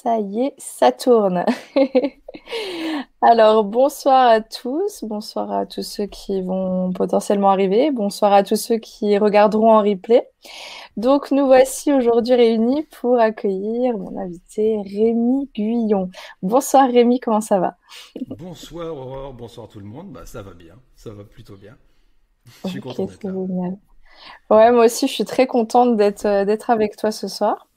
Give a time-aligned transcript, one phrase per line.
[0.00, 1.44] Ça y est, ça tourne.
[3.20, 8.54] Alors, bonsoir à tous, bonsoir à tous ceux qui vont potentiellement arriver, bonsoir à tous
[8.54, 10.30] ceux qui regarderont en replay.
[10.96, 16.10] Donc, nous voici aujourd'hui réunis pour accueillir mon invité Rémi Guyon.
[16.42, 17.76] Bonsoir Rémi, comment ça va?
[18.28, 20.12] Bonsoir Aurore, bonsoir tout le monde.
[20.12, 21.76] Bah, ça va bien, ça va plutôt bien.
[22.62, 23.70] Je suis content d'être là.
[24.50, 27.68] Ouais, moi aussi, je suis très contente d'être euh, d'être avec toi ce soir.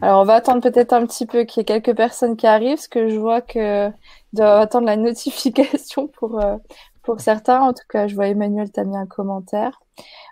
[0.00, 2.76] Alors, on va attendre peut-être un petit peu qu'il y ait quelques personnes qui arrivent,
[2.76, 3.90] parce que je vois que
[4.32, 6.56] doit attendre la notification pour euh,
[7.02, 7.60] pour certains.
[7.60, 9.80] En tout cas, je vois Emmanuel, t'as mis un commentaire.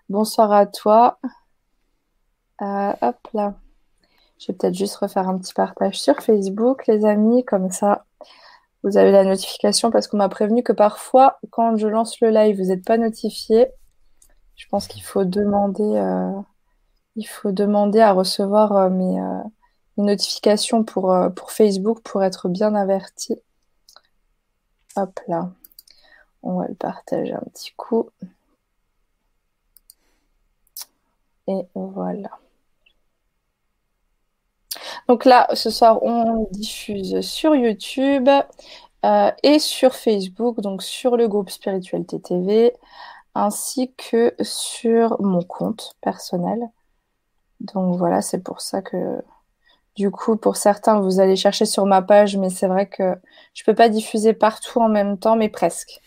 [0.09, 1.18] Bonsoir à toi.
[2.62, 3.54] Euh, hop là.
[4.38, 8.06] Je vais peut-être juste refaire un petit partage sur Facebook, les amis, comme ça.
[8.82, 12.56] Vous avez la notification parce qu'on m'a prévenu que parfois, quand je lance le live,
[12.56, 13.68] vous n'êtes pas notifié.
[14.60, 16.38] Je pense qu'il faut demander, euh,
[17.16, 19.42] il faut demander à recevoir euh, mes, euh,
[19.96, 23.37] mes, notifications pour, pour Facebook pour être bien averti.
[24.96, 25.51] Hop là.
[26.43, 28.10] On va le partager un petit coup.
[31.49, 32.30] Et voilà.
[35.09, 38.29] Donc là, ce soir, on diffuse sur YouTube
[39.43, 42.74] et sur Facebook, donc sur le groupe Spiritualité TV
[43.34, 46.60] ainsi que sur mon compte personnel.
[47.60, 49.22] Donc voilà, c'est pour ça que
[49.96, 53.14] du coup, pour certains, vous allez chercher sur ma page, mais c'est vrai que
[53.54, 56.00] je peux pas diffuser partout en même temps, mais presque.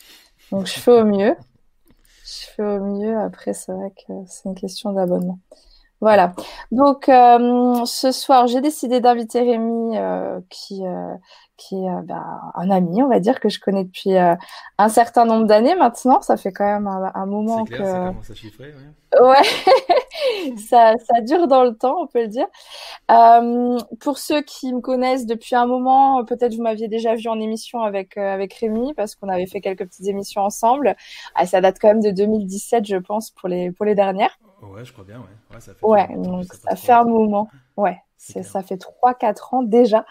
[0.51, 1.35] Donc je fais au mieux.
[2.25, 3.19] Je fais au mieux.
[3.19, 5.39] Après, c'est vrai que c'est une question d'abonnement.
[6.01, 6.33] Voilà.
[6.71, 11.15] Donc euh, ce soir, j'ai décidé d'inviter Rémi, euh, qui euh,
[11.57, 14.35] qui est bah, un ami, on va dire, que je connais depuis euh,
[14.77, 16.21] un certain nombre d'années maintenant.
[16.21, 17.85] Ça fait quand même un, moment clair, que.
[17.85, 19.27] Ça commence à chiffrer, ouais.
[19.27, 20.57] ouais.
[20.57, 22.47] ça, ça dure dans le temps, on peut le dire.
[23.11, 27.39] Euh, pour ceux qui me connaissent depuis un moment, peut-être vous m'aviez déjà vu en
[27.39, 30.95] émission avec euh, avec Rémi parce qu'on avait fait quelques petites émissions ensemble.
[31.35, 34.37] Ah, ça date quand même de 2017, je pense, pour les pour les dernières.
[34.61, 35.55] Ouais, je crois bien, ouais.
[35.55, 37.49] Ouais, ça fait, ouais, donc ça fait un moment.
[37.75, 40.05] Ouais ça fait 3-4 ans déjà.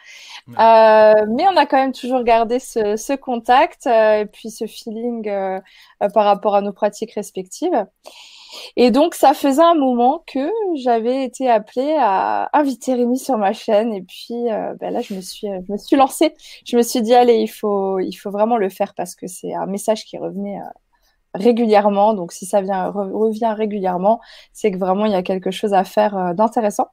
[0.49, 4.67] Euh, mais on a quand même toujours gardé ce, ce contact euh, et puis ce
[4.67, 5.61] feeling euh,
[6.03, 7.87] euh, par rapport à nos pratiques respectives.
[8.77, 13.55] Et donc, ça faisait un moment que j'avais été appelée à inviter Rémi sur ma
[13.55, 13.95] chaîne.
[13.95, 16.35] Et puis, euh, ben là, je me suis, je me suis lancée.
[16.67, 19.55] Je me suis dit, allez, il faut, il faut vraiment le faire parce que c'est
[19.55, 20.61] un message qui revenait
[21.35, 22.13] régulièrement.
[22.13, 24.21] Donc, si ça vient, revient régulièrement,
[24.53, 26.89] c'est que vraiment, il y a quelque chose à faire d'intéressant.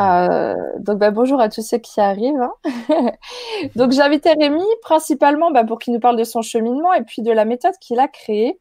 [0.00, 2.40] Euh, donc bah, bonjour à tous ceux qui arrivent.
[2.40, 3.12] Hein.
[3.76, 7.30] donc invité Rémi principalement bah, pour qu'il nous parle de son cheminement et puis de
[7.30, 8.58] la méthode qu'il a créée.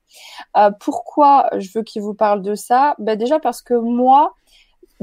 [0.57, 2.95] Euh, pourquoi je veux qu'il vous parle de ça?
[2.99, 4.33] Bah, Déjà parce que moi,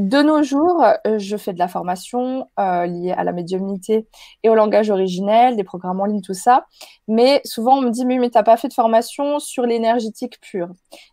[0.01, 4.07] de nos jours, euh, je fais de la formation euh, liée à la médiumnité
[4.43, 6.65] et au langage originel, des programmes en ligne, tout ça.
[7.07, 10.69] Mais souvent, on me dit, mais, mais t'as pas fait de formation sur l'énergétique pure.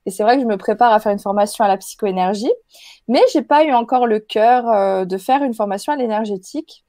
[0.06, 2.52] Et c'est vrai que je me prépare à faire une formation à la psychoénergie,
[3.08, 6.84] mais j'ai pas eu encore le cœur euh, de faire une formation à l'énergétique.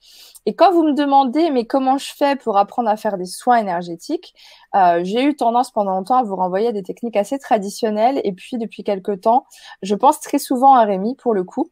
[0.46, 3.58] Et quand vous me demandez, mais comment je fais pour apprendre à faire des soins
[3.58, 4.34] énergétiques,
[4.74, 8.20] euh, j'ai eu tendance pendant longtemps à vous renvoyer à des techniques assez traditionnelles.
[8.24, 9.46] Et puis, depuis quelques temps,
[9.82, 11.70] je pense très souvent à Rémi, pour le coup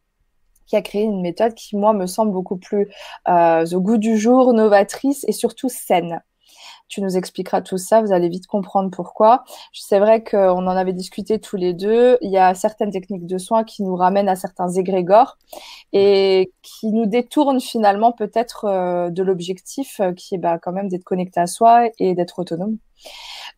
[0.67, 2.89] qui a créé une méthode qui, moi, me semble beaucoup plus
[3.29, 6.21] euh, au goût du jour, novatrice et surtout saine.
[6.89, 9.45] Tu nous expliqueras tout ça, vous allez vite comprendre pourquoi.
[9.73, 12.19] C'est vrai qu'on en avait discuté tous les deux.
[12.21, 15.39] Il y a certaines techniques de soins qui nous ramènent à certains égrégores
[15.93, 20.89] et qui nous détournent finalement peut-être euh, de l'objectif euh, qui est bah, quand même
[20.89, 22.79] d'être connecté à soi et d'être autonome.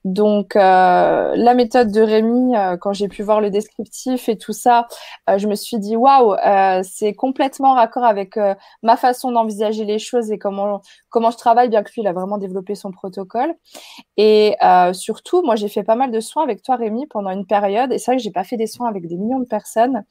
[0.04, 4.52] Donc euh, la méthode de Rémi, euh, quand j'ai pu voir le descriptif et tout
[4.52, 4.86] ça,
[5.28, 6.36] euh, je me suis dit waouh,
[6.82, 8.38] c'est complètement raccord avec
[8.82, 12.12] ma façon d'envisager les choses et comment comment je travaille, bien que lui il a
[12.12, 13.54] vraiment développé son protocole.
[14.16, 14.56] Et
[14.92, 17.92] surtout, moi j'ai fait pas mal de soins avec toi Rémi pendant une période.
[17.92, 20.04] Et c'est vrai que j'ai pas fait des soins avec des millions de personnes,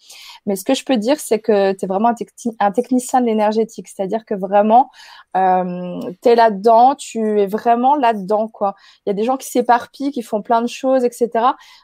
[0.45, 2.13] mais ce que je peux dire c'est que tu es vraiment
[2.59, 4.89] un, technicien de l'énergétique, c'est-à-dire que vraiment
[5.33, 8.75] tu es là-dedans, tu es vraiment là-dedans quoi.
[9.05, 11.29] Il y a des gens qui s'éparpillent, qui font plein de choses, etc.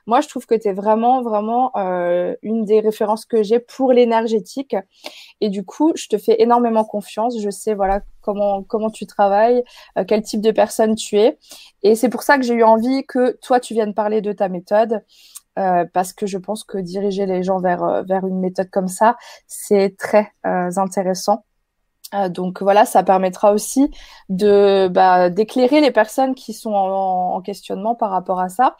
[0.08, 3.92] Moi, je trouve que tu es vraiment, vraiment euh, une des références que j'ai pour
[3.92, 4.76] l'énergétique.
[5.42, 7.38] Et du coup, je te fais énormément confiance.
[7.42, 9.64] Je sais, voilà, comment comment tu travailles,
[9.98, 11.38] euh, quel type de personne tu es.
[11.84, 14.48] Et c'est pour ça que j'ai eu envie que toi, tu viennes parler de ta
[14.48, 15.04] méthode.
[15.60, 18.88] Euh, parce que je pense que diriger les gens vers euh, vers une méthode comme
[18.88, 21.46] ça, c'est très euh, intéressant.
[22.14, 23.90] Euh, donc voilà, ça permettra aussi
[24.30, 28.76] de bah, d'éclairer les personnes qui sont en, questionnement par rapport à ça.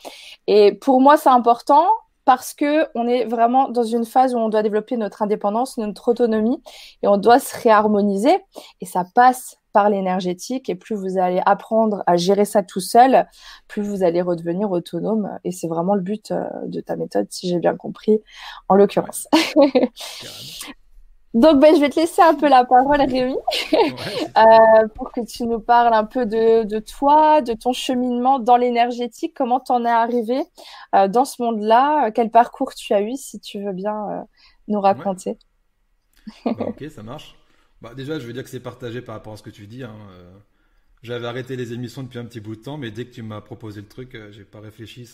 [0.48, 1.86] Et pour moi, c'est important
[2.26, 6.10] parce que on est vraiment dans une phase où on doit développer notre indépendance, notre
[6.10, 6.62] autonomie,
[7.02, 8.38] et on doit se réharmoniser.
[8.80, 13.28] Et ça passe par l'énergétique et plus vous allez apprendre à gérer ça tout seul,
[13.68, 15.38] plus vous allez redevenir autonome.
[15.44, 18.22] Et c'est vraiment le but euh, de ta méthode, si j'ai bien compris,
[18.70, 19.28] en l'occurrence.
[21.34, 23.36] Donc, ben, je vais te laisser un peu la parole, Rémi,
[23.74, 28.56] euh, pour que tu nous parles un peu de, de toi, de ton cheminement dans
[28.56, 30.44] l'énergétique, comment tu en es arrivé
[30.94, 34.22] euh, dans ce monde-là, quel parcours tu as eu, si tu veux bien euh,
[34.68, 35.40] nous raconter?
[36.46, 37.36] Bah, ok, ça marche.
[37.82, 39.84] Bah, déjà, je veux dire que c'est partagé par rapport à ce que tu dis.
[39.84, 39.96] Hein.
[41.02, 43.42] J'avais arrêté les émissions depuis un petit bout de temps, mais dès que tu m'as
[43.42, 45.10] proposé le truc, j'ai pas réfléchi.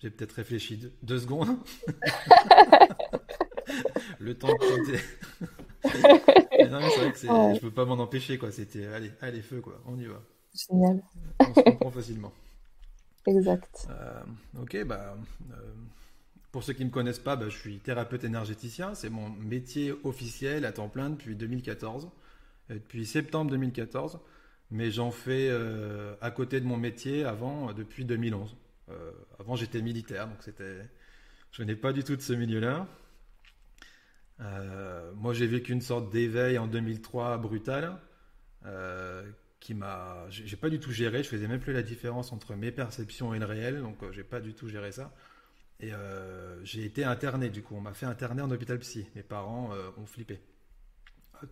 [0.00, 1.58] J'ai peut-être réfléchi deux, deux secondes.
[4.18, 4.98] le temps de
[6.70, 8.52] non, mais c'est vrai que c'est, je peux pas m'en empêcher, quoi.
[8.52, 9.80] C'était, allez, allez, feu, quoi.
[9.86, 10.20] On y va.
[10.54, 11.02] Génial.
[11.40, 12.32] On se comprend facilement.
[13.26, 13.86] Exact.
[13.90, 14.22] Euh,
[14.62, 15.16] ok, bah,
[15.52, 15.54] euh,
[16.52, 18.94] pour ceux qui ne me connaissent pas, bah, je suis thérapeute énergéticien.
[18.94, 22.10] C'est mon métier officiel à temps plein depuis 2014,
[22.70, 24.18] euh, depuis septembre 2014.
[24.72, 25.50] Mais j'en fais
[26.20, 28.54] à côté de mon métier avant, depuis 2011.
[29.40, 30.86] avant, j'étais militaire, donc c'était,
[31.50, 32.86] je n'ai pas du tout de ce milieu-là.
[34.40, 37.98] Euh, moi, j'ai vécu une sorte d'éveil en 2003 brutal,
[38.66, 41.22] euh, qui m'a, j'ai pas du tout géré.
[41.22, 44.24] Je faisais même plus la différence entre mes perceptions et le réel, donc euh, j'ai
[44.24, 45.12] pas du tout géré ça.
[45.82, 45.92] Et
[46.62, 47.48] j'ai été interné.
[47.48, 49.06] Du coup, on m'a fait interner en hôpital psy.
[49.16, 50.38] Mes parents ont flippé,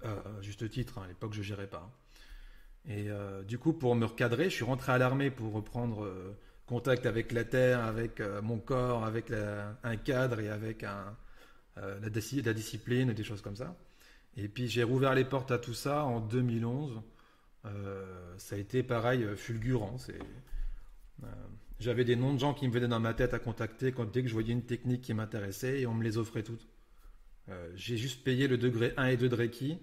[0.04, 0.98] à juste titre.
[0.98, 1.90] Hein, à l'époque, je gérais pas.
[2.86, 2.90] Hein.
[2.90, 3.08] Et
[3.46, 6.06] du coup, pour me recadrer, je suis rentré à l'armée pour reprendre
[6.66, 11.16] contact avec la terre, avec mon corps, avec un cadre et avec un,
[11.82, 13.76] euh, la, discipline, des choses comme ça.
[14.36, 17.00] Et puis j'ai rouvert les portes à tout ça en 2011.
[17.64, 19.96] Euh, ça a été pareil, euh, fulgurant.
[21.80, 24.22] J'avais des noms de gens qui me venaient dans ma tête à contacter quand, dès
[24.22, 26.66] que je voyais une technique qui m'intéressait et on me les offrait toutes.
[27.74, 29.78] j'ai juste payé le degré 1 et 2 de Reiki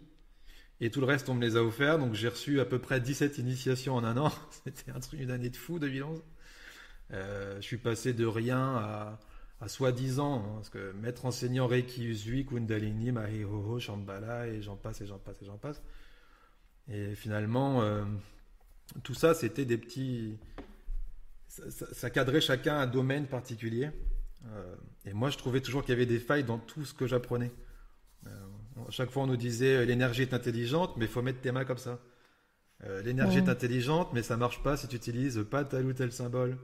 [0.82, 1.98] et tout le reste on me les a offerts.
[1.98, 4.32] Donc j'ai reçu à peu près 17 initiations en un an.
[4.66, 6.22] C'était un truc, une année de fou 2011.
[7.12, 9.20] je suis passé de rien à,
[9.66, 15.02] à soi-disant, hein, parce que maître enseignant Reiki Usui, Kundalini, Mahihoho, Shambhala, et j'en passe,
[15.02, 15.82] et j'en passe, et j'en passe.
[16.88, 18.06] Et finalement, euh,
[19.04, 20.38] tout ça, c'était des petits.
[21.48, 23.90] Ça, cadrait chacun un domaine particulier.
[24.52, 24.76] Euh,
[25.06, 27.52] et moi, je trouvais toujours qu'il y avait des failles dans tout ce que j'apprenais.
[28.28, 28.30] Euh,
[28.92, 31.80] chaque fois, on nous disait l'énergie est intelligente, mais il faut mettre tes mains comme
[31.80, 32.00] ça.
[33.04, 36.60] l'énergie est intelligente, mais ça marche pas si tu utilises pas tel ou tel symbole.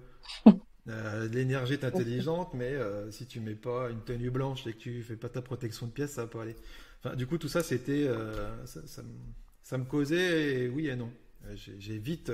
[0.88, 4.80] Euh, l'énergie est intelligente, mais euh, si tu mets pas une tenue blanche et que
[4.80, 6.56] tu fais pas ta protection de pièces, ça va pas aller.
[7.04, 11.10] Enfin, du coup, tout ça, c'était, euh, ça, me causait oui et non.
[11.56, 12.32] J'ai vite,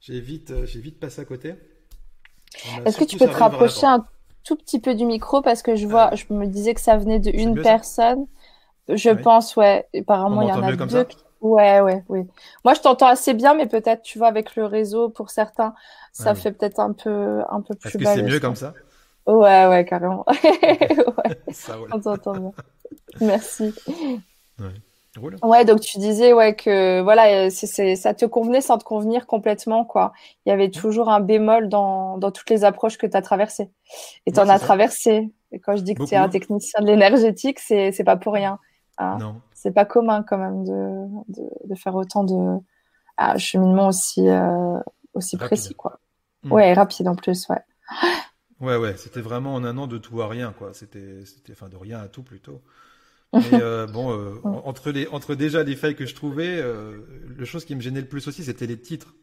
[0.00, 1.54] j'ai vite, j'ai vite passé à côté.
[2.84, 4.06] Est-ce que tu peux te rapprocher un
[4.44, 7.18] tout petit peu du micro parce que je vois, je me disais que ça venait
[7.18, 8.26] d'une personne.
[8.88, 9.86] Je pense, ouais.
[9.98, 11.06] Apparemment, il y en a deux.
[11.40, 12.26] Ouais, ouais, oui.
[12.64, 15.74] Moi, je t'entends assez bien, mais peut-être, tu vois, avec le réseau, pour certains,
[16.12, 18.74] ça fait peut-être un peu, un peu plus Est-ce que c'est mieux comme ça?
[19.26, 20.24] Ouais, ouais, carrément.
[20.44, 21.38] ouais.
[21.52, 22.52] Ça, On t'entend bien.
[23.20, 23.74] Merci.
[24.58, 25.30] Ouais.
[25.42, 25.64] ouais.
[25.64, 30.12] donc tu disais ouais que voilà, c'est, ça te convenait sans te convenir complètement quoi.
[30.44, 33.70] Il y avait toujours un bémol dans, dans toutes les approches que tu as traversées.
[34.26, 35.30] Et tu en as traversé.
[35.52, 38.32] Et quand je dis que tu es un technicien de l'énergétique, c'est, c'est pas pour
[38.32, 38.58] rien.
[38.98, 39.18] Hein.
[39.20, 42.58] Non c'est pas commun quand même de, de, faire autant de
[43.18, 44.78] ah, cheminement aussi, euh,
[45.12, 46.00] aussi précis, quoi.
[46.44, 46.52] Hmm.
[46.52, 47.60] Ouais, rapide en plus, ouais.
[48.60, 50.74] Ouais, ouais, c'était vraiment en un an de tout à rien, quoi.
[50.74, 52.60] C'était, c'était, enfin, de rien à tout plutôt.
[53.32, 57.64] Mais euh, bon, euh, entre les, entre déjà les failles que je trouvais, le chose
[57.64, 59.14] qui me gênait le plus aussi, c'était les titres.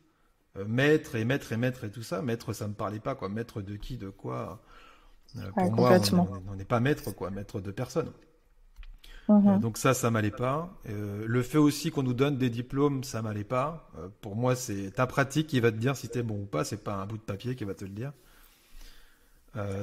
[0.65, 2.24] maître et maître et maître et tout ça.
[2.24, 3.29] Maître, ça me parlait pas, quoi.
[3.29, 4.63] Maître de qui, de quoi.
[5.56, 6.00] pour moi,
[6.48, 7.29] on n'est pas maître, quoi.
[7.29, 8.12] Maître de personne.
[9.27, 9.48] Mhm.
[9.48, 10.69] Euh, donc ça, ça m'allait pas.
[10.89, 13.89] Euh, le fait aussi qu'on nous donne des diplômes, ça m'allait pas.
[13.98, 16.46] Euh, pour moi, c'est ta pratique qui va te dire si tu es bon ou
[16.46, 16.63] pas.
[16.63, 18.13] C'est pas un bout de papier qui va te le dire.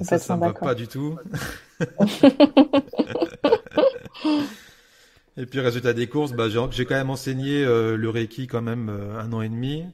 [0.03, 1.19] ça, ça me va pas du tout.
[5.37, 9.33] et puis résultat des courses, bah, j'ai quand même enseigné le Reiki quand même un
[9.33, 9.85] an et demi.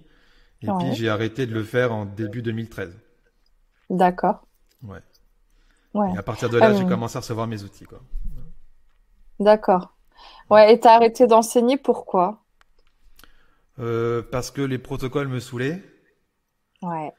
[0.62, 2.94] Et puis j'ai arrêté de le faire en début 2013.
[3.88, 4.46] D'accord.
[4.84, 4.98] Ouais.
[5.94, 6.12] ouais.
[6.14, 7.86] Et à partir de là, j'ai commencé à recevoir mes outils.
[7.86, 8.00] Quoi.
[9.40, 9.94] D'accord.
[10.50, 12.42] Ouais, et t'as arrêté d'enseigner pourquoi?
[13.78, 15.82] Euh, Parce que les protocoles me saoulaient.
[16.82, 17.12] Ouais.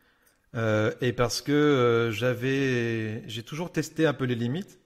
[0.53, 4.79] Euh, et parce que euh, j'avais, j'ai toujours testé un peu les limites.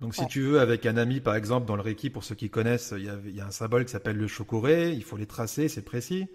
[0.00, 2.50] Donc, si tu veux, avec un ami, par exemple, dans le Reiki, pour ceux qui
[2.50, 3.04] connaissent, il
[3.34, 4.92] y a, un symbole qui s'appelle le chokuré.
[4.92, 6.28] Il faut les tracer, c'est précis.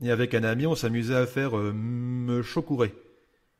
[0.00, 2.42] Et avec un ami, on s'amusait à faire me.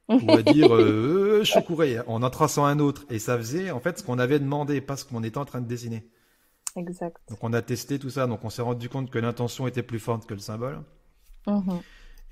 [0.08, 3.04] On va dire euh, je courais en en traçant un autre.
[3.10, 5.60] Et ça faisait en fait ce qu'on avait demandé, pas ce qu'on était en train
[5.60, 6.08] de dessiner.
[6.76, 7.16] Exact.
[7.28, 9.98] Donc on a testé tout ça, donc on s'est rendu compte que l'intention était plus
[9.98, 10.82] forte que le symbole.
[11.46, 11.80] Mhm.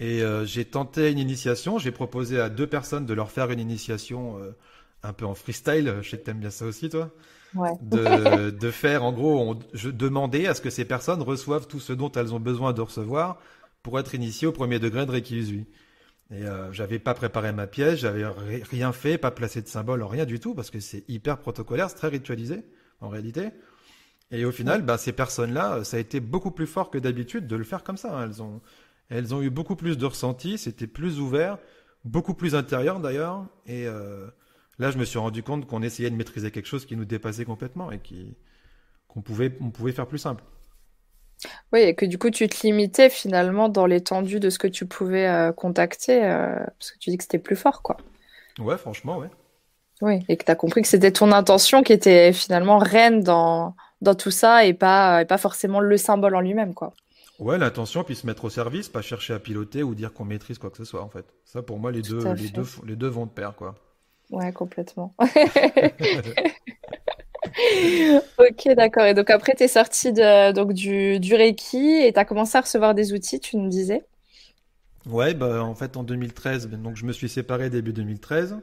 [0.00, 3.60] Et euh, j'ai tenté une initiation, j'ai proposé à deux personnes de leur faire une
[3.60, 4.50] initiation euh,
[5.02, 7.10] un peu en freestyle, je sais que t'aimes bien ça aussi toi,
[7.54, 7.70] ouais.
[7.80, 11.92] de, de, faire en gros, je demandais à ce que ces personnes reçoivent tout ce
[11.92, 13.38] dont elles ont besoin de recevoir
[13.82, 15.66] pour être initiées au premier degré de Reiki Usui.
[16.30, 20.24] Et euh, j'avais pas préparé ma pièce, j'avais rien fait, pas placé de symbole, rien
[20.24, 22.64] du tout, parce que c'est hyper protocolaire, c'est très ritualisé
[23.00, 23.50] en réalité.
[24.30, 27.56] Et au final, bah, ces personnes-là, ça a été beaucoup plus fort que d'habitude de
[27.56, 28.16] le faire comme ça.
[28.16, 28.24] Hein.
[28.24, 28.60] Elles ont,
[29.10, 31.58] elles ont eu beaucoup plus de ressenti, c'était plus ouvert,
[32.04, 33.46] beaucoup plus intérieur d'ailleurs.
[33.66, 34.26] Et euh,
[34.78, 37.44] là, je me suis rendu compte qu'on essayait de maîtriser quelque chose qui nous dépassait
[37.44, 38.34] complètement et qui
[39.08, 40.42] qu'on pouvait, on pouvait faire plus simple.
[41.72, 44.86] Oui, et que du coup, tu te limitais finalement dans l'étendue de ce que tu
[44.86, 47.96] pouvais euh, contacter, euh, parce que tu dis que c'était plus fort, quoi.
[48.58, 49.28] Ouais, franchement, ouais.
[50.02, 53.74] Oui, et que tu as compris que c'était ton intention qui était finalement reine dans,
[54.00, 56.92] dans tout ça et pas, et pas forcément le symbole en lui-même, quoi.
[57.38, 60.58] Ouais, l'intention, puis se mettre au service, pas chercher à piloter ou dire qu'on maîtrise
[60.58, 61.26] quoi que ce soit, en fait.
[61.44, 63.74] Ça, pour moi, les, deux, les, deux, les deux vont de pair, quoi.
[64.30, 65.14] Ouais, complètement.
[68.38, 69.04] ok, d'accord.
[69.04, 72.58] Et donc après, tu es sorti de, donc, du, du Reiki et tu as commencé
[72.58, 74.02] à recevoir des outils, tu nous disais?
[75.06, 78.56] Ouais, bah, en fait, en 2013, donc je me suis séparé début 2013.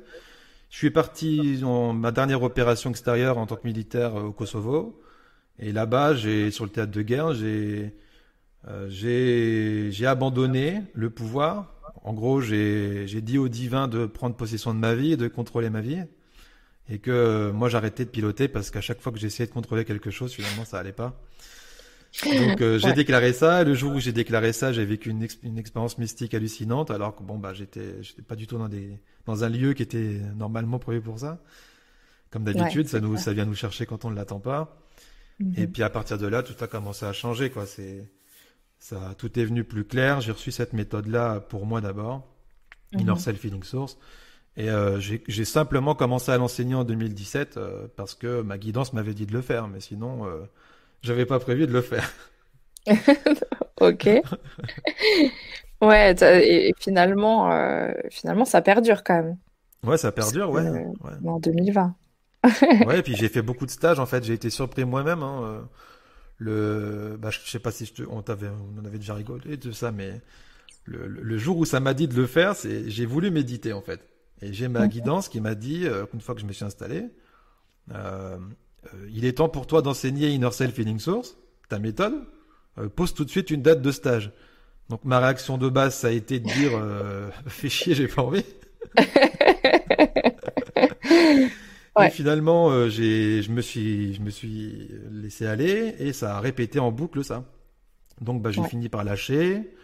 [0.70, 5.02] Je suis parti en ma dernière opération extérieure en tant que militaire euh, au Kosovo.
[5.60, 7.96] Et là-bas, j'ai sur le théâtre de guerre, j'ai
[8.68, 11.76] euh, j'ai abandonné le pouvoir.
[12.04, 15.70] En gros, j'ai dit au divin de prendre possession de ma vie et de contrôler
[15.70, 16.04] ma vie
[16.92, 19.86] et que euh, moi j'arrêtais de piloter parce qu'à chaque fois que j'essayais de contrôler
[19.86, 21.20] quelque chose, finalement ça allait pas.
[22.26, 23.64] Donc euh, j'ai déclaré ça.
[23.64, 26.92] Le jour où j'ai déclaré ça, j'ai vécu une, une, expérience mystique hallucinante.
[26.92, 29.84] Alors que bon bah j'étais j'étais pas du tout dans des dans un lieu qui
[29.84, 31.42] était normalement prévu pour ça.
[32.30, 34.78] Comme d'habitude, ça nous ça vient nous chercher quand on ne l'attend pas.
[35.40, 35.54] Mhm.
[35.56, 37.66] Et puis à partir de là, tout a commencé à changer quoi.
[37.66, 38.12] C'est
[38.80, 40.20] ça tout est venu plus clair.
[40.20, 42.28] J'ai reçu cette méthode là pour moi d'abord,
[42.92, 43.98] mm Inner Self Feeling Source.
[44.58, 49.14] Et euh, j'ai simplement commencé à l'enseigner en 2017 euh, parce que ma guidance m'avait
[49.14, 50.42] dit de le faire, mais sinon, euh,
[51.02, 52.12] j'avais pas prévu de le faire.
[53.80, 54.10] ok.
[55.82, 59.38] ouais, et, finalement, euh, finalement, ça perdure quand même.
[59.84, 60.86] Ouais, ça perdure, ouais, ouais.
[61.26, 61.96] En 2020.
[62.86, 64.24] ouais, et puis j'ai fait beaucoup de stages en fait.
[64.24, 65.24] J'ai été surpris moi-même.
[65.24, 65.68] Hein,
[66.38, 68.04] le, bah, je sais pas si je te...
[68.04, 70.22] on, avait, on en avait déjà rigolé de ça, mais
[70.86, 73.82] le, le jour où ça m'a dit de le faire, c'est j'ai voulu méditer en
[73.82, 74.11] fait.
[74.42, 77.06] Et j'ai ma guidance qui m'a dit, euh, une fois que je me suis installé,
[77.94, 78.38] euh,
[78.94, 81.38] euh, il est temps pour toi d'enseigner Inner Self Feeling Source,
[81.70, 82.16] ta méthode.
[82.96, 84.32] pose tout de suite une date de stage.
[84.90, 86.72] Donc ma réaction de base, ça a été de dire,
[87.48, 88.46] fais chier, j'ai pas envie.
[92.00, 96.80] Et finalement, j'ai, je me suis, je me suis laissé aller et ça a répété
[96.80, 97.44] en boucle ça.
[98.22, 99.76] Donc bah, j'ai fini par lâcher.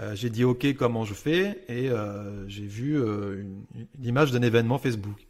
[0.00, 4.42] Euh, j'ai dit OK, comment je fais Et euh, j'ai vu euh, une, image d'un
[4.42, 5.26] événement Facebook.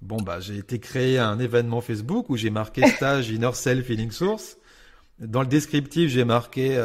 [0.00, 4.10] Bon, bah, j'ai été créer un événement Facebook où j'ai marqué stage Inner Self Feeling
[4.10, 4.58] Source.
[5.20, 6.82] Dans le descriptif, j'ai marqué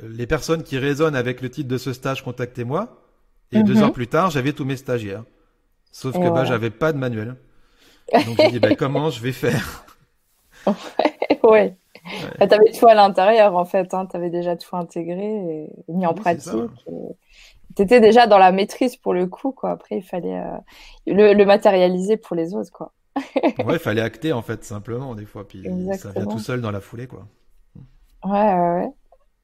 [0.00, 3.02] les personnes qui résonnent avec le titre de ce stage, contactez-moi.
[3.50, 3.82] Et deux mhm.
[3.82, 5.24] heures plus tard, j'avais tous mes stagiaires.
[5.90, 7.34] Sauf que bah, j'avais pas de manuel.
[8.12, 9.84] Donc j'ai dit bah, comment je vais faire?
[11.42, 11.76] Ouais.
[12.38, 13.92] Tu avais tout à l'intérieur, en fait.
[13.94, 14.06] Hein.
[14.10, 16.52] Tu avais déjà tout intégré et mis en pratique.
[17.76, 19.52] Tu étais déjà dans la maîtrise pour le coup.
[19.52, 19.70] Quoi.
[19.70, 20.56] Après, il fallait euh,
[21.06, 22.70] le, matérialiser pour les autres.
[22.72, 22.92] Quoi.
[23.42, 25.46] ouais, il fallait acter, en fait, simplement, des fois.
[25.46, 25.62] Puis
[25.98, 27.06] ça vient tout seul dans la foulée.
[27.06, 27.26] Quoi.
[28.24, 28.88] Ouais, ouais, ouais.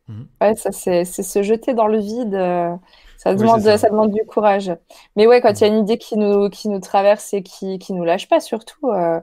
[0.09, 0.29] Mhm.
[0.41, 2.35] Ouais, ça, c'est se jeter dans le vide.
[2.35, 2.75] Euh,
[3.19, 3.89] ça demande, ça.
[3.89, 4.73] demande du courage.
[5.15, 7.79] Mais ouais, quand il y a une idée qui nous, qui nous traverse et qui,
[7.79, 9.21] qui nous lâche pas, surtout, euh,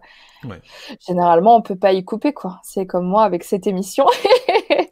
[1.05, 2.60] généralement, on peut pas y couper, quoi.
[2.63, 4.05] C'est comme moi avec cette émission.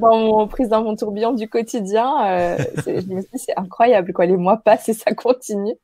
[0.00, 4.26] dans mon, prise dans mon tourbillon du quotidien, euh, je me dis c'est incroyable quoi.
[4.26, 5.74] Les mois passent et ça continue.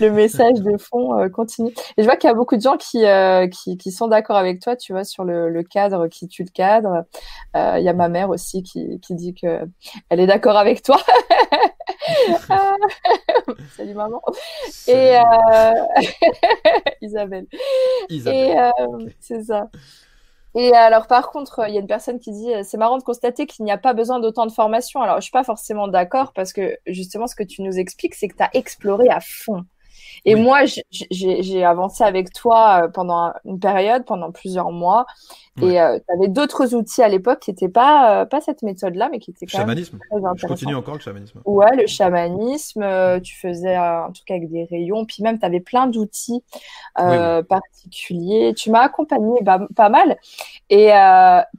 [0.00, 1.70] Le message de fond euh, continue.
[1.96, 4.36] Et je vois qu'il y a beaucoup de gens qui euh, qui, qui, sont d'accord
[4.36, 7.04] avec toi, tu vois, sur le, le cadre qui tue le cadre.
[7.56, 9.60] Euh, il y a ma mère aussi qui, qui dit que
[10.08, 10.96] elle est d'accord avec toi.
[13.76, 14.20] Salut maman.
[14.88, 15.16] Et
[17.02, 17.46] Isabelle.
[18.08, 18.72] Isabelle.
[18.78, 19.68] Et c'est ça.
[20.54, 23.46] Et alors, par contre, il y a une personne qui dit c'est marrant de constater
[23.46, 25.00] qu'il n'y a pas besoin d'autant de formation.
[25.00, 28.28] Alors, je suis pas forcément d'accord parce que justement, ce que tu nous expliques, c'est
[28.28, 29.64] que tu as exploré à fond.
[30.24, 35.06] Et moi, j'ai avancé avec toi pendant une période, pendant plusieurs mois.
[35.60, 39.10] Et euh, tu avais d'autres outils à l'époque qui n'étaient pas, euh, pas cette méthode-là,
[39.12, 39.98] mais qui étaient quand chamanisme.
[40.10, 41.42] même très Je continue encore le chamanisme.
[41.44, 45.60] Ouais, le chamanisme, euh, tu faisais un truc avec des rayons, puis même tu avais
[45.60, 46.42] plein d'outils
[46.94, 48.54] particuliers.
[48.56, 49.40] Tu m'as accompagné
[49.76, 50.16] pas, mal.
[50.70, 50.90] Et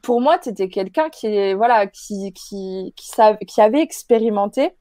[0.01, 3.11] pour moi, tu étais quelqu'un qui, voilà, qui, qui, qui,
[3.45, 4.71] qui avait expérimenté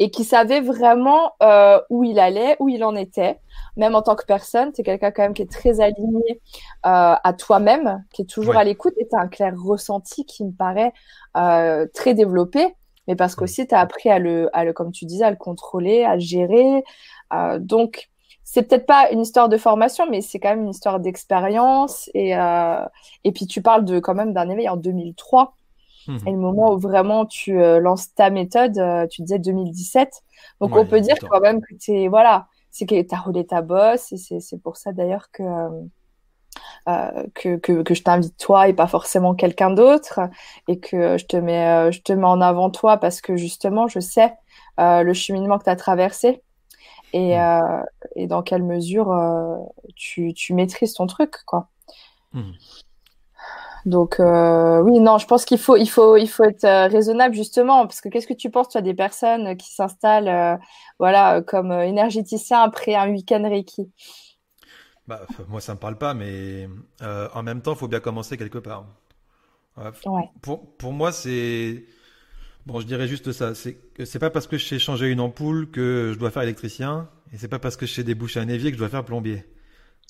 [0.00, 1.34] et qui savait vraiment
[1.90, 3.38] où il allait, où il en était
[3.76, 6.40] même en tant que personne, es quelqu'un quand même qui est très aligné
[6.86, 10.44] euh, à toi-même, qui est toujours à l'écoute et tu as un clair ressenti qui
[10.44, 10.92] me paraît
[11.36, 12.74] euh, très développé,
[13.08, 15.36] mais parce qu'aussi tu as appris à le, à le, comme tu disais, à le
[15.36, 16.84] contrôler, à le gérer.
[17.32, 18.10] Euh, donc,
[18.44, 22.10] c'est peut-être pas une histoire de formation, mais c'est quand même une histoire d'expérience.
[22.14, 22.84] Et, euh,
[23.22, 25.54] et puis tu parles de quand même d'un éveil en 2003.
[26.06, 26.16] Mmh.
[26.26, 30.10] Et le moment où vraiment tu euh, lances ta méthode, euh, tu disais 2017.
[30.60, 33.46] Donc on peut dire quand même que tu es, voilà, c'est que tu as roulé
[33.46, 35.42] ta bosse et c'est pour ça d'ailleurs que,
[36.88, 40.20] euh, que, que, que, je t'invite toi et pas forcément quelqu'un d'autre
[40.68, 44.00] et que je te, mets, je te mets en avant toi parce que justement je
[44.00, 44.32] sais
[44.78, 46.42] le cheminement que tu as traversé
[47.12, 47.84] et, mmh.
[48.16, 49.14] et dans quelle mesure
[49.94, 51.68] tu, tu maîtrises ton truc quoi.
[52.32, 52.52] Mmh.
[53.86, 57.34] Donc euh, oui, non, je pense qu'il faut, il faut, il faut être euh, raisonnable
[57.34, 60.56] justement, parce que qu'est-ce que tu penses, toi, des personnes qui s'installent, euh,
[60.98, 63.90] voilà, comme énergéticien après un week-end Reiki?
[65.08, 66.68] Bah, moi, ça me parle pas, mais
[67.00, 68.84] en même temps, il faut bien commencer quelque part.
[70.42, 71.84] Pour, pour moi, c'est
[72.66, 73.54] bon, je dirais juste ça.
[73.54, 77.08] C'est c'est pas parce que je sais changer une ampoule que je dois faire électricien,
[77.32, 79.44] et c'est pas parce que je sais déboucher un évier que je dois faire plombier.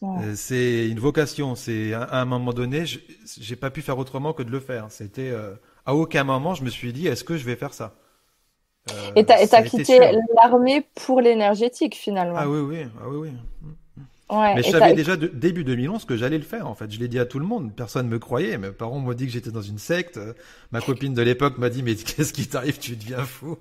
[0.03, 1.55] Euh, c'est une vocation.
[1.55, 4.87] C'est à, un moment donné, j'ai pas pu faire autrement que de le faire.
[4.91, 5.55] C'était euh,
[5.87, 7.95] à aucun moment je me suis dit est-ce que je vais faire ça?
[8.91, 9.99] Euh, et t'as as quitté
[10.35, 12.37] l'armée pour l'énergétique finalement.
[12.37, 13.31] Ah oui oui ah oui oui.
[14.31, 16.91] Ouais, mais je savais déjà de, début 2011 que j'allais le faire en fait.
[16.91, 17.75] Je l'ai dit à tout le monde.
[17.75, 18.59] Personne me croyait.
[18.59, 20.21] Mes parents m'ont dit que j'étais dans une secte.
[20.71, 22.79] Ma copine de l'époque m'a dit mais qu'est-ce qui t'arrive?
[22.79, 23.59] Tu deviens fou.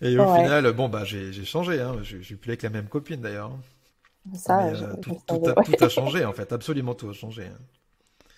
[0.00, 1.80] Et au final, bon bah j'ai changé.
[1.80, 1.96] Hein.
[2.02, 3.50] Je, je suis plus avec la même copine d'ailleurs.
[4.32, 5.18] Ça, euh, tout,
[5.80, 7.46] a, changé en fait, absolument tout a changé.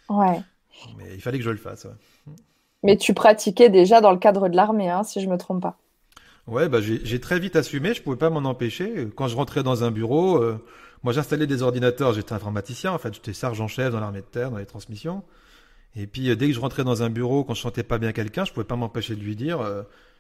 [0.08, 0.40] Ouais.
[0.98, 1.86] Mais il fallait que je le fasse.
[2.82, 5.78] Mais tu pratiquais déjà dans le cadre de l'armée, hein, si je me trompe pas.
[6.46, 9.08] Ouais, bah, j'ai très vite assumé, je pouvais pas m'en empêcher.
[9.16, 10.62] Quand je rentrais dans un bureau, euh,
[11.02, 14.58] moi j'installais des ordinateurs, j'étais informaticien, en fait, j'étais sergent-chef dans l'armée de terre, dans
[14.58, 15.22] les transmissions.
[15.94, 18.12] Et puis euh, dès que je rentrais dans un bureau, quand je sentais pas bien
[18.12, 19.60] quelqu'un, je pouvais pas m'empêcher de lui dire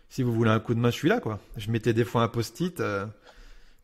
[0.08, 1.40] si vous voulez un coup de main, je suis là, quoi.
[1.56, 2.80] Je mettais des fois un post-it,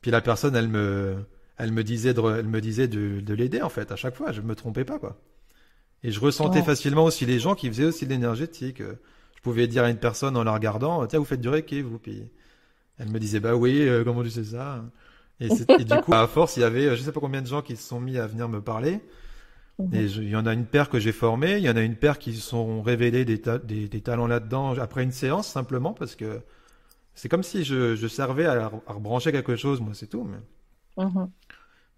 [0.00, 1.16] puis la personne, elle me,
[1.58, 4.32] elle me disait de, elle me disait de, de l'aider en fait à chaque fois.
[4.32, 5.20] Je me trompais pas quoi.
[6.02, 8.80] Et je ressentais facilement aussi les gens qui faisaient aussi de l'énergétique.
[8.80, 11.98] Je pouvais dire à une personne en la regardant, tiens vous faites du reiki vous.
[11.98, 12.28] Puis
[12.98, 14.84] elle me disait bah oui euh, comment tu sais ça?
[15.40, 17.76] Et, du coup à force il y avait je sais pas combien de gens qui
[17.76, 19.00] se sont mis à venir me parler.
[19.78, 19.94] Mhm.
[19.94, 21.96] Et il y en a une paire que j'ai formée, il y en a une
[21.96, 26.14] paire qui se sont révélés des, des, des, talents là-dedans après une séance simplement parce
[26.14, 26.40] que
[27.14, 30.24] c'est comme si je, je servais à, à, rebrancher quelque chose, moi c'est tout.
[30.24, 30.38] Mais...
[30.96, 31.30] Mhm.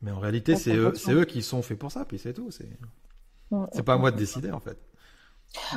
[0.03, 2.51] Mais en réalité, c'est eux, eux, qui sont faits pour ça, puis c'est tout.
[2.51, 2.69] C'est
[3.73, 4.77] c'est pas à moi de décider, en fait.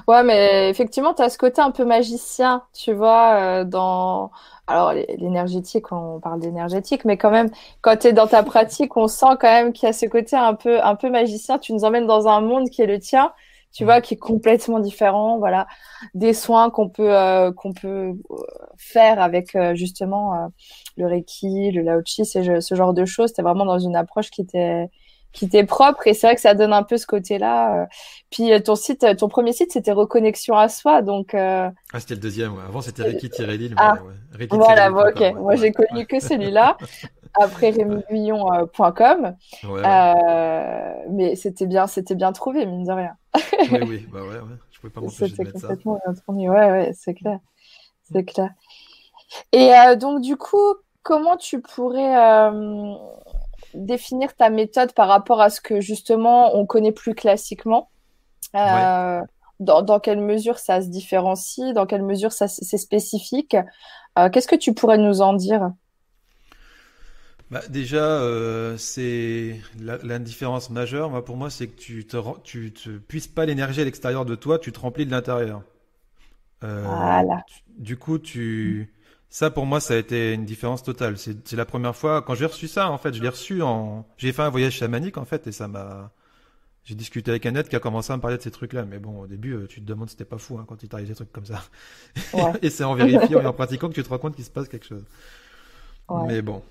[0.08, 4.32] Ouais, mais effectivement, tu as ce côté un peu magicien, tu vois, euh, dans...
[4.66, 7.50] Alors, l'énergétique, on parle d'énergétique, mais quand même,
[7.82, 10.36] quand tu es dans ta pratique, on sent quand même qu'il y a ce côté
[10.36, 11.58] un peu, un peu magicien.
[11.60, 13.32] Tu nous emmènes dans un monde qui est le tien,
[13.74, 15.38] tu vois, qui est complètement différent.
[15.38, 15.68] Voilà,
[16.14, 18.36] des soins qu'on peut euh, qu'on peut euh,
[18.78, 20.52] faire avec euh, justement
[20.98, 23.30] le Reiki, le Laochi, ce, ce genre de choses.
[23.30, 24.90] C'était vraiment dans une approche qui était
[25.34, 27.88] qui était propre et c'est vrai que ça donne un peu ce côté-là.
[28.32, 31.36] Puis ton site, ton premier site, c'était Reconnexion à soi, donc.
[31.36, 32.54] Ah, c'était le deuxième.
[32.68, 33.72] Avant, c'était Reiki Tirelli.
[33.78, 33.98] Ah,
[34.40, 34.48] ouais.
[34.50, 35.36] voilà, bon, ok.
[35.36, 36.78] Moi, j'ai connu que celui-là.
[37.40, 39.36] après rémiguillon.com.
[39.66, 43.14] Euh, mais c'était bien, c'était bien trouvé, mine de rien.
[43.72, 44.58] oui, oui, bah ouais, ouais.
[44.72, 45.76] Je pouvais pas m'empêcher de mettre ça.
[45.76, 46.52] complètement bien.
[46.52, 47.40] Ouais, ouais, c'est clair.
[48.12, 48.52] C'est clair.
[49.52, 52.94] Et euh, donc, du coup, comment tu pourrais euh,
[53.74, 57.90] définir ta méthode par rapport à ce que justement on connaît plus classiquement?
[59.60, 61.74] Dans, dans, quelle mesure ça se différencie?
[61.74, 63.58] Dans quelle mesure ça c'est spécifique?
[64.32, 65.72] Qu'est-ce que tu pourrais nous en dire?
[67.50, 71.10] Bah, déjà, euh, c'est l'indifférence majeure.
[71.10, 74.36] Moi, pour moi, c'est que tu te, tu te puisses pas l'énergie à l'extérieur de
[74.36, 75.62] toi, tu te remplis de l'intérieur.
[76.64, 77.46] Euh, voilà.
[77.78, 78.92] du coup, tu,
[79.30, 81.18] ça pour moi, ça a été une différence totale.
[81.18, 82.90] C'est la première fois quand j'ai reçu ça.
[82.90, 85.68] En fait, je l'ai reçu en, j'ai fait un voyage chamanique en fait, et ça
[85.68, 86.12] m'a,
[86.84, 88.86] j'ai discuté avec un aide qui a commencé à me parler de ces trucs-là.
[88.86, 90.90] Mais bon, au début, euh, tu te demandes si c'était pas fou hein, quand il
[90.90, 91.62] t'arrive des trucs comme ça.
[92.34, 92.54] Ouais.
[92.62, 94.68] et c'est en vérifiant et en pratiquant que tu te rends compte qu'il se passe
[94.68, 95.04] quelque chose.
[96.10, 96.28] Ouais.
[96.28, 96.64] Mais bon,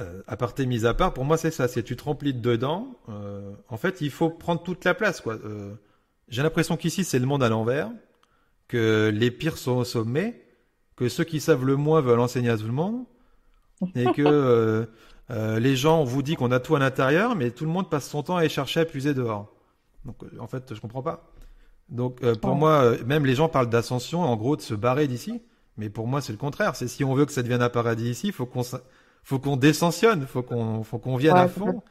[0.00, 2.98] euh, à parté mis à part, pour moi c'est ça, c'est tu te remplis dedans.
[3.08, 5.34] Euh, en fait, il faut prendre toute la place, quoi.
[5.34, 5.74] Euh,
[6.28, 7.90] j'ai l'impression qu'ici c'est le monde à l'envers,
[8.68, 10.42] que les pires sont au sommet,
[10.96, 13.04] que ceux qui savent le moins veulent enseigner à tout le monde,
[13.94, 14.22] et que
[15.30, 17.90] euh, les gens on vous dit qu'on a tout à l'intérieur, mais tout le monde
[17.90, 19.54] passe son temps à aller chercher à puiser dehors.
[20.04, 21.30] Donc en fait, je comprends pas.
[21.88, 25.42] Donc pour moi, même les gens parlent d'ascension, en gros, de se barrer d'ici.
[25.76, 26.76] Mais pour moi, c'est le contraire.
[26.76, 28.62] C'est si on veut que ça devienne un paradis ici, faut qu'on
[29.24, 31.82] faut qu'on descensionne, faut qu'on faut qu'on vienne Ouais, à fond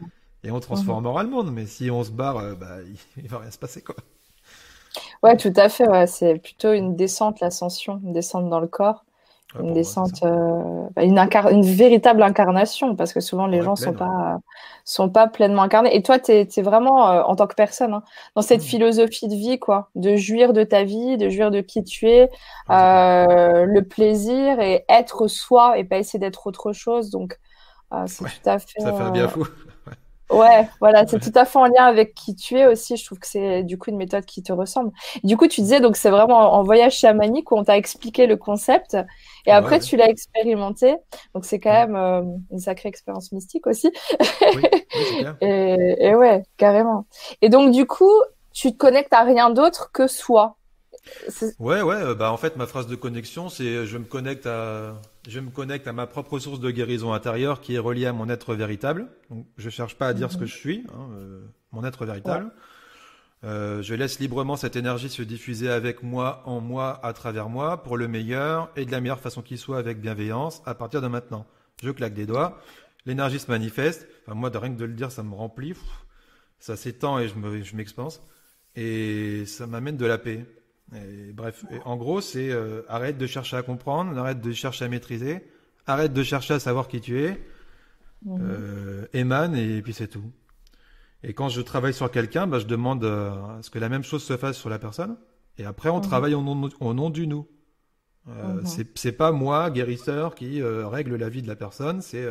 [0.44, 1.52] et on transformera le monde.
[1.52, 3.96] Mais si on se barre, euh, bah, il, il va rien se passer quoi.
[5.24, 5.88] Ouais, tout à fait.
[5.88, 6.08] Ouais.
[6.08, 9.06] C'est plutôt une descente, l'ascension, une descente dans le corps,
[9.60, 11.18] Une descente, euh, bah, une,
[11.52, 14.10] une véritable incarnation, parce que souvent les Ouais, gens sont pleine, ouais.
[14.10, 14.40] pas,
[14.84, 15.96] sont pas pleinement incarnés.
[15.96, 18.04] Et toi, tu es, vraiment, euh, en tant que personne, hein,
[18.36, 18.64] dans cette Mm.
[18.64, 22.30] philosophie de vie, quoi, de jouir de ta vie, de jouir de qui tu es,
[22.72, 27.10] euh, le plaisir et être soi et pas essayer d'être autre chose.
[27.12, 27.38] Donc,
[27.94, 28.80] euh, c'est Ouais, tout à fait.
[28.80, 29.46] ça fait un euh, bien fou.
[30.32, 32.98] Ouais, voilà, c'est tout à fait en lien avec qui tu es aussi.
[32.98, 34.92] Je trouve que c'est du coup une méthode qui te ressemble.
[35.24, 38.36] Du coup, tu disais donc c'est vraiment en voyage chamanique où on t'a expliqué le
[38.36, 38.98] concept
[39.46, 39.80] et Ouais, après ouais.
[39.80, 40.96] tu l'as expérimenté.
[41.36, 43.92] Donc c'est quand même euh, une sacrée expérience mystique aussi.
[44.52, 45.38] Oui, oui, c'est clair.
[45.42, 47.06] Et, et ouais, carrément.
[47.42, 48.12] Et donc du coup,
[48.54, 50.58] tu te connectes à rien d'autre que soi.
[51.60, 55.00] Ouais, ouais, euh, bah en fait ma phrase de connexion c'est je me connecte à
[55.28, 58.30] je me connecte à ma propre source de guérison intérieure qui est reliée à mon
[58.30, 59.08] être véritable.
[59.30, 62.52] Donc je cherche pas à dire ce que je suis, hein, euh, mon être véritable.
[63.44, 67.84] Euh, je laisse librement cette énergie se diffuser avec moi, en moi, à travers moi,
[67.84, 71.08] pour le meilleur et de la meilleure façon qui soit avec bienveillance à partir de
[71.08, 71.46] maintenant.
[71.82, 72.62] Je claque des doigts,
[73.06, 74.08] l'énergie se manifeste.
[74.26, 75.74] Enfin, moi, de rien que de le dire, ça me remplit.
[76.60, 78.22] Ça s'étend et je me, je m'expanse.
[78.76, 80.46] Et ça m'amène de la paix.
[80.96, 84.86] Et bref, et en gros, c'est euh, arrête de chercher à comprendre, arrête de chercher
[84.86, 85.44] à maîtriser,
[85.88, 87.40] arrête de chercher à savoir qui tu es,
[88.28, 90.32] euh, émane et puis c'est tout.
[91.24, 94.04] Et quand je travaille sur quelqu'un, bah, je demande euh, à ce que la même
[94.04, 95.18] chose se fasse sur la personne.
[95.58, 96.02] Et après, on Mhm.
[96.02, 97.48] travaille au nom, au nom du nous.
[98.30, 98.86] Euh, Mhm.
[98.96, 102.02] c'est, pas moi, guérisseur, qui règle la vie de la personne.
[102.02, 102.26] C'est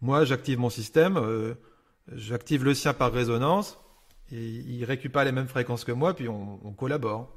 [0.00, 1.20] moi, j'active mon système,
[2.12, 3.78] j'active le sien par résonance,
[4.32, 7.32] et il récupère les mêmes fréquences que moi, puis on, on collabore.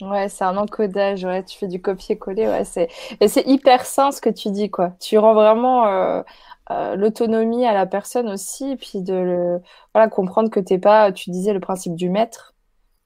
[0.00, 2.88] Ouais, c'est un encodage, ouais, tu fais du copier-coller, ouais, c'est
[3.20, 4.92] et c'est hyper sain ce que tu dis, quoi.
[4.98, 6.22] Tu rends vraiment euh,
[6.70, 9.60] euh, l'autonomie à la personne aussi, et puis de le,
[9.92, 12.54] voilà, comprendre que t'es pas, tu disais le principe du maître.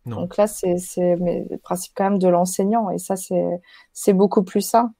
[0.06, 0.20] Non.
[0.20, 3.60] Donc là, c'est c'est mais le principe quand même de l'enseignant, et ça c'est
[3.92, 4.92] c'est beaucoup plus sain.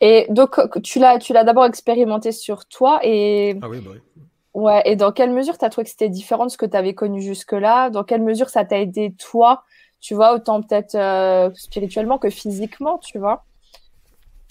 [0.00, 4.00] Et donc tu l'as tu l'as d'abord expérimenté sur toi, et Ah oui, bah oui.
[4.54, 7.22] ouais, et dans quelle mesure t'as trouvé que c'était différent de ce que t'avais connu
[7.22, 7.90] jusque-là?
[7.90, 9.64] Dans quelle mesure ça t'a aidé toi?
[10.02, 13.44] Tu vois, autant peut-être euh, spirituellement que physiquement, tu vois.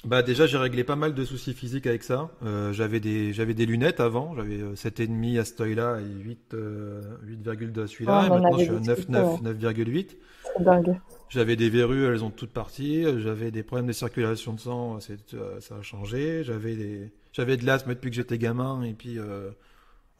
[0.04, 2.32] Bah déjà j'ai réglé pas mal de soucis physiques avec ça.
[2.44, 6.54] Euh, j'avais des j'avais des lunettes avant, j'avais euh, 7,5 à ce œil-là et 8
[6.56, 9.52] euh, 8,2 à celui-là Ouais, et maintenant je suis à 9 discuté, 9 ouais.
[9.54, 10.18] 9,8.
[10.44, 11.00] C'est dingue.
[11.30, 15.34] J'avais des verrues, elles ont toutes parti, j'avais des problèmes de circulation de sang, c'est
[15.36, 19.20] euh, ça a changé, j'avais des j'avais de l'asthme depuis que j'étais gamin et puis
[19.20, 19.52] euh,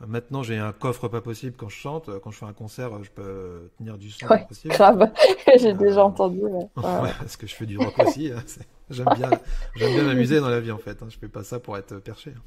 [0.08, 3.12] maintenant j'ai un coffre pas possible quand je chante, quand je fais un concert, je
[3.12, 4.78] peux tenir du son pas Ouais, possible.
[4.78, 5.12] grave.
[5.60, 6.42] J'ai Euh, déjà entendu.
[6.84, 7.02] Ouais.
[7.02, 8.44] Ouais, parce que je fais du rock aussi, hein,
[8.90, 9.40] j'aime bien
[9.76, 11.08] j'aime bien m'amuser dans la vie en fait, hein.
[11.10, 12.32] Je fais pas ça pour être perché.
[12.38, 12.44] hein.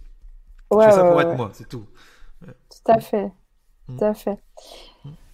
[0.79, 1.87] Je fais ça pour être moi, c'est tout.
[2.69, 3.33] Tout à fait.
[3.89, 3.99] Mm.
[3.99, 4.39] Tout à fait.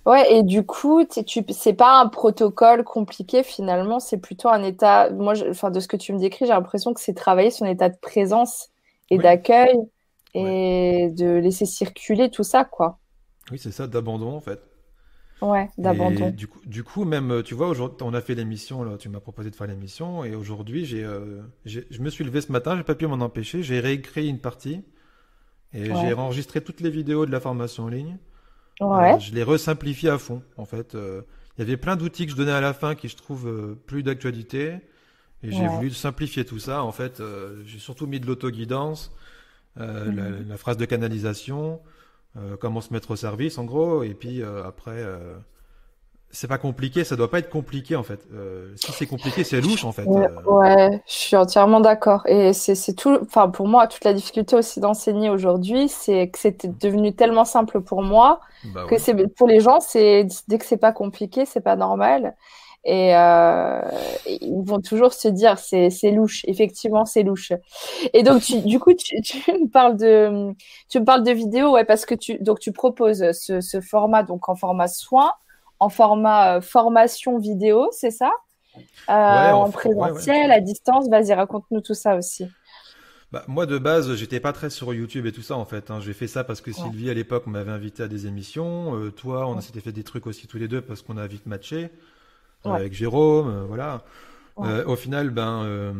[0.06, 4.62] Ouais, et du coup, tu, tu, c'est pas un protocole compliqué finalement, c'est plutôt un
[4.62, 5.10] état.
[5.10, 7.66] Moi, je- enfin, de ce que tu me décris, j'ai l'impression que c'est travailler son
[7.66, 8.70] état de présence
[9.10, 9.24] et Oui.
[9.24, 9.76] d'accueil
[10.34, 12.98] et de laisser circuler tout ça, quoi.
[13.50, 14.60] Oui, c'est ça, d'abandon en fait.
[15.42, 16.34] Ouais, d'abandon.
[16.34, 19.20] du coup, du coup, même, tu vois, aujourd'hui, on a fait l'émission, là, tu m'as
[19.20, 22.76] proposé de faire l'émission, et aujourd'hui, j'ai, euh, j'ai- je me suis levé ce matin,
[22.76, 24.82] j'ai pas pu m'en empêcher, j'ai réécrit une partie,
[25.74, 28.18] et j'ai enregistré toutes les vidéos de la formation en ligne.
[28.80, 29.14] Ouais.
[29.14, 30.94] Euh, je les resimplifie à fond, en fait.
[30.96, 31.22] Euh,
[31.58, 34.02] Il y avait plein d'outils que je donnais à la fin qui, je trouve, plus
[34.02, 34.78] d'actualité,
[35.42, 35.68] et j'ai Ouais.
[35.68, 36.84] voulu simplifier tout ça.
[36.84, 37.22] En fait,
[37.66, 39.12] j'ai surtout mis de l'autoguidance,
[39.78, 40.48] euh, la, Mhm.
[40.48, 41.80] la phrase de canalisation,
[42.36, 44.92] euh, comment se mettre au service, en gros, et puis euh, après.
[45.02, 45.38] euh,
[46.30, 48.26] c'est pas compliqué, ça doit pas être compliqué en fait.
[48.32, 50.12] Euh, si c'est compliqué, c'est louche en fait.
[50.46, 52.26] Ouais, je suis entièrement d'accord.
[52.26, 56.38] Et c'est, c'est tout, enfin, pour moi, toute la difficulté aussi d'enseigner aujourd'hui, c'est que
[56.38, 60.64] c'était devenu tellement simple pour moi bah que c'est, pour les gens, c'est, dès que
[60.66, 62.36] c'est pas compliqué, c'est pas normal.
[62.84, 63.80] Et euh,
[64.26, 66.42] ils vont toujours se dire, c'est, c'est louche.
[66.46, 67.52] Effectivement, c'est louche.
[68.14, 70.52] Et donc, tu, du coup, tu, tu me parles de,
[70.88, 74.22] tu me parles de vidéo, ouais, parce que tu, donc tu proposes ce, ce format,
[74.22, 75.32] donc en format soin,
[75.78, 78.30] en format euh, formation vidéo, c'est ça?
[79.10, 80.30] Euh, Ouais, en en fa- ouais, ouais.
[80.30, 81.08] présentiel, à distance.
[81.10, 82.54] Vas-y, raconte-nous tout ça aussi.
[83.32, 85.90] bah, moi de base, j'étais pas très sur YouTube et tout ça en fait.
[85.90, 86.00] Hein.
[86.00, 88.96] J'ai fait ça parce que Sylvie à l'époque m'avait invité à des émissions.
[88.96, 91.46] Euh, toi, on s'était fait des trucs aussi tous les deux parce qu'on a vite
[91.46, 91.90] matché
[92.66, 94.04] euh, avec Jérôme, euh, voilà.
[94.86, 95.94] au final, ben,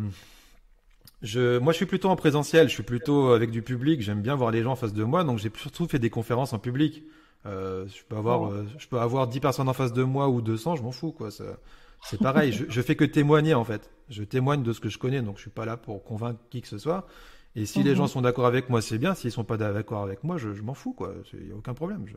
[1.22, 2.68] je, moi je suis plutôt en présentiel.
[2.68, 4.00] Je suis plutôt avec du public.
[4.00, 6.52] J'aime bien voir les gens en face de moi, donc j'ai surtout fait des conférences
[6.52, 7.02] en public.
[7.44, 10.82] je peux avoir, je peux avoir 10 personnes en face de moi ou 200, je
[10.82, 11.28] m'en fous quoi.
[12.02, 13.90] C'est pareil, je, je, fais que témoigner en fait.
[14.08, 16.62] Je témoigne de ce que je connais, donc je suis pas là pour convaincre qui
[16.62, 17.06] que ce soit.
[17.56, 17.96] Et si les mhm.
[17.96, 19.14] gens sont d'accord avec moi, c'est bien.
[19.14, 21.12] S'ils sont pas d'accord avec moi, je, je m'en fous quoi.
[21.32, 22.04] Il y a aucun problème.
[22.06, 22.14] Je...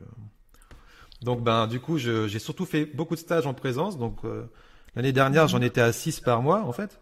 [1.23, 3.97] Donc ben du coup, j'ai surtout fait beaucoup de stages en présence.
[3.97, 4.43] Donc euh,
[4.95, 6.99] l'année dernière, j'en étais à 6 par mois en fait.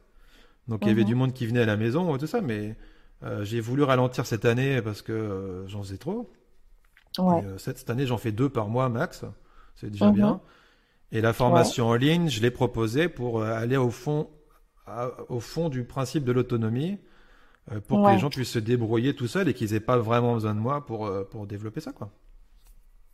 [0.68, 1.08] Donc il y avait mhm.
[1.08, 2.76] du monde qui venait à la maison et tout ça, mais
[3.24, 6.32] euh, j'ai voulu ralentir cette année parce que euh, j'en faisais trop.
[7.18, 7.40] Ouais.
[7.40, 9.26] Et, cette, cette, année, j'en fais deux par mois max.
[9.76, 10.16] C'est déjà mhm.
[10.16, 10.42] bien.
[11.12, 14.30] Et la formation en ligne, je l'ai proposée pour aller au fond,
[15.28, 17.00] au fond du principe de l'autonomie,
[17.90, 20.56] pour que les gens puissent se débrouiller tout seuls et qu'ils aient pas vraiment besoin
[20.56, 22.12] de moi pour, pour développer ça, quoi.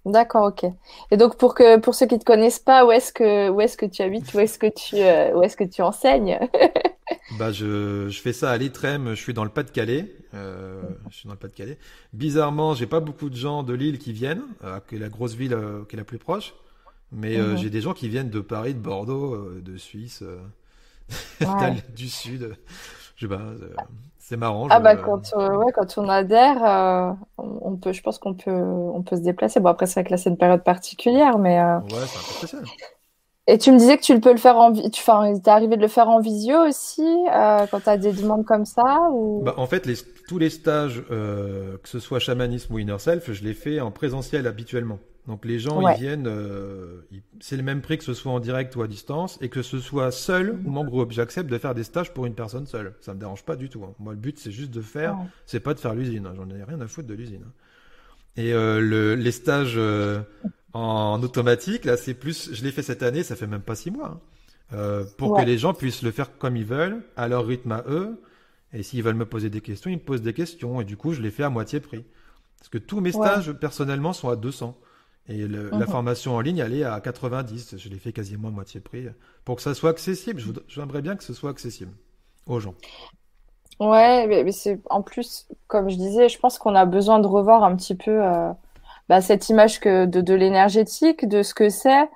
[0.08, 0.72] D'accord, ok.
[1.12, 3.78] Et donc pour que pour ceux qui te connaissent pas, où est-ce que où est-ce
[3.78, 4.96] que tu habites, où est-ce que tu
[5.36, 6.40] où est-ce que tu enseignes?
[7.40, 10.14] Bah je, je fais ça à l'Itrem, je suis dans le Pas-de-Calais.
[10.34, 11.78] Euh, je suis dans le Pas-de-Calais.
[12.12, 15.34] Bizarrement, j'ai pas beaucoup de gens de Lille qui viennent, euh, qui est la grosse
[15.34, 16.54] ville qui est la plus proche.
[17.12, 17.58] Mais euh, mhm.
[17.58, 22.56] j'ai des gens qui viennent de Paris, de Bordeaux, euh, de Suisse, euh, du Sud.
[23.16, 23.54] Je sais pas,
[24.28, 24.68] c'est marrant.
[24.70, 29.16] Ah bah quand, ouais, quand on adhère, on peut, je pense qu'on peut, on peut
[29.16, 29.62] se déplacer.
[29.62, 31.62] Bon après c'est vrai que là c'est une période particulière, mais.
[31.62, 32.64] Ouais, c'est un peu spécial.
[33.48, 35.82] Et tu me disais que tu peux le faire en, tu, enfin, t'es arrivé de
[35.82, 37.08] le faire en visio aussi
[37.72, 39.42] quand tu as des demandes comme ça ou...
[39.44, 39.96] bah, en fait, les,
[40.28, 44.48] tous les stages, que ce soit chamanisme ou inner self, je les fais en présentiel
[44.48, 45.00] habituellement.
[45.28, 47.02] Donc les gens, ils viennent, euh,
[47.42, 49.80] c'est le même prix que ce soit en direct ou à distance, et que ce
[49.80, 51.12] soit seul ou en groupe.
[51.12, 52.94] J'accepte de faire des stages pour une personne seule.
[53.02, 53.84] Ça me dérange pas du tout.
[53.84, 53.94] Hein.
[54.00, 56.26] Moi, le but, c'est juste de faire, c'est pas de faire l'usine.
[56.26, 56.34] Hein.
[56.36, 57.42] J'en ai rien à foutre de l'usine.
[57.46, 57.52] Hein.
[58.38, 60.22] Et euh, le, les stages euh,
[60.74, 63.92] en automatique, là, c'est plus, je l'ai fait cette année, ça fait même pas six
[63.92, 64.20] mois,
[64.74, 67.84] euh, pour que les gens puissent le faire comme ils veulent, à leur rythme à
[67.88, 68.22] eux.
[68.74, 70.82] Et s'ils veulent me poser des questions, ils me posent des questions.
[70.82, 72.04] Et du coup, je les fais à moitié prix.
[72.60, 74.78] Parce que tous mes stages, personnellement, sont à 200.
[75.30, 75.88] Et le, la mhm.
[75.88, 77.76] formation en ligne, elle est à 90.
[77.78, 79.08] Je l'ai fait quasiment à moitié prix
[79.46, 80.42] pour que ça soit accessible.
[80.68, 81.92] J'aimerais bien que ce soit accessible
[82.46, 82.76] aux gens.
[83.80, 87.64] Ouais, mais, c'est en plus, comme je disais, je pense qu'on a besoin de revoir
[87.64, 88.52] un petit peu euh,
[89.10, 92.10] bah, cette image que de, de l'énergétique, de ce que c'est.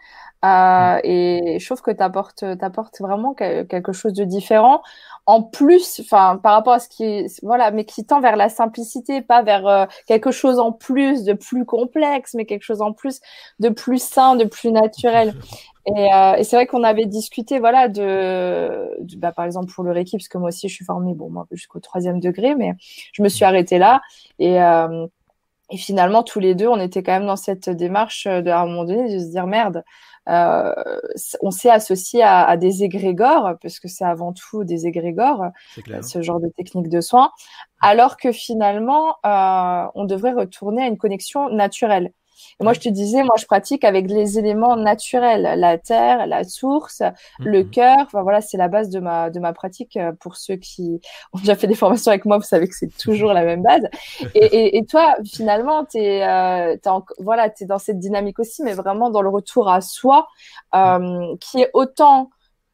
[0.43, 1.01] Euh, mm.
[1.03, 4.81] et je trouve que tu apportes, vraiment quelque chose de différent
[5.27, 9.21] en plus, enfin, par rapport à ce qui voilà, mais qui tend vers la simplicité,
[9.21, 13.21] pas vers euh, quelque chose en plus de plus complexe, mais quelque chose en plus
[13.59, 15.35] de plus sain, de plus naturel.
[15.85, 19.91] Et, euh, et c'est vrai qu'on avait discuté, voilà, de, bah, par exemple pour le
[19.91, 22.73] Reiki, parce que moi aussi je suis formée, bon, moi jusqu'au troisième degré, mais
[23.13, 24.01] je me suis arrêtée là
[24.39, 25.07] et euh,
[25.71, 28.65] et finalement, tous les deux, on était quand même dans cette démarche de, à un
[28.65, 29.83] moment donné de se dire merde,
[30.29, 30.73] euh,
[31.41, 35.45] on s'est associé à, des égrégores, parce que c'est avant tout des égrégores,
[36.03, 37.31] ce genre de technique de soins,
[37.79, 42.11] alors que finalement, euh, on devrait retourner à une connexion naturelle
[42.61, 47.01] moi, je te disais, moi, je pratique avec les éléments naturels, la terre, la source,
[47.39, 47.69] le mhm.
[47.69, 47.97] cœur.
[48.01, 49.97] Enfin, voilà, c'est la base de ma, de ma pratique.
[49.97, 51.01] Euh, pour ceux qui
[51.33, 53.87] ont déjà fait des formations avec moi, vous savez que c'est toujours la même base.
[54.35, 56.75] Et, et, toi, finalement, tu es, euh,
[57.19, 60.27] voilà, es dans cette dynamique aussi, mais vraiment dans le retour à soi,
[60.75, 62.29] euh, qui est autant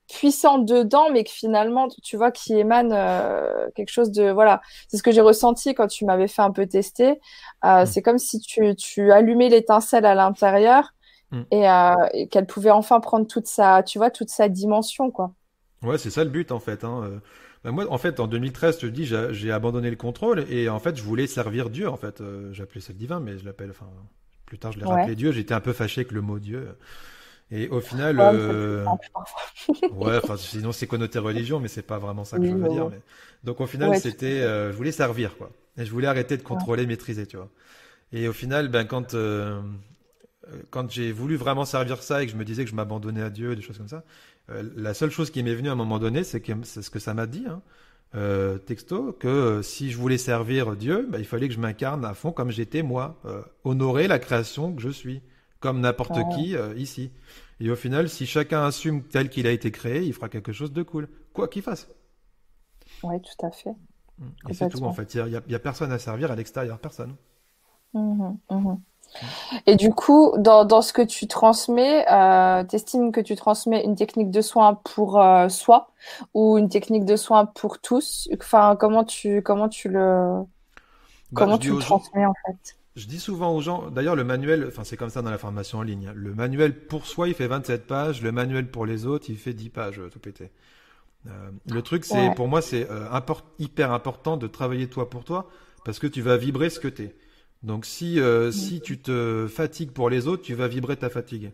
[0.07, 4.61] puissant dedans, mais que finalement, tu vois, qui émane euh, quelque chose de voilà.
[4.87, 7.19] C'est ce que j'ai ressenti quand tu m'avais fait un peu tester.
[7.65, 7.85] Euh, mm.
[7.85, 10.93] C'est comme si tu, tu allumais l'étincelle à l'intérieur
[11.31, 11.41] mm.
[11.53, 15.33] euh, et, qu'elle pouvait enfin prendre toute sa, tu vois, toute sa dimension, quoi.
[15.83, 16.83] Ouais, c'est ça le but en fait.
[16.83, 17.21] Hein.
[17.63, 20.79] Ben moi, en fait, en 2013, je te dis, j'ai abandonné le contrôle et en
[20.79, 21.87] fait, je voulais servir Dieu.
[21.87, 23.69] En fait, j'appelais ça le divin, mais je l'appelle.
[23.69, 23.87] Enfin,
[24.45, 25.31] plus tard, je l'ai rappelé Dieu.
[25.31, 26.69] J'étais un peu fâché avec le mot Dieu.
[27.49, 28.83] Et au final, euh...
[29.93, 32.89] ouais, enfin, sinon c'est connoté religion, mais c'est pas vraiment ça que je veux dire.
[32.89, 32.99] Mais...
[33.43, 35.49] Donc au final, c'était, euh, je voulais servir, quoi.
[35.77, 37.49] Et je voulais arrêter de contrôler, maîtriser, tu vois.
[38.11, 39.61] Et au final, ben quand euh,
[40.69, 43.29] quand j'ai voulu vraiment servir ça et que je me disais que je m'abandonnais à
[43.29, 44.03] Dieu, des choses comme ça,
[44.49, 46.89] euh, la seule chose qui m'est venue à un moment donné, c'est que c'est ce
[46.89, 47.61] que ça m'a dit, hein,
[48.65, 52.31] texto, que si je voulais servir Dieu, ben, il fallait que je m'incarne à fond
[52.31, 53.21] comme j'étais moi,
[53.63, 55.21] honorer la création que je suis
[55.59, 57.11] comme n'importe qui euh, ici.
[57.59, 60.71] Et au final, si chacun assume tel qu'il a été créé, il fera quelque chose
[60.71, 61.89] de cool, quoi qu'il fasse.
[63.03, 63.75] Oui, tout à fait.
[64.49, 65.13] Et c'est tout, en fait.
[65.15, 67.15] Il n'y a, personne à servir à l'extérieur, personne.
[67.93, 68.75] Mmh mmh
[69.65, 73.95] et du coup, dans, dans, ce que tu transmets, euh, estimes que tu transmets une
[73.95, 75.91] technique de soin pour euh, soi
[76.33, 78.29] ou une technique de soin pour tous?
[78.39, 80.43] Enfin, comment tu comment tu le
[81.31, 82.76] bah, comment tu le transmets en fait?
[82.97, 85.79] Je dis souvent aux gens, d'ailleurs le manuel, enfin c'est comme ça dans la formation
[85.79, 86.07] en ligne.
[86.07, 86.13] Hein.
[86.15, 88.21] Le manuel pour soi, il fait 27 pages.
[88.21, 90.51] Le manuel pour les autres, il fait 10 pages, tout pété.
[91.27, 93.07] Euh, le truc, c'est pour moi, c'est euh,
[93.59, 95.49] hyper important de travailler toi pour toi
[95.85, 97.15] parce que tu vas vibrer ce que tu es.
[97.63, 101.51] Donc si, euh, si tu te fatigues pour les autres, tu vas vibrer ta fatigue.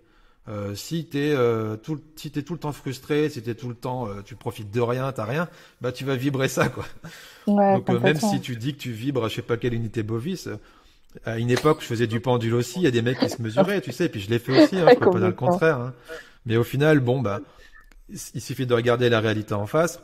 [0.50, 3.70] Euh, si tu es, euh, tout, si es tout le temps frustré, si tu tout
[3.70, 5.48] le temps, euh, tu profites de rien, t'as rien,
[5.80, 6.84] bah tu vas vibrer ça quoi.
[7.48, 10.50] Ouais, Donc même si tu dis que tu vibres, je sais pas quelle unité bovis,
[11.26, 13.42] à une époque je faisais du pendule aussi, il y a des mecs qui se
[13.42, 15.80] mesuraient, tu sais, et puis je l'ai fait aussi, hein, pas dire le contraire.
[15.80, 15.94] Hein.
[16.46, 17.42] Mais au final, bon bah,
[18.10, 20.02] il suffit de regarder la réalité en face.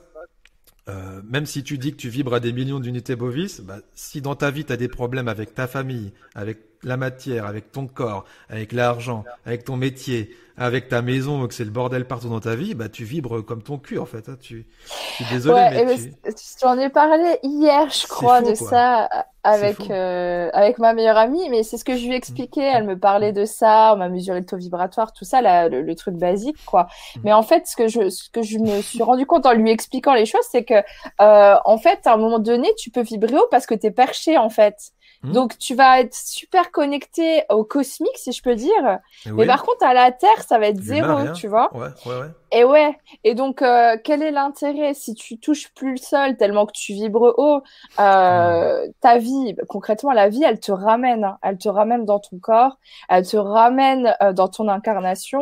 [0.87, 4.21] Euh, même si tu dis que tu vibres à des millions d'unités bovis, bah, si
[4.21, 7.87] dans ta vie tu as des problèmes avec ta famille, avec la matière, avec ton
[7.87, 12.41] corps, avec l'argent, avec ton métier, avec ta maison, que c'est le bordel partout dans
[12.41, 14.27] ta vie, bah tu vibres comme ton cul en fait.
[14.27, 14.35] Hein.
[14.39, 16.65] Tu, je suis désolé, mais tu...
[16.65, 19.07] en ai parlé hier, je crois, de ça
[19.43, 22.61] avec euh, avec ma meilleure amie, mais c'est ce que je lui expliquais.
[22.61, 26.15] Elle me parlait de ça, on m'a mesuré le taux vibratoire, tout ça, le, truc
[26.15, 26.83] basique, quoi.
[27.15, 27.19] Mm.
[27.23, 29.71] Mais en fait, ce que je ce que je me suis rendu compte en lui
[29.71, 30.83] expliquant les choses, c'est que
[31.21, 34.37] euh, en fait, à un moment donné, tu peux vibrer haut parce que t'es perché,
[34.37, 34.91] en fait.
[35.21, 35.33] Hmm.
[35.33, 38.99] Donc tu vas être super connecté au cosmique, si je peux dire.
[39.25, 41.75] Mais par contre, à la Terre, ça va être zéro, tu vois.
[41.75, 42.27] Ouais, ouais, ouais.
[42.51, 42.97] Et ouais.
[43.23, 46.93] Et donc, euh, quel est l'intérêt si tu touches plus le sol tellement que tu
[46.93, 47.61] vibres haut?
[47.99, 48.91] Euh, hmm.
[49.01, 51.25] Ta vie, concrètement, la vie, elle te ramène.
[51.25, 51.37] Hein.
[51.43, 52.77] Elle te ramène dans ton corps.
[53.09, 55.41] Elle te ramène euh, dans ton incarnation.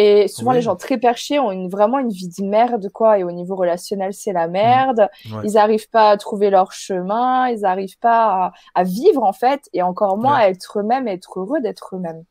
[0.00, 3.18] Et souvent, les gens très perchés ont une, vraiment une vie de merde, quoi.
[3.18, 5.08] Et au niveau relationnel, c'est la merde.
[5.26, 5.40] Mmh.
[5.42, 7.48] Ils n'arrivent pas à trouver leur chemin.
[7.48, 9.68] Ils n'arrivent pas à, vivre, en fait.
[9.72, 12.22] Et encore moins à être eux-mêmes, être heureux d'être eux-mêmes.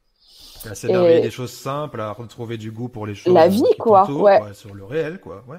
[0.65, 3.34] À s'énerver des choses simples, à retrouver du goût pour les choses.
[3.34, 4.10] La vie, quoi.
[4.10, 4.39] Ouais.
[4.53, 5.43] Sur le réel, quoi.
[5.45, 5.58] Ouais.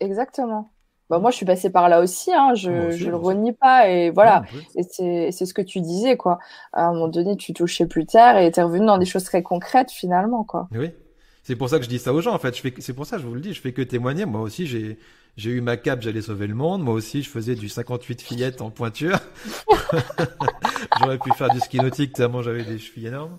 [0.00, 0.70] Exactement.
[1.08, 2.54] Bah, moi, je suis passée par là aussi, hein.
[2.56, 3.88] je ne le renie pas.
[3.88, 4.42] Et voilà,
[4.74, 6.40] et c'est ce que tu disais, quoi.
[6.72, 9.22] À un moment donné, tu touchais plus tard et tu es revenu dans des choses
[9.22, 10.68] très concrètes, finalement, quoi.
[10.72, 10.90] Oui,
[11.42, 12.56] c'est pour ça que je dis ça aux gens, en fait.
[12.56, 14.26] Je fais, c'est pour ça que je vous le dis, je fais que témoigner.
[14.26, 14.98] Moi aussi, j'ai,
[15.36, 16.82] j'ai eu ma cape, j'allais sauver le monde.
[16.82, 19.18] Moi aussi, je faisais du 58 fillettes en pointure.
[21.00, 23.38] J'aurais pu faire du ski nautique tellement j'avais des chevilles énormes.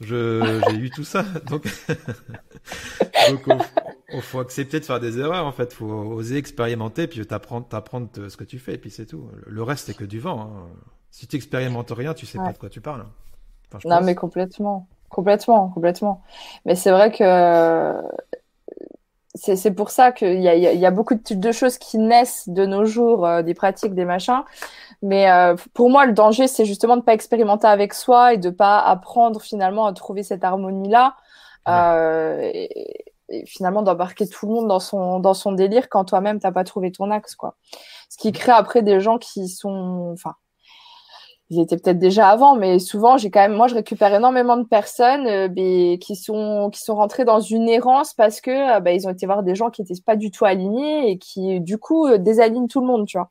[0.00, 1.24] Je, j'ai eu tout ça.
[1.48, 1.64] Donc,
[3.28, 3.64] donc
[4.12, 5.72] il faut accepter de faire des erreurs, en fait.
[5.72, 9.28] Faut oser expérimenter, puis t'apprendre, t'apprendre ce que tu fais, et puis c'est tout.
[9.46, 10.40] Le reste, c'est que du vent.
[10.40, 10.68] Hein.
[11.10, 13.06] Si tu expérimentes rien, tu sais pas de quoi tu parles.
[13.72, 14.88] Enfin, non, mais complètement.
[15.10, 16.22] Complètement, complètement.
[16.64, 17.94] Mais c'est vrai que
[19.34, 22.66] c'est pour ça qu'il y a, y a beaucoup de, de, choses qui naissent de
[22.66, 24.42] nos jours, euh, des pratiques, des machins.
[25.02, 28.50] Mais euh, pour moi, le danger, c'est justement de pas expérimenter avec soi et de
[28.50, 31.16] pas apprendre finalement à trouver cette harmonie-là.
[31.68, 33.04] Euh, et,
[33.46, 36.90] finalement d'embarquer tout le monde dans son dans son délire quand toi-même t'as pas trouvé
[36.90, 37.54] ton axe quoi.
[38.08, 40.34] Ce qui crée après des gens qui sont, enfin,
[41.50, 44.62] ils étaient peut-être déjà avant, mais souvent j'ai quand même, moi je récupère énormément de
[44.62, 49.08] personnes euh, qui sont qui sont rentrées dans une errance parce que euh, bah, ils
[49.08, 52.06] ont été voir des gens qui n'étaient pas du tout alignés et qui du coup
[52.06, 53.30] euh, désalignent tout le monde, tu vois.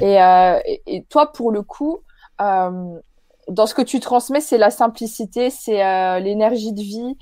[0.00, 1.98] Et, euh, et, toi pour le coup,
[2.38, 7.16] dans ce que tu transmets, c'est la simplicité, c'est l'énergie de vie,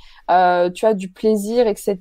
[0.74, 1.96] tu as du plaisir, etc.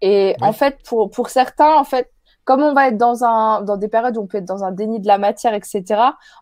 [0.00, 2.10] Et en fait pour pour certains en fait
[2.44, 4.72] comme on va être dans un dans des périodes où on peut être dans un
[4.72, 5.82] déni de la matière, etc.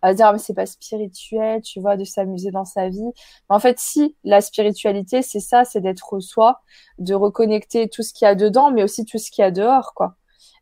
[0.02, 2.88] On va se dire ah, mais c'est pas spirituel, tu vois, de s'amuser dans sa
[2.88, 3.02] vie.
[3.04, 6.61] Mais en fait, si la spiritualité, c'est ça, c'est d'être soi,
[6.98, 9.50] de reconnecter tout ce qu'il y a dedans, mais aussi tout ce qu'il y a
[9.50, 10.14] dehors, quoi.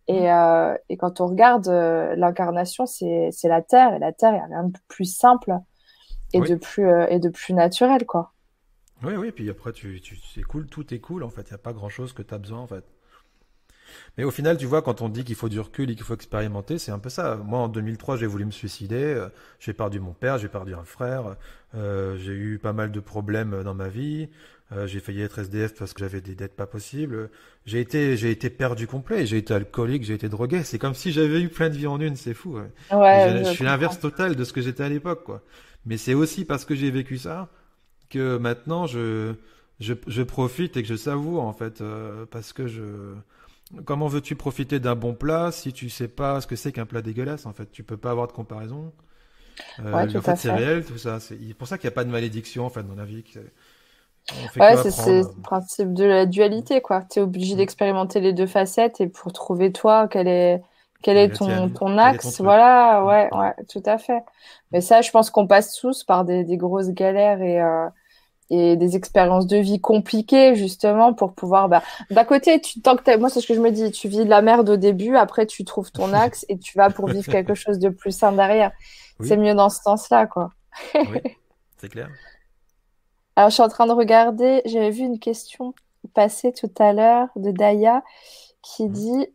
[0.09, 0.27] Et, mm.
[0.27, 4.41] euh, et quand on regarde euh, l'incarnation, c'est la terre et la terre, il y
[4.41, 5.53] a rien de plus simple
[6.33, 8.33] et de plus euh, et de plus naturel, quoi.
[9.03, 11.43] Oui, oui, puis après, tu, tu, c'est cool, tout est cool, en fait.
[11.43, 12.85] Il n'y a pas grand chose que tu as besoin, en fait.
[14.17, 16.15] Mais au final, tu vois, quand on dit qu'il faut du recul et qu'il faut
[16.15, 17.37] expérimenter, c'est un peu ça.
[17.37, 18.97] Moi, en 2003, j'ai voulu me suicider.
[18.97, 19.29] Euh,
[19.61, 21.37] j'ai perdu mon père, j'ai perdu un frère.
[21.75, 24.29] Euh, j'ai eu pas mal de problèmes dans ma vie.
[24.73, 27.31] Euh, j'ai failli être SDF parce que j'avais des dettes pas possibles.
[27.67, 29.27] J'ai été, j'ai été perdu complet.
[29.27, 30.63] J'ai été alcoolique, j'ai été drogué.
[30.65, 32.17] C'est comme si j'avais eu plein de vies en une.
[32.17, 32.59] C'est fou.
[32.91, 33.45] Ouais.
[33.45, 35.43] je, suis l'inverse total de ce que j'étais à l'époque, quoi.
[35.85, 37.49] Mais c'est aussi parce que j'ai vécu ça
[38.11, 39.35] que maintenant je,
[39.79, 41.83] je, je profite et que je savoure en fait
[42.31, 43.15] parce que je
[43.85, 47.03] Comment veux-tu profiter d'un bon plat si tu sais pas ce que c'est qu'un plat
[47.03, 48.93] dégueulasse En fait, tu peux pas avoir de comparaison.
[49.81, 51.19] Euh, en fait, c'est réel, tout ça.
[51.19, 53.25] C'est pour ça qu'il n'y a pas de malédiction en fait dans la vie.
[54.57, 57.05] Ouais, c'est le principe de la dualité, quoi.
[57.11, 57.59] Tu es obligé mm.
[57.59, 60.63] d'expérimenter les deux facettes et pour trouver toi quelle est
[61.03, 64.23] quel est ton, ton axe Voilà, ouais, ouais, tout à fait.
[64.73, 67.87] Mais ça, je pense qu'on passe tous par des, des grosses galères et, euh,
[68.51, 71.69] et des expériences de vie compliquées justement pour pouvoir.
[71.69, 73.91] Bah, d'un côté, tu, tant que moi, c'est ce que je me dis.
[73.91, 76.91] Tu vis de la merde au début, après tu trouves ton axe et tu vas
[76.91, 78.73] pour vivre quelque chose de plus sain derrière.
[79.23, 80.51] C'est mieux dans ce sens-là, quoi.
[80.95, 81.21] oui,
[81.79, 82.11] c'est clair.
[83.37, 84.63] Alors, je suis en train de regarder.
[84.65, 85.75] J'avais vu une question
[86.15, 88.03] passer tout à l'heure de Daya
[88.63, 89.27] qui mmh.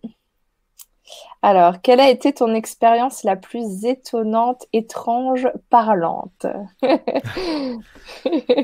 [1.41, 6.45] Alors, quelle a été ton expérience la plus étonnante, étrange, parlante?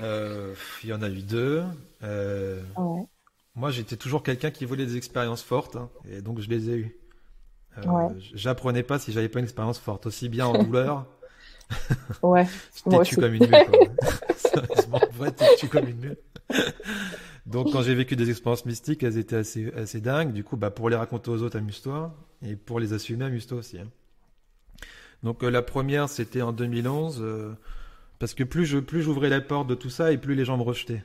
[0.04, 1.64] Euh, Il y en a eu deux.
[2.04, 2.62] Euh,
[3.56, 6.74] moi, j'étais toujours quelqu'un qui voulait des expériences fortes, hein, et donc je les ai
[6.74, 6.98] eues.
[7.80, 11.06] Euh, J'apprenais pas si j'avais pas une expérience forte, aussi bien en douleur.
[12.22, 12.46] ouais.
[12.76, 13.66] je t'ai comme une mule.
[14.36, 16.18] Sérieusement, vrai, t'es comme une mule?
[17.48, 20.34] Donc quand j'ai vécu des expériences mystiques, elles étaient assez, assez dingues.
[20.34, 22.14] Du coup, bah, pour les raconter aux autres, amuse-toi.
[22.46, 23.80] Et pour les assumer, amuse-toi aussi.
[23.80, 23.88] Hein.
[25.24, 27.20] Donc euh, la première, c'était en 2011.
[27.22, 27.54] Euh,
[28.20, 30.58] parce que plus je plus j'ouvrais la porte de tout ça, et plus les gens
[30.58, 31.04] me rejetaient.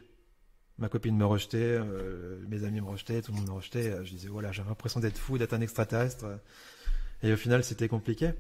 [0.79, 3.95] Ma copine me rejetait, euh, mes amis me rejetaient, tout le monde me rejetait.
[4.03, 6.25] je disais, voilà, j'avais l'impression d'être fou, d'être un extraterrestre.
[7.23, 8.33] Et au final, c'était compliqué.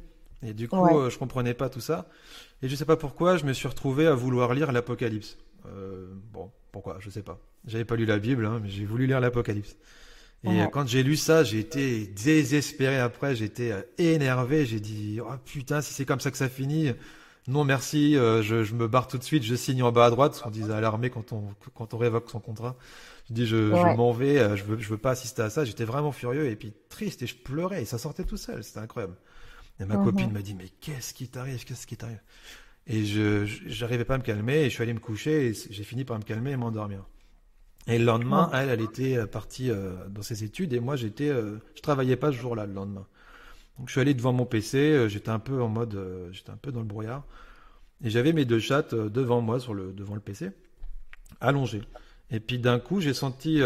[0.43, 2.09] Et du coup, je comprenais pas tout ça.
[2.63, 5.37] Et je sais pas pourquoi, je me suis retrouvé à vouloir lire l'Apocalypse.
[6.33, 6.97] Bon, pourquoi?
[7.01, 7.39] Je sais pas.
[7.67, 9.77] J'avais pas lu la Bible, hein, mais j'ai voulu lire l'Apocalypse.
[10.45, 15.33] Et quand j'ai lu ça, j'ai été désespéré après, j'étais euh, énervé, j'ai dit oh
[15.45, 16.91] putain, si c'est comme ça que ça finit,
[17.47, 20.11] non merci, euh, je, je, me barre tout de suite, je signe en bas à
[20.11, 22.77] droite, ce qu'on disait à l'armée quand on quand on révoque son contrat.
[23.29, 25.65] Je dis je, je m'en vais, euh, je veux je veux pas assister à ça,
[25.65, 28.81] j'étais vraiment furieux et puis triste et je pleurais et ça sortait tout seul, c'était
[28.81, 29.15] incroyable.
[29.79, 32.21] Et ma copine m'a dit mais qu'est-ce qui t'arrive, qu'est-ce qui t'arrive?
[32.87, 35.85] Et je j'arrivais pas à me calmer et je suis allé me coucher et j'ai
[35.85, 37.05] fini par me calmer et m'endormir.
[37.87, 41.29] Et le lendemain, elle, elle était euh, partie euh, dans ses études et moi, j'étais,
[41.29, 43.07] euh, je travaillais pas ce jour-là, le lendemain.
[43.79, 45.99] Donc, je suis allé devant mon PC, j'étais un peu en mode,
[46.31, 47.25] j'étais un peu dans le brouillard.
[48.05, 50.51] Et j'avais mes deux chattes devant moi, sur le, devant le PC,
[51.41, 51.83] allongées.
[52.31, 53.63] Et puis d'un coup, j'ai senti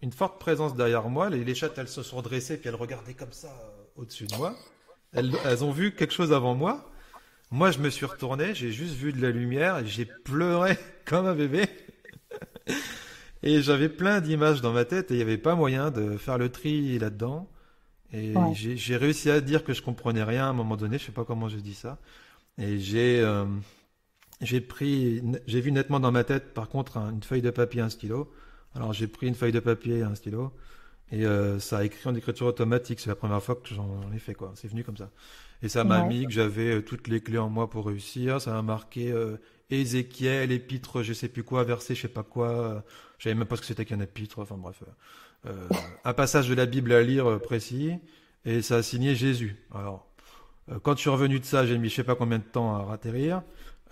[0.00, 1.28] une forte présence derrière moi.
[1.28, 3.50] Les, les chattes, elles se sont redressées, puis elles regardaient comme ça
[3.96, 4.54] au-dessus de moi.
[5.12, 6.91] Elles, elles ont vu quelque chose avant moi.
[7.52, 11.26] Moi, je me suis retourné, j'ai juste vu de la lumière et j'ai pleuré comme
[11.26, 11.66] un bébé.
[13.44, 16.38] Et j'avais plein d'images dans ma tête et il n'y avait pas moyen de faire
[16.38, 17.50] le tri là-dedans.
[18.12, 21.12] Et j'ai réussi à dire que je comprenais rien à un moment donné, je sais
[21.12, 21.98] pas comment j'ai dit ça.
[22.56, 23.44] Et j'ai euh,
[24.42, 27.88] j'ai pris, j'ai vu nettement dans ma tête, par contre, une feuille de papier, un
[27.88, 28.32] stylo.
[28.76, 30.52] Alors j'ai pris une feuille de papier et un stylo.
[31.10, 33.00] Et euh, ça a écrit en écriture automatique.
[33.00, 34.52] C'est la première fois que j'en ai fait, quoi.
[34.54, 35.10] C'est venu comme ça.
[35.62, 38.40] Et ça m'a mis que j'avais euh, toutes les clés en moi pour réussir.
[38.40, 39.12] Ça m'a marqué
[39.70, 42.84] Ézéchiel, épître, je sais plus quoi, verset, je sais pas quoi.
[43.18, 44.38] Je savais même pas ce que c'était qu'un épître.
[44.38, 44.82] Enfin bref,
[45.46, 45.68] euh,
[46.04, 47.92] un passage de la Bible à lire euh, précis,
[48.44, 49.56] et ça a signé Jésus.
[49.74, 50.06] Alors,
[50.70, 52.76] euh, quand je suis revenu de ça, j'ai mis je sais pas combien de temps
[52.76, 53.42] à ratterrir.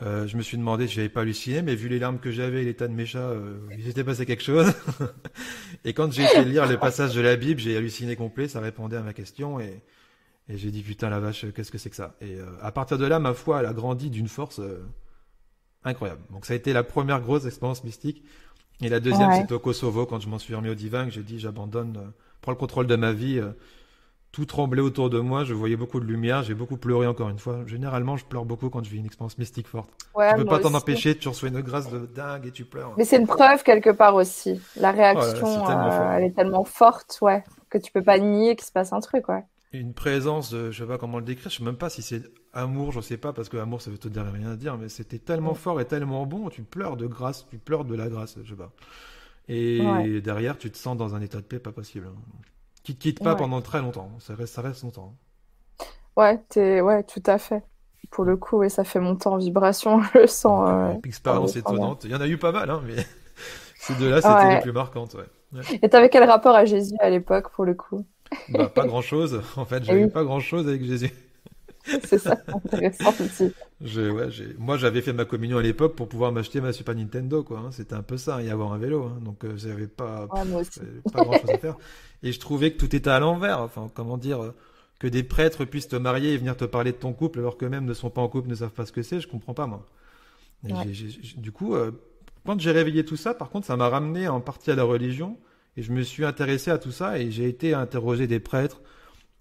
[0.03, 2.65] Euh, je me suis demandé si j'avais pas halluciné, mais vu les larmes que j'avais,
[2.65, 4.73] l'état de mes chats, euh, il s'était passé quelque chose.
[5.85, 8.97] et quand j'ai été lire les passages de la Bible, j'ai halluciné complet, ça répondait
[8.97, 9.83] à ma question et,
[10.49, 12.17] et j'ai dit putain la vache, qu'est-ce que c'est que ça?
[12.21, 14.61] Et à partir de là, ma foi, elle a grandi d'une force
[15.85, 16.23] incroyable.
[16.31, 18.25] Donc ça a été la première grosse expérience mystique.
[18.83, 21.23] Et la deuxième, c'était au Kosovo, quand je m'en suis remis au divin, que j'ai
[21.23, 23.41] dit j'abandonne, euh, prends le contrôle de ma vie.
[24.33, 27.39] Tout tremblait autour de moi, je voyais beaucoup de lumière, j'ai beaucoup pleuré encore une
[27.41, 27.67] fois.
[27.67, 29.91] Généralement, je pleure beaucoup quand je vis une expérience mystique forte.
[30.15, 32.95] Ouais, tu peux pas t'en empêcher, tu reçois une grâce de dingue et tu pleures.
[32.97, 34.61] Mais c'est une preuve quelque part aussi.
[34.77, 38.73] La réaction, euh, elle est tellement forte, ouais, que tu peux pas nier qu'il se
[38.73, 41.77] passe un truc, ouais une présence, je sais pas comment le décrire, je sais même
[41.77, 42.23] pas si c'est
[42.53, 44.89] amour, je sais pas, parce que amour ça veut te dire rien à dire, mais
[44.89, 48.37] c'était tellement fort et tellement bon, tu pleures de grâce, tu pleures de la grâce,
[48.43, 48.73] je sais pas.
[49.49, 52.09] Et derrière, tu te sens dans un état de paix pas possible.
[52.83, 55.15] Qui te quitte pas pendant très longtemps, ça reste, ça reste longtemps.
[56.17, 56.81] Ouais, es...
[56.81, 57.63] ouais, tout à fait.
[58.11, 60.69] Pour le coup, et ça fait monter en vibration, je le sens.
[60.69, 62.05] Euh, expérience étonnante.
[62.05, 62.97] Il y en a eu pas mal, hein, mais
[63.79, 65.17] ces deux-là, c'était les plus marquantes.
[65.83, 68.05] Et t'avais quel rapport à Jésus à l'époque, pour le coup?
[68.49, 69.43] Bah, pas grand chose.
[69.57, 71.13] En fait, j'avais pas grand chose avec Jésus.
[72.05, 73.55] C'est ça, intéressant aussi.
[73.81, 74.29] Ouais,
[74.59, 77.61] moi, j'avais fait ma communion à l'époque pour pouvoir m'acheter ma Super Nintendo, quoi.
[77.61, 77.71] Hein.
[77.73, 79.05] C'était un peu ça, y avoir un vélo.
[79.05, 79.21] Hein.
[79.25, 81.77] Donc, euh, j'avais pas, pas grand chose à faire.
[82.23, 83.61] Et je trouvais que tout était à l'envers.
[83.61, 84.55] Enfin, comment dire, euh,
[85.01, 87.87] que des prêtres puissent te marier et venir te parler de ton couple alors qu'eux-mêmes
[87.87, 89.19] ne sont pas en couple, ne savent pas ce que c'est.
[89.19, 89.85] Je comprends pas, moi.
[90.63, 91.91] du coup, euh,
[92.45, 95.39] quand j'ai réveillé tout ça, par contre, ça m'a ramené en partie à la religion
[95.77, 98.83] et je me suis intéressé à tout ça et j'ai été interroger des prêtres,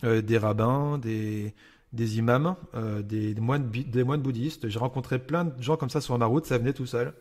[0.05, 1.53] euh, des rabbins, des,
[1.93, 4.69] des imams, euh, des, moines, des moines bouddhistes.
[4.69, 7.13] J'ai rencontré plein de gens comme ça sur ma route, ça venait tout seul.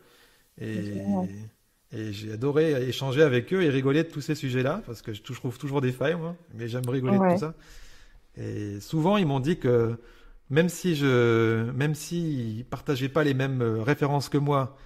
[0.60, 0.94] Et,
[1.92, 5.22] et j'ai adoré échanger avec eux et rigoler de tous ces sujets-là, parce que je
[5.22, 7.54] trouve toujours des failles, moi, mais j'aime rigoler de tout ça.
[8.36, 9.98] Et souvent, ils m'ont dit que
[10.50, 14.76] même si je, même s'ils partageaient pas les mêmes références que moi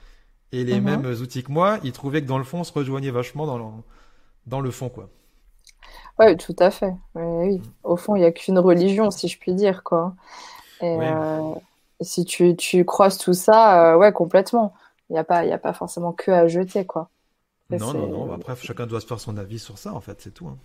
[0.52, 0.84] et les mhm.
[0.84, 3.58] mêmes outils que moi, ils trouvaient que dans le fond, on se rejoignait vachement dans
[3.58, 3.64] le,
[4.46, 5.10] dans le fond, quoi.
[6.18, 6.94] Oui, tout à fait.
[7.14, 7.60] Oui.
[7.84, 10.14] Au fond, il n'y a qu'une religion, si je puis dire, quoi.
[10.80, 11.54] Et, euh,
[12.00, 14.74] si tu, tu croises tout ça, euh, ouais, complètement.
[15.08, 17.10] Il n'y a, pas, y a pas forcément que à jeter, quoi.
[17.70, 18.32] non, non, non.
[18.32, 20.48] Après, chacun doit se faire son avis sur ça, en fait, c'est tout.
[20.48, 20.58] Hein.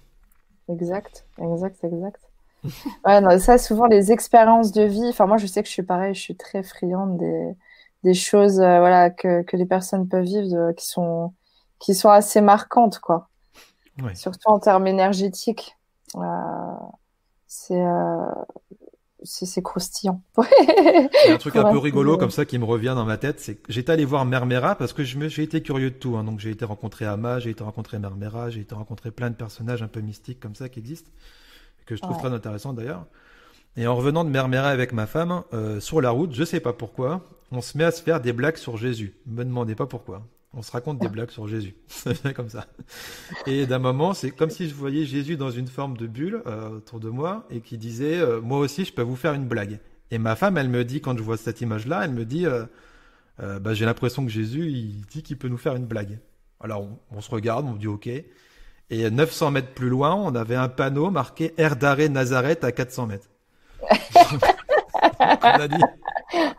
[0.69, 2.21] Exact, exact, exact.
[3.05, 5.09] ouais, non, ça, souvent, les expériences de vie.
[5.09, 7.55] Enfin, moi, je sais que je suis pareil, je suis très friande des,
[8.03, 11.33] des choses euh, voilà, que, que les personnes peuvent vivre qui, sont,
[11.79, 13.29] qui sont assez marquantes, quoi.
[14.15, 15.75] Surtout en termes énergétiques.
[16.15, 16.21] Euh,
[17.47, 18.25] c'est euh,
[19.23, 20.21] c'est croustillant.
[20.37, 23.17] Il y a un truc un peu rigolo comme ça qui me revient dans ma
[23.17, 26.17] tête, c'est que j'étais allé voir Mermera parce que j'ai été curieux de tout.
[26.17, 26.23] Hein.
[26.23, 29.81] Donc j'ai été rencontrer Ama, j'ai été rencontrer Mermera, j'ai été rencontrer plein de personnages
[29.81, 31.11] un peu mystiques comme ça qui existent,
[31.85, 33.05] que je trouve très intéressant d'ailleurs.
[33.75, 36.73] Et en revenant de Mermera avec ma femme, euh, sur la route, je sais pas
[36.73, 39.15] pourquoi, on se met à se faire des blagues sur Jésus.
[39.25, 40.23] Me demandez pas pourquoi.
[40.57, 41.75] On se raconte des blagues sur Jésus.
[42.23, 42.65] Vient comme ça.
[43.45, 46.77] Et d'un moment, c'est comme si je voyais Jésus dans une forme de bulle euh,
[46.77, 49.79] autour de moi et qui disait euh, Moi aussi, je peux vous faire une blague.
[50.09, 52.65] Et ma femme, elle me dit, quand je vois cette image-là, elle me dit euh,
[53.59, 56.17] bah, J'ai l'impression que Jésus, il dit qu'il peut nous faire une blague.
[56.59, 58.07] Alors, on, se regarde, on dit OK.
[58.07, 63.05] Et 900 mètres plus loin, on avait un panneau marqué Air d'arrêt Nazareth à 400
[63.05, 63.29] mètres.
[65.19, 65.83] on a dit.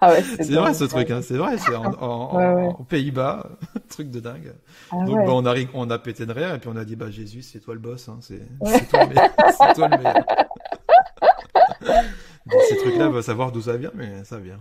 [0.01, 3.47] Ah c'est vrai ce truc, hein, c'est vrai, c'est en, Pays-Bas,
[3.91, 4.55] truc de dingue.
[4.91, 6.97] Ah Donc bah, on, a, on a pété de rire et puis on a dit
[6.97, 8.41] bah Jésus c'est toi le boss, hein, c'est
[8.89, 9.07] toi,
[9.75, 10.25] toi, le meilleur.
[12.69, 14.61] ces trucs-là, on va savoir d'où ça vient, mais ça vient.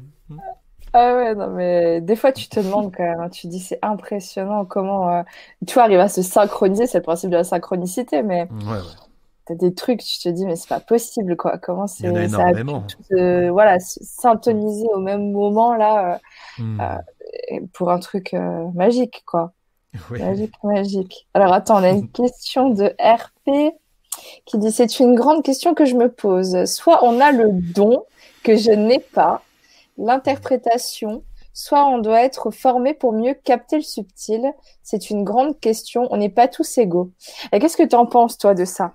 [0.94, 3.80] Ah ouais, non, mais des fois, tu te demandes quand même, hein, tu dis, c'est
[3.82, 5.24] impressionnant comment euh,
[5.68, 9.07] tu arrives à se synchroniser, c'est le principe de la synchronicité, mais ouais, ouais
[9.48, 11.58] t'as des trucs, tu te dis, mais c'est pas possible, quoi.
[11.58, 16.20] Comment c'est, ça a voilà, s'intoniser au même moment, là,
[16.60, 16.82] euh, hmm.
[16.82, 19.54] euh, pour un truc euh, magique, quoi.
[20.12, 21.28] Magique, magique.
[21.34, 23.74] Alors, attends, on a une question de RP
[24.45, 26.66] qui dit, c'est une grande question que je me pose.
[26.66, 28.04] Soit on a le don
[28.43, 29.41] que je n'ai pas,
[29.98, 31.24] l'interprétation,
[31.54, 34.54] soit on doit être formé pour mieux capter le subtil.
[34.84, 36.08] C'est une grande question.
[36.12, 37.12] On n'est pas tous égaux.
[37.52, 38.93] Et qu'est-ce que tu en penses, toi, de ça?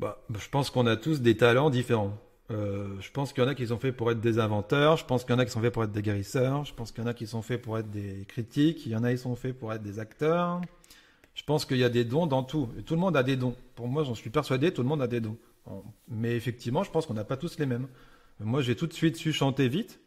[0.00, 2.18] Bah, je pense qu'on a tous des talents différents.
[2.50, 5.06] Euh, je pense qu'il y en a qui sont faits pour être des inventeurs, je
[5.06, 7.02] pense qu'il y en a qui sont faits pour être des guérisseurs, je pense qu'il
[7.02, 9.18] y en a qui sont faits pour être des critiques, il y en a qui
[9.18, 10.60] sont faits pour être des acteurs.
[11.34, 12.68] Je pense qu'il y a des dons dans tout.
[12.84, 13.56] tout le monde a des dons.
[13.74, 15.36] Pour moi, j'en suis persuadé, tout le monde a des dons.
[16.08, 17.88] Mais effectivement, je pense qu'on n'a pas tous les mêmes.
[18.40, 20.00] Moi, j'ai tout de suite su chanter vite.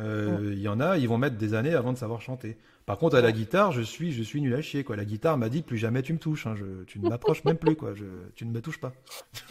[0.00, 2.56] Euh, il y en a, ils vont mettre des années avant de savoir chanter.
[2.86, 4.96] Par contre, à la guitare, je suis, je suis nul à chier, quoi.
[4.96, 6.54] La guitare m'a dit plus jamais tu me touches, hein.
[6.86, 7.94] tu ne m'approches même plus, quoi.
[7.94, 8.92] Je, tu ne me touches pas.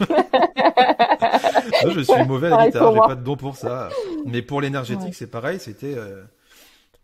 [0.00, 3.88] je suis mauvais à la guitare, j'ai pas de don pour ça.
[4.26, 6.22] Mais pour l'énergétique, c'est pareil, c'était, euh,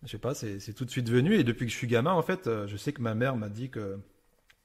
[0.03, 1.34] je sais pas, c'est tout de suite venu.
[1.34, 3.49] Et depuis que je suis gamin, en fait, euh, je sais que ma mère m'a
[3.49, 3.99] dit que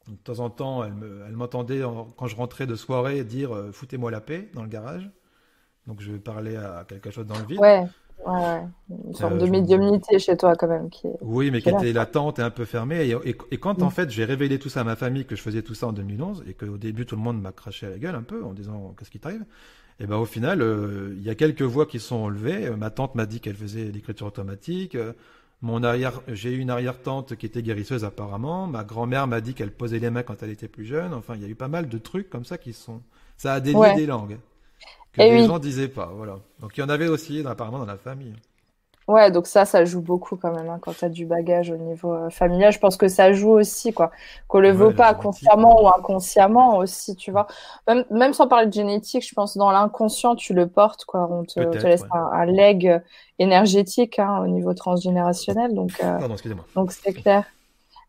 [0.07, 0.93] de temps en temps, elle
[1.27, 1.81] elle m'entendait
[2.17, 5.09] quand je rentrais de soirée dire euh, foutez-moi la paix dans le garage.
[5.87, 7.59] Donc je parlais à quelque chose dans le vide.
[7.59, 7.87] Ouais.
[8.25, 8.61] Ouais,
[9.07, 10.89] une sorte de euh, médiumnité chez toi quand même.
[10.89, 13.15] Qui Oui, mais qui, était latente et un peu fermée.
[13.25, 13.91] Et, quand en mm.
[13.91, 16.43] fait j'ai révélé tout ça à ma famille, que je faisais tout ça en 2011,
[16.47, 18.93] et qu'au début tout le monde m'a craché à la gueule un peu en disant
[18.97, 19.45] qu'est-ce qui t'arrive?
[19.99, 22.67] Et ben au final, euh, il y a quelques voix qui sont enlevées.
[22.67, 24.97] Euh, ma tante m'a dit qu'elle faisait l'écriture automatique.
[25.63, 28.65] Mon arrière, j'ai eu une arrière-tante qui était guérisseuse apparemment.
[28.65, 31.13] Ma grand-mère m'a dit qu'elle posait les mains quand elle était plus jeune.
[31.13, 33.01] Enfin, il y a eu pas mal de trucs comme ça qui sont.
[33.37, 34.37] Ça a délié des langues
[35.13, 36.11] que les gens disaient pas.
[36.15, 36.37] Voilà.
[36.59, 38.33] Donc il y en avait aussi apparemment dans la famille.
[39.07, 41.75] Ouais, donc ça, ça joue beaucoup quand même hein, quand tu as du bagage au
[41.75, 42.71] niveau euh, familial.
[42.71, 44.11] Je pense que ça joue aussi, quoi.
[44.47, 47.47] Qu'on le veut pas consciemment ou inconsciemment aussi, tu vois.
[47.87, 51.27] Même, sans parler de génétique, je pense dans l'inconscient, tu le portes, quoi.
[51.29, 53.01] On te, laisse un, leg
[53.39, 55.73] énergétique hein, au niveau transgénérationnel.
[55.73, 56.19] Donc, euh,
[56.75, 57.43] donc c'est clair.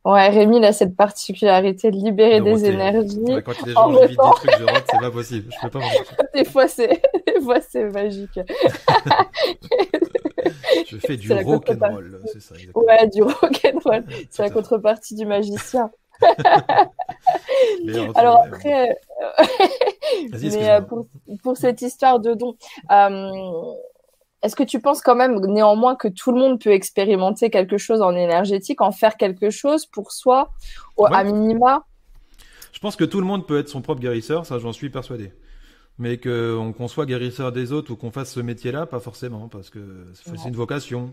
[0.04, 3.20] Ouais, Rémi, il a cette particularité de libérer des énergies.
[3.44, 5.52] quand il y a des gens qui des trucs, je rentre, c'est pas possible.
[5.52, 5.80] Je peux pas
[6.34, 8.30] Des fois, c'est, des fois, c'est magique.
[10.88, 12.56] je fais du rock'n'roll, c'est ça.
[12.56, 12.84] Exactement.
[12.84, 14.04] Ouais, du rock'n'roll.
[14.30, 15.92] C'est la contrepartie du magicien.
[18.14, 19.44] Alors après, euh,
[20.32, 21.06] mais euh, pour,
[21.42, 22.56] pour, cette histoire de don,
[22.90, 23.30] euh,
[24.42, 28.02] est-ce que tu penses quand même néanmoins que tout le monde peut expérimenter quelque chose
[28.02, 30.50] en énergétique, en faire quelque chose pour soi,
[30.96, 31.84] au, à minima?
[32.72, 35.32] Je pense que tout le monde peut être son propre guérisseur, ça j'en suis persuadé.
[35.98, 40.06] Mais qu'on soit guérisseur des autres ou qu'on fasse ce métier-là, pas forcément, parce que
[40.12, 41.12] c'est une vocation.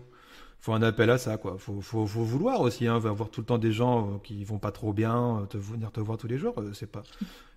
[0.60, 1.56] Faut un appel à ça, quoi.
[1.58, 4.58] Faut, faut, faut vouloir aussi, hein, avoir tout le temps des gens euh, qui vont
[4.58, 7.02] pas trop bien, te venir te voir tous les jours, euh, c'est pas.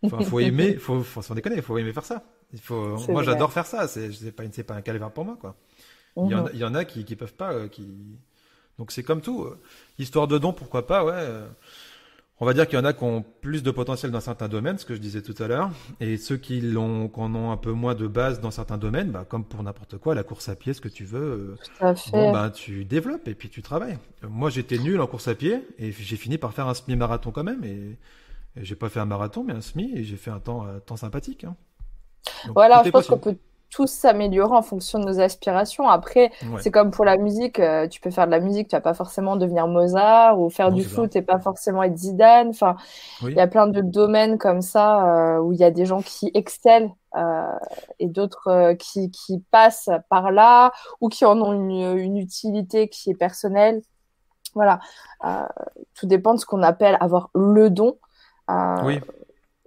[0.04, 2.24] Enfin, faut aimer, faut, faut s'en déconner, faut aimer faire ça.
[2.54, 2.98] Il faut.
[3.10, 3.88] Moi, j'adore faire ça.
[3.88, 5.56] C'est, c'est pas, c'est pas un calvaire pour moi, quoi.
[6.16, 6.50] Il y, en, mhm.
[6.54, 7.86] il y en a qui, qui peuvent pas, euh, qui.
[8.78, 9.48] Donc c'est comme tout.
[10.00, 11.28] Histoire de don, pourquoi pas, ouais.
[12.40, 14.78] On va dire qu'il y en a qui ont plus de potentiel dans certains domaines,
[14.78, 15.70] ce que je disais tout à l'heure,
[16.00, 19.26] et ceux qui l'ont, en ont un peu moins de base dans certains domaines, bah,
[19.28, 22.50] comme pour n'importe quoi, la course à pied, ce que tu veux, euh, bon, bah,
[22.50, 24.00] tu développes et puis tu travailles.
[24.28, 27.44] Moi, j'étais nul en course à pied et j'ai fini par faire un semi-marathon quand
[27.44, 27.98] même, et,
[28.58, 30.98] j'ai pas fait un marathon, mais un semi, et j'ai fait un temps, un temps
[30.98, 31.44] sympathique.
[31.44, 31.56] Hein.
[32.50, 33.38] voilà, je pense qu'on peut
[33.74, 35.90] tous s'améliorer en fonction de nos aspirations.
[35.90, 38.82] Après, c'est comme pour la musique, euh, tu peux faire de la musique, tu vas
[38.82, 42.50] pas forcément devenir Mozart ou faire du foot et pas forcément être Zidane.
[42.50, 42.76] Enfin,
[43.24, 46.04] il y a plein de domaines comme ça euh, où il y a des gens
[46.04, 47.58] qui excellent euh,
[47.98, 50.72] et d'autres qui, qui, passent par là
[51.02, 53.82] ou qui en ont une, une utilité qui est personnelle.
[54.54, 54.80] Voilà,
[55.96, 57.98] tout dépend de ce qu'on appelle avoir le don.
[58.84, 59.00] oui.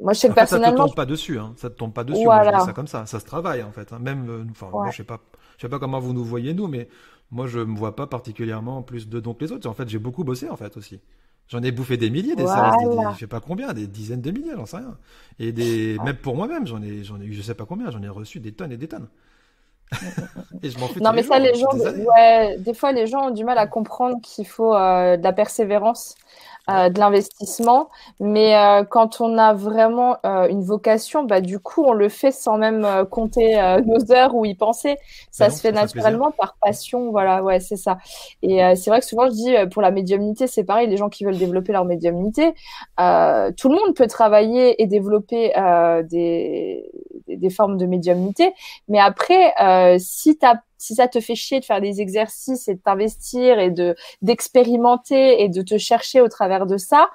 [0.00, 0.76] Moi, je sais que personnellement.
[0.76, 1.54] Ça te tombe pas dessus, hein.
[1.56, 2.24] Ça te tombe pas dessus.
[2.24, 2.50] Voilà.
[2.50, 3.06] Moi, je ça comme ça.
[3.06, 3.92] Ça se travaille, en fait.
[3.92, 3.98] Hein.
[3.98, 5.20] Même, euh, enfin, moi, je sais pas,
[5.56, 6.88] je sais pas comment vous nous voyez, nous, mais
[7.30, 9.68] moi, je me vois pas particulièrement plus de dons que les autres.
[9.68, 11.00] En fait, j'ai beaucoup bossé, en fait, aussi.
[11.48, 12.76] J'en ai bouffé des milliers, des voilà.
[12.78, 14.98] séances, je sais pas combien, des dizaines de milliers, j'en sais rien.
[15.38, 18.02] Et des, même pour moi-même, j'en ai, j'en ai eu, je sais pas combien, j'en
[18.02, 19.08] ai reçu des tonnes et des tonnes.
[20.62, 23.30] et je m'en fais Non, mais ça, les gens, ouais, des fois, les gens ont
[23.30, 26.16] du mal à comprendre qu'il faut euh, de la persévérance.
[26.68, 27.90] Euh, de l'investissement.
[28.18, 32.32] Mais euh, quand on a vraiment euh, une vocation, bah, du coup, on le fait
[32.32, 33.54] sans même compter
[33.86, 34.96] nos heures ou y penser.
[35.30, 37.12] Ça se fait naturellement par passion.
[37.12, 37.98] Voilà, ouais, c'est ça.
[38.42, 41.24] Et c'est vrai que souvent, je dis, pour la médiumnité, c'est pareil, les gens qui
[41.24, 45.52] veulent développer leur médiumnité, tout le monde peut travailler et développer
[46.10, 46.90] des,
[47.28, 48.52] des, formes de médiumnité.
[48.88, 49.54] Mais après,
[49.98, 53.58] si tu as si ça te fait chier de faire des exercices et de t'investir
[53.58, 57.10] et de d'expérimenter et de te chercher au travers de ça,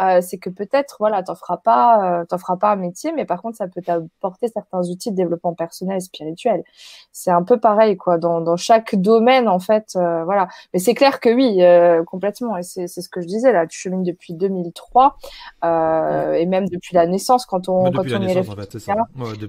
[0.00, 3.24] euh, c'est que peut-être voilà t'en feras pas euh, t'en feras pas un métier mais
[3.24, 6.64] par contre ça peut t'apporter certains outils de développement personnel et spirituel.
[7.12, 10.48] C'est un peu pareil quoi dans, dans chaque domaine en fait euh, voilà.
[10.72, 12.56] Mais c'est clair que oui euh, complètement.
[12.56, 13.66] Et c'est c'est ce que je disais là.
[13.66, 15.16] Tu chemines depuis 2003
[15.64, 18.96] euh, et même depuis la naissance quand on quand on est en fait, ça.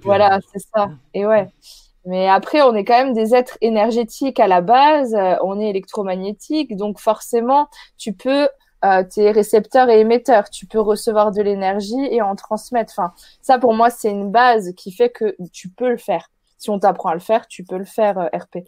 [0.03, 0.89] voilà c'est ça.
[1.13, 1.49] Et ouais
[2.05, 5.69] mais après, on est quand même des êtres énergétiques à la base, euh, on est
[5.69, 8.47] électromagnétique, donc forcément, tu peux,
[8.83, 12.93] euh, tes récepteurs et émetteurs, tu peux recevoir de l'énergie et en transmettre.
[12.95, 16.29] Enfin, ça pour moi, c'est une base qui fait que tu peux le faire.
[16.57, 18.59] Si on t'apprend à le faire, tu peux le faire, euh, RP.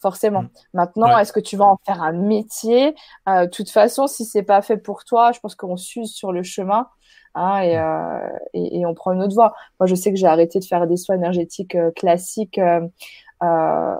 [0.00, 0.42] Forcément.
[0.42, 0.50] Mm.
[0.74, 2.94] Maintenant, est-ce que tu vas en faire un métier?
[3.26, 6.42] De toute façon, si c'est pas fait pour toi, je pense qu'on s'use sur le
[6.42, 6.88] chemin.
[7.34, 9.54] Hein, et, euh, et, et, on prend une autre voie.
[9.78, 13.96] Moi, je sais que j'ai arrêté de faire des soins énergétiques euh, classiques euh,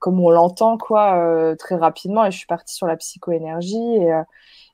[0.00, 3.78] comme on l'entend, quoi, très rapidement, et je suis partie sur la psychoénergie.
[3.78, 4.12] Et,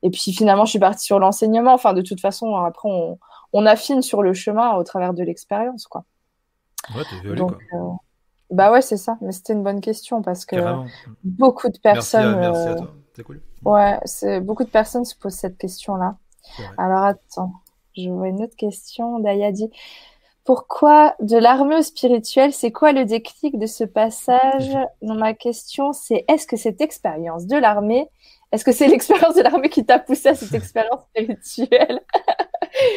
[0.02, 1.74] et puis finalement, je suis partie sur l'enseignement.
[1.74, 3.18] Enfin, de toute façon, après, on,
[3.52, 6.04] on affine sur le chemin au travers de l'expérience, quoi.
[6.96, 8.00] Ouais, t'es violé, quoi.
[8.50, 9.16] bah ouais, c'est ça.
[9.20, 10.56] Mais c'était une bonne question parce que
[11.22, 12.36] beaucoup de personnes.
[12.36, 12.94] Merci à, merci à toi.
[13.14, 13.40] C'est cool.
[13.64, 16.16] Ouais, c'est beaucoup de personnes se posent cette question-là.
[16.78, 17.52] Alors attends.
[17.96, 19.18] Je vois une autre question.
[19.18, 19.70] Daya dit
[20.44, 24.76] Pourquoi de l'armée au spirituel C'est quoi le déclic de ce passage?
[25.02, 28.08] Non, ma question, c'est est-ce que cette expérience de l'armée,
[28.52, 32.00] est-ce que c'est l'expérience de l'armée qui t'a poussé à cette expérience spirituelle?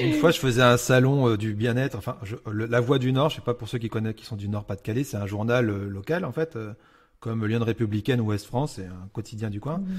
[0.01, 1.97] Une fois, je faisais un salon euh, du bien-être.
[1.97, 4.49] Enfin, La Voix du Nord, je sais pas pour ceux qui connaissent, qui sont du
[4.49, 6.73] Nord Pas-de-Calais, c'est un journal euh, local en fait, euh,
[7.19, 9.77] comme Lyon Républicaine ou Ouest France, c'est un quotidien du coin.
[9.77, 9.95] Mhm.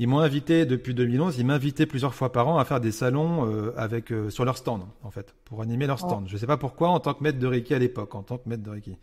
[0.00, 3.46] Ils m'ont invité depuis 2011, ils m'invitaient plusieurs fois par an à faire des salons
[3.46, 6.24] euh, avec euh, sur leur stand en fait, pour animer leur stand.
[6.26, 8.38] Je Je sais pas pourquoi en tant que maître de Reiki à l'époque, en tant
[8.38, 8.96] que maître de Reiki.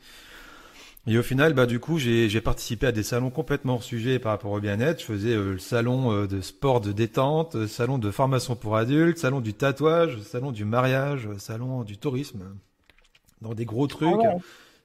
[1.05, 4.31] Et au final, bah du coup, j'ai participé à des salons complètement hors sujet par
[4.31, 4.99] rapport au bien-être.
[4.99, 9.39] Je faisais euh, le salon de sport de détente, salon de formation pour adultes, salon
[9.39, 12.43] du tatouage, salon du mariage, salon du tourisme,
[13.43, 14.09] dans des gros trucs.
[14.23, 14.37] Ah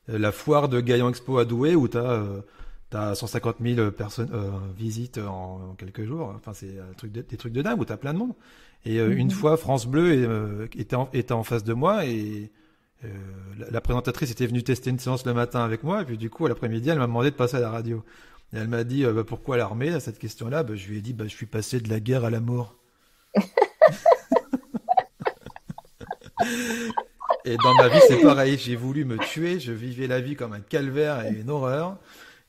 [0.09, 2.23] la foire de Gaillan Expo à Douai où tu as
[2.93, 6.33] T'as 150 000 personnes euh, visites en, quelques jours.
[6.37, 8.35] Enfin, c'est truc des trucs de dingue où t'as plein de monde.
[8.85, 9.33] Et euh, une mhm.
[9.33, 12.51] fois, France Bleu euh, était, en, était, en, face de moi et
[13.05, 13.09] euh,
[13.71, 16.03] la, présentatrice était venue tester une séance le matin avec moi.
[16.03, 18.05] Et puis du coup, l'après-midi, elle m'a demandé de passer à la radio.
[18.53, 20.63] Et elle m'a dit bah, pourquoi l'armée à cette question-là?
[20.63, 22.77] Bah, je lui ai dit bah, je suis passé de la guerre à la mort.
[27.45, 28.59] et dans ma vie, c'est pareil.
[28.59, 29.61] J'ai voulu me tuer.
[29.61, 31.99] Je vivais la vie comme un calvaire et une horreur.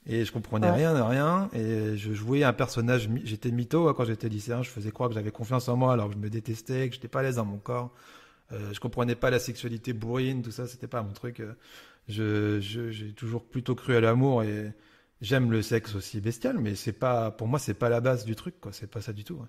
[0.05, 1.49] Et je comprenais rien de rien.
[1.53, 3.09] Et je jouais un personnage.
[3.23, 4.61] J'étais mytho hein, quand j'étais lycéen.
[4.61, 7.07] Je faisais croire que j'avais confiance en moi alors que je me détestais, que j'étais
[7.07, 7.91] pas à l'aise dans mon corps.
[8.51, 10.67] Euh, je comprenais pas la sexualité bourrine, tout ça.
[10.67, 11.41] C'était pas mon truc.
[12.09, 14.73] Je, j'ai toujours plutôt cru à l'amour et
[15.21, 18.35] j'aime le sexe aussi bestial, mais c'est pas, pour moi, c'est pas la base du
[18.35, 18.73] truc, quoi.
[18.73, 19.39] C'est pas ça du tout.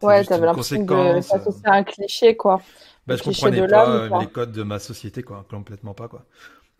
[0.00, 2.62] Ouais, t'avais l'impression de s'associer à un cliché, quoi.
[3.06, 5.44] Bah, je comprenais pas les codes de ma société, quoi.
[5.50, 6.24] Complètement pas, quoi.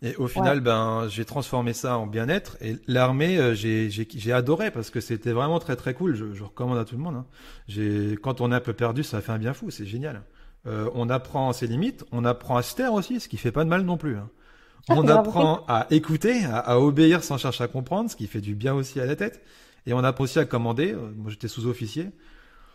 [0.03, 2.57] Et au final, ben, j'ai transformé ça en bien-être.
[2.59, 6.15] Et l'armée, euh, j'ai, j'ai, adoré parce que c'était vraiment très très cool.
[6.15, 7.15] Je, je recommande à tout le monde.
[7.15, 7.25] Hein.
[7.69, 9.71] J'ai, quand on est un peu perdu, ça fait un bien fou.
[9.71, 10.21] C'est génial.
[10.67, 12.03] Euh, on apprend ses limites.
[12.11, 14.17] On apprend à se taire aussi, ce qui fait pas de mal non plus.
[14.17, 14.29] Hein.
[14.89, 18.41] Ah, on apprend à écouter, à, à, obéir sans chercher à comprendre, ce qui fait
[18.41, 19.41] du bien aussi à la tête.
[19.85, 20.91] Et on apprend aussi à commander.
[20.91, 22.09] Euh, moi, j'étais sous-officier.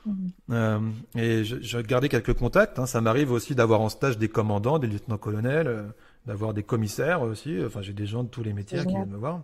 [0.07, 0.31] Mhm.
[0.51, 0.79] Euh,
[1.15, 2.79] et je, je, gardais quelques contacts.
[2.79, 2.87] Hein.
[2.87, 5.93] Ça m'arrive aussi d'avoir en stage des commandants, des lieutenants-colonels.
[6.29, 7.57] Euh, d'avoir des commissaires aussi.
[7.65, 9.43] Enfin, j'ai des gens de tous les métiers qui viennent me voir.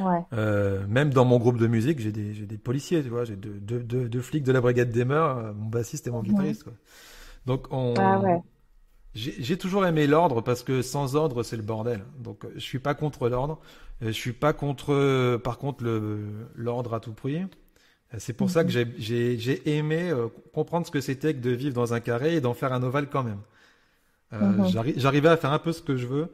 [0.00, 0.20] Ouais.
[0.32, 3.60] Euh, même dans mon groupe de musique, j'ai des, des, policiers, tu vois, j'ai deux,
[3.60, 6.64] deux, deux, deux, flics de la brigade des mœurs, euh, mon bassiste et mon guitariste.
[6.64, 6.72] Quoi.
[7.46, 8.40] Donc, on, ah ouais.
[9.14, 12.04] j'ai toujours aimé l'ordre parce que sans ordre, c'est le bordel.
[12.18, 13.60] Donc, je suis pas contre l'ordre.
[14.00, 15.84] Je suis pas contre, par contre,
[16.54, 17.46] l'ordre à tout prix.
[18.16, 18.92] C'est pour ça que mhm.
[18.96, 22.54] j'ai aimé euh, comprendre ce que c'était que de vivre dans un carré et d'en
[22.54, 23.40] faire un ovale quand même.
[24.32, 24.94] Euh, mhm.
[24.96, 26.28] J'arrivais à faire un peu ce que je veux,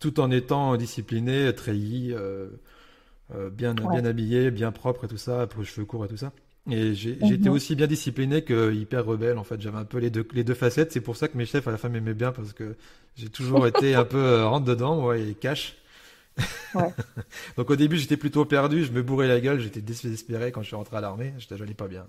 [0.00, 2.48] tout en étant discipliné, treillis, euh,
[3.34, 6.16] euh, bien, bien habillé, bien propre et tout ça, pour les cheveux courts et tout
[6.16, 6.32] ça.
[6.70, 7.54] Et j'étais mhm.
[7.54, 9.38] aussi bien discipliné que hyper rebelle.
[9.38, 10.92] En fait, j'avais un peu les deux, les deux facettes.
[10.92, 12.76] C'est pour ça que mes chefs à la fin m'aimaient bien parce que
[13.16, 15.76] j'ai toujours été un peu rentre dedans, ouais, et cash.
[16.74, 16.94] Ouais.
[17.56, 18.84] Donc au début, j'étais plutôt perdu.
[18.84, 19.58] Je me bourrais la gueule.
[19.58, 21.34] J'étais désespéré quand je suis rentré à l'armée.
[21.38, 22.06] Je n'allais pas bien.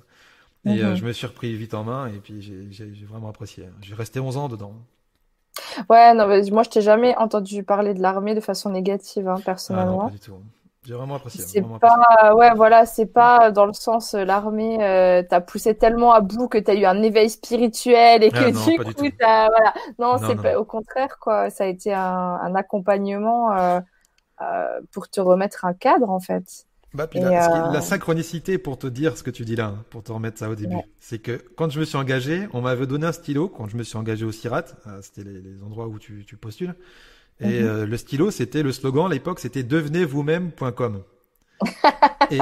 [0.66, 0.96] Et euh, mhm.
[0.96, 3.68] je me suis repris vite en main et puis j'ai vraiment apprécié.
[3.82, 4.74] J'ai resté 11 ans dedans.
[5.90, 9.40] Ouais, non, mais moi je t'ai jamais entendu parler de l'armée de façon négative, hein,
[9.44, 10.02] personnellement.
[10.02, 10.40] Ah non, pas du tout.
[10.86, 11.44] J'ai vraiment apprécié.
[11.46, 16.12] C'est pas, ouais, voilà, c'est pas dans le sens euh, l'armée euh, t'as poussé tellement
[16.12, 19.74] à bout que t'as eu un éveil spirituel et que ah, non, du coup voilà,
[19.98, 23.80] non, c'est pas au contraire quoi, ça a été un, un accompagnement euh,
[24.42, 26.66] euh, pour te remettre un cadre en fait.
[26.94, 30.12] Bah, la, la, synchronicité pour te dire ce que tu dis là, hein, pour te
[30.12, 33.12] remettre ça au début, c'est que quand je me suis engagé, on m'avait donné un
[33.12, 36.24] stylo quand je me suis engagé au CIRAT, euh, c'était les, les, endroits où tu,
[36.24, 36.76] tu postules,
[37.40, 37.68] et mhm.
[37.68, 41.02] euh, le stylo, c'était le slogan à l'époque, c'était devenez vous-même.com.
[42.32, 42.40] et,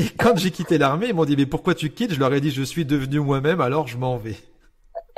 [0.00, 2.14] et quand j'ai quitté l'armée, ils m'ont dit mais pourquoi tu quittes?
[2.14, 4.36] Je leur ai dit je suis devenu moi-même, alors je m'en vais.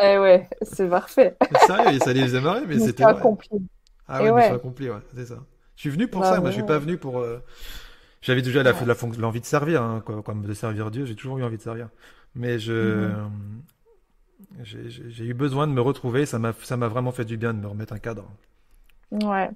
[0.03, 1.37] Eh ouais, c'est parfait.
[1.67, 3.49] Sérieux, ça les faisait marrer, mais c'était accompli.
[4.07, 4.45] Ah ouais, ouais.
[4.45, 5.39] accompli, ouais, c'est ça.
[5.77, 7.21] Je suis venu pour bah ça, moi je suis pas venu pour.
[7.21, 7.43] Euh,
[8.23, 11.45] j'avais déjà la, la, l'envie de servir, hein, comme de servir Dieu, j'ai toujours eu
[11.45, 11.89] envie de servir.
[12.35, 13.63] Mais je, mhm.
[14.63, 16.53] j'ai eu besoin de me retrouver, ça m'a,
[16.89, 18.25] vraiment fait du bien de me remettre un cadre.
[19.11, 19.51] Ouais.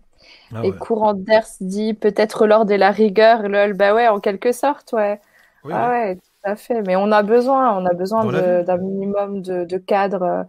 [0.53, 4.19] Ah Et courant d'air se dit peut-être l'ordre et la rigueur, lol, bah ouais, en
[4.19, 5.21] quelque sorte, ouais.
[5.71, 6.83] ah ouais, tout à fait.
[6.83, 8.25] Mais on a besoin, on a besoin
[8.63, 10.47] d'un minimum de, de cadre,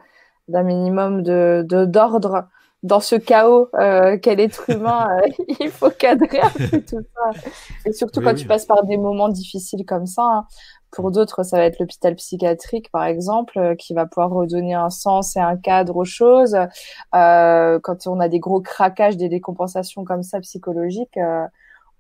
[0.47, 2.47] d'un minimum de, d'ordre
[2.85, 7.49] dans ce chaos euh, quel être humain euh, il faut cadrer un peu tout ça
[7.85, 10.47] et surtout quand tu passes par des moments difficiles comme ça hein.
[10.91, 14.91] pour d'autres ça va être l'hôpital psychiatrique par exemple euh, qui va pouvoir redonner un
[14.91, 16.55] sens et un cadre aux choses
[17.11, 21.19] quand on a des gros craquages des décompensations comme ça psychologiques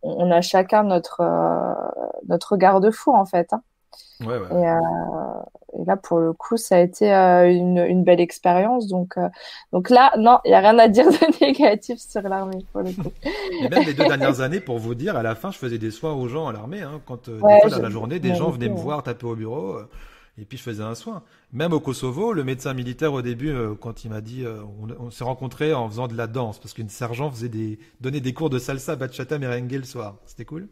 [0.03, 1.23] on, a chacun notre
[2.27, 3.63] notre garde-fou en fait hein.
[4.21, 4.47] Ouais, ouais.
[4.51, 8.87] Et, euh, et, là, pour le coup, ça a été euh, une, une, belle expérience.
[8.87, 9.27] Donc, euh,
[9.73, 12.91] donc là, non, il n'y a rien à dire de négatif sur l'armée, pour le
[12.91, 13.11] coup.
[13.61, 15.91] Et même les deux dernières années, pour vous dire, à la fin, je faisais des
[15.91, 16.81] soins aux gens à l'armée.
[16.81, 19.79] Hein, quand, des fois, dans la journée, des gens venaient me voir taper au bureau.
[20.37, 21.23] et puis je faisais un soin.
[21.51, 24.45] Même au Kosovo, le médecin militaire au début, quand il m'a dit,
[24.81, 28.21] on, on s'est rencontrés en faisant de la danse, parce qu'une sergent faisait des, donnait
[28.21, 30.15] des cours de salsa, bachata, merengue le soir.
[30.25, 30.69] C'était cool.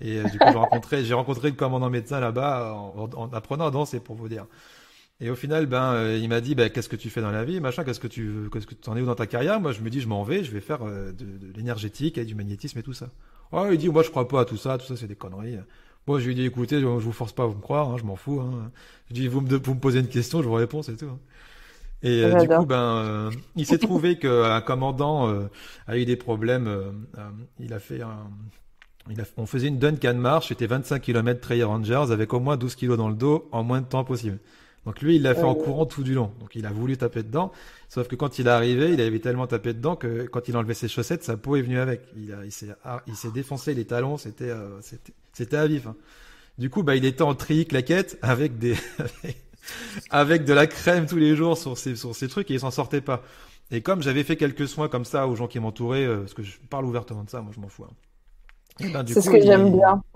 [0.00, 3.70] Et euh, du coup, j'ai rencontré, j'ai rencontré le commandant médecin là-bas en, apprenant à
[3.70, 4.46] danser, pour vous dire.
[5.20, 7.44] Et au final, ben, euh, il m'a dit, ben, qu'est-ce que tu fais dans la
[7.44, 9.60] vie, machin, qu'est-ce que tu, qu'est-ce que tu en es où dans ta carrière?
[9.60, 12.24] Moi, je me dis, je m'en vais, je vais faire euh, de, de l'énergétique et
[12.24, 13.10] du magnétisme et tout ça.
[13.52, 15.58] Oh, il dit, moi, je crois pas à tout ça, tout ça, c'est des conneries.
[16.08, 17.96] Moi, je lui ai dit, écoutez, je, vous force pas à vous me croire, hein,
[17.96, 18.40] je m'en fous.
[18.40, 18.72] Hein.
[19.08, 21.06] Je dis, vous me, vous me posez une question, je vous réponds, c'est tout.
[21.06, 21.20] Hein.
[22.02, 25.32] Et du coup, ben, il s'est trouvé qu'un commandant
[25.86, 26.68] a eu des problèmes.
[27.58, 28.28] il a fait un,
[29.36, 32.96] on faisait une Duncan marche, c'était 25 km Trail Rangers avec au moins 12 kg
[32.96, 34.38] dans le dos en moins de temps possible.
[34.86, 36.30] Donc lui, il l'a fait en courant tout du long.
[36.40, 37.52] Donc il a voulu taper dedans,
[37.88, 40.58] sauf que quand il est arrivé, il avait tellement tapé dedans que quand il a
[40.58, 42.02] enlevé ses chaussettes, sa peau est venue avec.
[42.16, 42.36] Il,
[42.84, 44.80] ah, il s'est défoncé les talons, c'était euh,
[45.32, 45.86] c'était à vif.
[45.86, 45.96] Hein.
[46.58, 48.76] Du coup, bah il était en tri claquette avec des
[50.10, 52.70] avec de la crème tous les jours sur ses sur ses trucs et il s'en
[52.70, 53.22] sortait pas.
[53.70, 56.42] Et comme j'avais fait quelques soins comme ça aux gens qui m'entouraient, euh, parce que
[56.42, 57.84] je parle ouvertement de ça, moi je m'en fous.
[57.84, 57.94] Hein.
[58.80, 60.02] Ben, c'est ce que j'aime bien.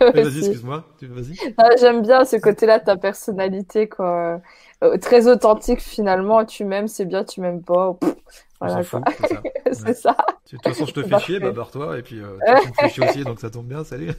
[0.00, 0.84] vas-y, excuse-moi.
[1.80, 4.40] J'aime bien ce côté-là de ta personnalité, quoi.
[4.84, 6.44] Euh, très authentique finalement.
[6.44, 7.24] Tu m'aimes, c'est bien.
[7.24, 7.96] Tu m'aimes pas.
[8.60, 8.82] voilà,
[9.72, 10.16] c'est ça.
[10.50, 11.98] De toute façon, je te fais chier, bah barre-toi.
[11.98, 13.84] Et puis, euh, tu me fais chier aussi, donc ça tombe bien.
[13.84, 14.12] Salut.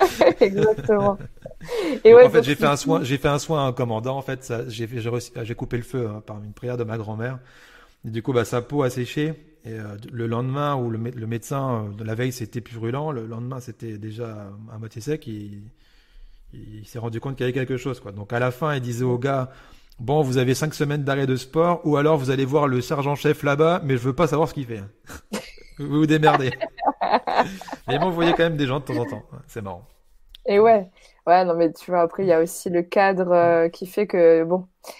[0.40, 1.18] Exactement.
[2.04, 4.16] Et ouais, en fait, j'ai fait un soin, j'ai fait un soin à un commandant.
[4.16, 7.40] En fait, j'ai j'ai coupé le feu hein, par une prière de ma grand-mère.
[8.06, 9.34] Et du coup, bah, sa peau a séché.
[9.66, 13.60] Et euh, le lendemain, où le, le médecin de la veille c'était purulent, le lendemain
[13.60, 15.26] c'était déjà à moitié sec.
[15.26, 15.62] Il,
[16.52, 18.12] il s'est rendu compte qu'il y avait quelque chose, quoi.
[18.12, 19.50] Donc à la fin, il disait au gars,
[19.98, 23.42] bon, vous avez cinq semaines d'arrêt de sport, ou alors vous allez voir le sergent-chef
[23.42, 24.78] là-bas, mais je veux pas savoir ce qu'il fait.
[24.78, 24.90] Hein.
[25.78, 26.52] vous vous démerdez.
[27.88, 29.22] mais bon, vous voyez quand même des gens de temps en temps.
[29.46, 29.84] C'est marrant.
[30.46, 30.88] Et ouais,
[31.26, 34.06] ouais, non, mais tu vois, après, il y a aussi le cadre euh, qui fait
[34.06, 34.90] que, bon, euh,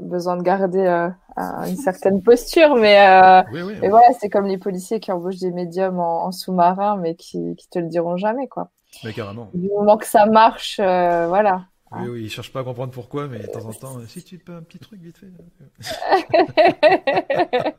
[0.00, 1.08] besoin de garder euh,
[1.66, 6.00] une certaine posture, mais, euh, oui, voilà, c'est comme les policiers qui embauchent des médiums
[6.00, 8.70] en, sous-marin, mais qui, qui te le diront jamais, quoi.
[9.04, 9.50] Mais carrément.
[9.52, 11.66] Du moment que ça marche, voilà.
[11.92, 14.38] Oui, oui, ils cherchent pas à comprendre pourquoi, mais de temps en temps, si tu
[14.38, 15.28] peux un petit truc vite fait.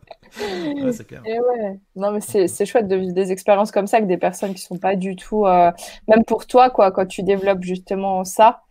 [0.93, 1.22] c'est clair.
[1.26, 1.80] ouais.
[1.95, 4.78] Non, mais c'est chouette de vivre des expériences comme ça avec des personnes qui sont
[4.78, 5.72] pas du tout, euh,
[6.08, 8.64] même pour toi, quoi, quand tu développes justement ça,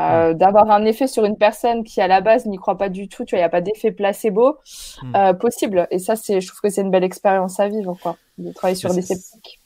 [0.00, 3.08] euh, d'avoir un effet sur une personne qui à la base n'y croit pas du
[3.08, 4.58] tout, tu vois, il n'y a pas d'effet placebo
[5.02, 5.14] hmm.
[5.14, 5.86] euh, possible.
[5.90, 8.76] Et ça, c'est, je trouve que c'est une belle expérience à vivre, quoi, de travailler
[8.76, 9.60] sur des sceptiques.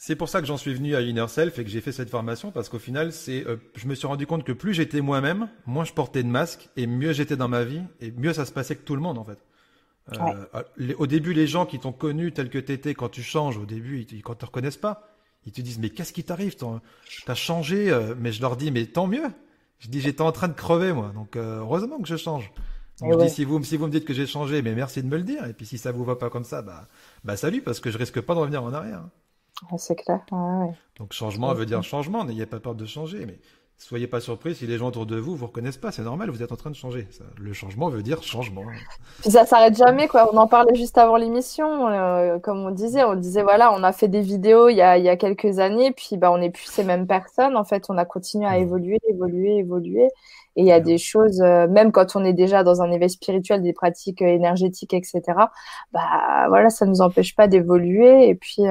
[0.00, 2.08] C'est pour ça que j'en suis venu à Inner Self et que j'ai fait cette
[2.08, 5.48] formation parce qu'au final, c'est, euh, je me suis rendu compte que plus j'étais moi-même,
[5.66, 8.52] moins je portais de masque et mieux j'étais dans ma vie et mieux ça se
[8.52, 9.38] passait que tout le monde en fait.
[10.14, 13.58] Euh, euh au début, les gens qui t'ont connu tel que t'étais quand tu changes,
[13.58, 15.08] au début, ils, quand te reconnaissent pas,
[15.46, 16.56] ils te disent mais qu'est-ce qui t'arrive
[17.26, 19.26] T'as changé Mais je leur dis mais tant mieux.
[19.78, 22.52] Je dis j'étais en train de crever moi, donc heureusement que je change.
[23.00, 25.08] Donc je dis si vous si vous me dites que j'ai changé, mais merci de
[25.08, 25.44] me le dire.
[25.46, 26.86] Et puis si ça vous va pas comme ça, bah
[27.24, 29.04] bah salut parce que je risque pas de revenir en arrière.
[29.76, 30.20] C'est clair.
[30.96, 33.38] Donc changement veut dire changement, n'ayez pas peur de changer, mais
[33.78, 36.42] soyez pas surpris si les gens autour de vous vous reconnaissent pas, c'est normal, vous
[36.42, 37.06] êtes en train de changer.
[37.38, 38.64] le changement veut dire changement.
[39.22, 40.28] Puis ça s'arrête jamais, quoi.
[40.32, 43.92] On en parlait juste avant l'émission, euh, comme on disait, on disait voilà, on a
[43.92, 46.50] fait des vidéos il y a, il y a quelques années, puis bah on n'est
[46.50, 47.56] plus ces mêmes personnes.
[47.56, 50.08] En fait, on a continué à évoluer, évoluer, évoluer.
[50.56, 53.10] Et il y a des choses, euh, même quand on est déjà dans un éveil
[53.10, 55.22] spirituel, des pratiques euh, énergétiques, etc.
[55.92, 58.62] Bah voilà, ça nous empêche pas d'évoluer et puis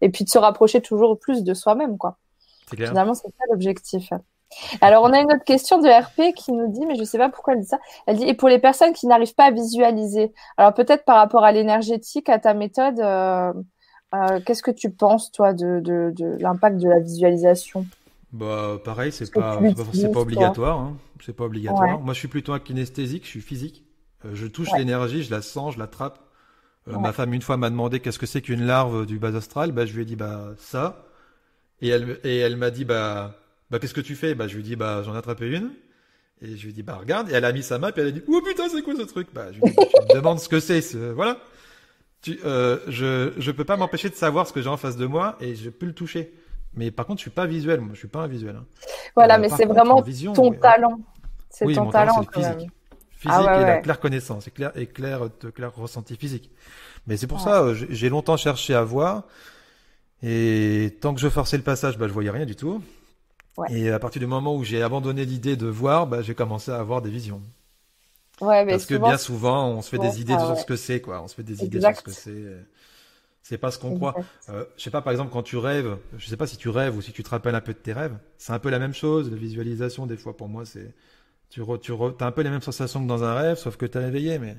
[0.00, 2.16] et puis de se rapprocher toujours plus de soi-même, quoi.
[2.76, 4.10] Finalement, c'est ça l'objectif.
[4.80, 7.18] Alors, on a une autre question de RP qui nous dit, mais je ne sais
[7.18, 7.78] pas pourquoi elle dit ça.
[8.06, 11.44] Elle dit, et pour les personnes qui n'arrivent pas à visualiser, alors peut-être par rapport
[11.44, 13.52] à l'énergétique, à ta méthode, euh,
[14.14, 17.86] euh, qu'est-ce que tu penses, toi, de, de, de l'impact de la visualisation?
[18.32, 19.60] Bah, pareil, c'est pas,
[19.92, 20.80] c'est pas, obligatoire.
[20.80, 20.96] Hein.
[21.24, 22.00] C'est pas obligatoire.
[22.00, 23.84] Moi, je suis plutôt un kinesthésique, je suis physique.
[24.24, 26.18] Euh, je touche l'énergie, je la sens, je l'attrape.
[26.88, 29.72] Euh, ma femme, une fois, m'a demandé qu'est-ce que c'est qu'une larve du bas astral.
[29.72, 31.04] Bah, je lui ai dit, bah, ça.
[31.82, 33.36] Et elle, et elle m'a dit, bah,
[33.70, 34.34] bah, qu'est-ce que tu fais?
[34.34, 35.72] Bah, je lui dit, bah, j'en ai attrapé une.
[36.40, 37.30] Et je lui dit, bah, regarde.
[37.30, 39.02] Et elle a mis sa main, et elle a dit, oh putain, c'est quoi ce
[39.02, 39.28] truc?
[39.34, 40.80] Bah, je lui bah, tu me demandes ce que c'est,
[41.12, 41.38] voilà.
[42.22, 45.06] Tu, euh, je, je peux pas m'empêcher de savoir ce que j'ai en face de
[45.06, 46.32] moi et je peux le toucher.
[46.74, 47.80] Mais par contre, je suis pas visuel.
[47.80, 48.54] Moi, je suis pas un visuel.
[48.56, 48.64] Hein.
[49.16, 50.00] Voilà, euh, mais c'est vraiment
[50.34, 51.00] ton talent.
[51.50, 52.22] C'est ton talent.
[52.32, 52.70] physique.
[53.10, 56.50] Physique ah et la claire connaissance, et clair, et clair, clair ressenti physique.
[57.06, 59.24] Mais c'est pour ça, euh, j'ai longtemps cherché à voir.
[60.22, 62.82] Et tant que je forçais le passage, bah, je voyais rien du tout.
[63.70, 66.78] Et à partir du moment où j'ai abandonné l'idée de voir, bah, j'ai commencé à
[66.78, 67.42] avoir des visions.
[68.40, 71.00] Ouais, mais Parce que bien souvent, on se fait des idées sur ce que c'est,
[71.00, 71.22] quoi.
[71.22, 72.44] On se fait des idées sur ce que c'est.
[73.44, 74.14] C'est pas ce qu'on croit.
[74.50, 76.96] Euh, je sais pas, par exemple, quand tu rêves, je sais pas si tu rêves
[76.96, 78.94] ou si tu te rappelles un peu de tes rêves, c'est un peu la même
[78.94, 79.30] chose.
[79.30, 80.94] La visualisation, des fois, pour moi, c'est
[81.50, 83.98] tu, tu as un peu les mêmes sensations que dans un rêve, sauf que tu
[83.98, 84.54] es réveillé, mais euh,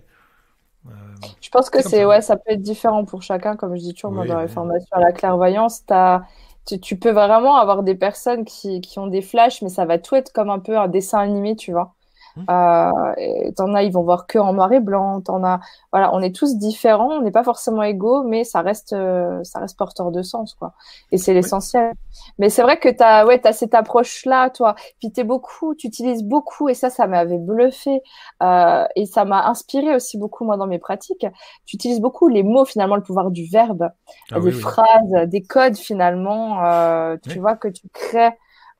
[1.41, 4.25] je pense que c'est ouais, ça peut être différent pour chacun, comme je dis toujours
[4.25, 6.23] dans les formations à la clairvoyance, as,
[6.65, 9.97] tu, tu, peux vraiment avoir des personnes qui, qui ont des flashs, mais ça va
[9.97, 11.93] tout être comme un peu un dessin animé, tu vois.
[12.35, 12.45] Mmh.
[12.49, 15.21] Euh, t'en as, ils vont voir que en noir et blanc.
[15.21, 15.59] T'en as,
[15.91, 19.59] voilà, on est tous différents, on n'est pas forcément égaux, mais ça reste, euh, ça
[19.59, 20.73] reste porteur de sens, quoi.
[21.11, 21.93] Et c'est l'essentiel.
[22.39, 24.75] Mais c'est vrai que t'as, ouais, t'as cette approche-là, toi.
[24.99, 28.01] Puis t'es beaucoup, tu utilises beaucoup, et ça, ça m'avait bluffé,
[28.41, 31.27] euh, et ça m'a inspiré aussi beaucoup moi dans mes pratiques.
[31.65, 33.89] Tu utilises beaucoup les mots, finalement, le pouvoir du verbe,
[34.31, 38.31] ah des phrases, des codes finalement, euh, tu vois que tu crées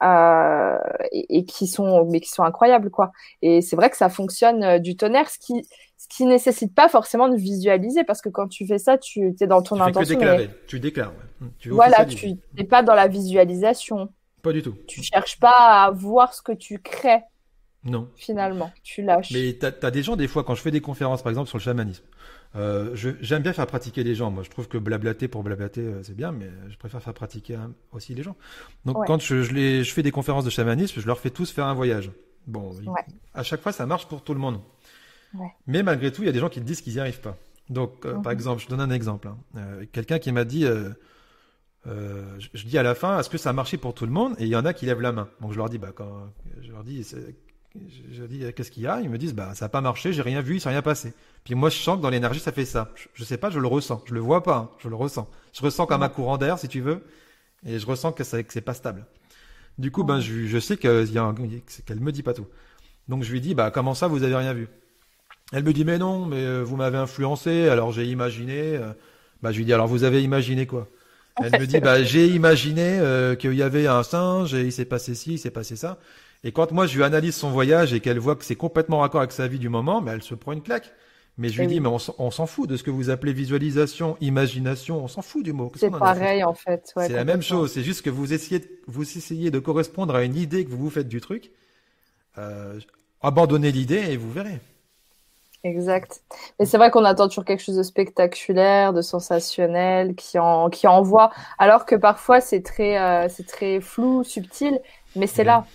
[0.04, 0.78] euh,
[1.12, 3.12] et, qui sont mais qui sont incroyables quoi.
[3.42, 5.66] Et c'est vrai que ça fonctionne euh, du tonnerre, ce qui
[5.98, 9.48] ce qui nécessite pas forcément de visualiser parce que quand tu fais ça, tu es
[9.48, 10.20] dans ton intention.
[10.68, 11.14] Tu déclares.
[11.60, 14.10] Tu voilà, tu n'es pas dans la visualisation.
[14.42, 14.76] Pas du tout.
[14.88, 17.22] Tu cherches pas à voir ce que tu crées.
[17.86, 18.10] Non.
[18.16, 19.32] Finalement, tu lâches.
[19.32, 21.58] Mais tu as, des gens, des fois, quand je fais des conférences, par exemple, sur
[21.58, 22.04] le chamanisme,
[22.56, 24.32] euh, j'aime bien faire pratiquer les gens.
[24.32, 27.56] Moi, je trouve que blablater pour blablater, euh, c'est bien, mais je préfère faire pratiquer
[27.56, 28.36] hein, aussi les gens.
[28.86, 31.52] Donc, quand je, je, les, je fais des conférences de chamanisme, je leur fais tous
[31.52, 32.12] faire un voyage.
[32.48, 32.72] Bon,
[33.34, 34.60] à chaque fois, ça marche pour tout le monde.
[35.68, 37.38] Mais malgré tout, il y a des gens qui disent qu'ils n'y arrivent pas.
[37.70, 38.38] Donc, euh, par mhm.
[38.38, 39.28] exemple, je donne un exemple.
[39.28, 39.38] Hein.
[39.58, 40.90] Euh, quelqu'un qui m'a dit, euh,
[41.86, 44.36] je, dis à la fin, est-ce que ça a marché pour tout le monde?
[44.38, 45.30] Et il y en a qui lèvent la main.
[45.42, 46.30] Donc je leur dis, bah quand
[46.62, 47.08] je leur dis,
[48.12, 49.02] je, dis, qu'est-ce qu'il y a?
[49.02, 51.14] Ils me disent, bah ça n'a pas marché, j'ai rien vu, il s'est rien passé.
[51.44, 52.92] Puis moi, je sens que dans l'énergie, ça fait ça.
[53.16, 54.04] Je, ne sais pas, je le ressens.
[54.06, 55.30] Je le vois pas, hein, je le ressens.
[55.54, 57.04] Je ressens comme un courant d'air, si tu veux,
[57.66, 59.06] et je ressens que, que c'est pas stable.
[59.78, 61.08] Du coup, ben je, je sais qu'elle
[62.00, 62.48] me dit pas tout.
[63.08, 64.68] Donc je lui dis, bah comment ça, vous avez rien vu?
[65.52, 68.78] Elle me dit mais non, mais euh, vous m'avez influencé, alors j'ai imaginé.
[68.78, 68.94] Euh.
[69.42, 70.88] Bah, je lui dis alors vous avez imaginé quoi?
[71.44, 74.86] Elle me dit bah j'ai imaginé euh, qu'il y avait un singe et il s'est
[74.86, 76.00] passé ci, il s'est passé ça.
[76.44, 79.22] Et quand moi je lui analyse son voyage et qu'elle voit que c'est complètement raccord
[79.22, 80.92] avec sa vie du moment, mais elle se prend une claque.
[81.38, 85.04] Mais je lui dis mais on, s'en fout de ce que vous appelez visualisation, imagination,
[85.04, 85.72] on s'en fout du mot.
[85.76, 86.94] C'est pareil en fait.
[86.96, 90.36] c'est la même chose, c'est juste que vous essayez, vous essayez de correspondre à une
[90.36, 91.52] idée que vous vous faites du truc.
[93.22, 94.60] abandonnez l'idée et vous verrez.
[95.64, 96.22] Exact.
[96.60, 100.88] Mais c'est vrai qu'on attend toujours quelque chose de spectaculaire, de sensationnel, qui, en, qui
[100.88, 104.82] envoie, alors que parfois c'est très, euh, c'est très flou, subtil,
[105.16, 105.66] mais c'est là.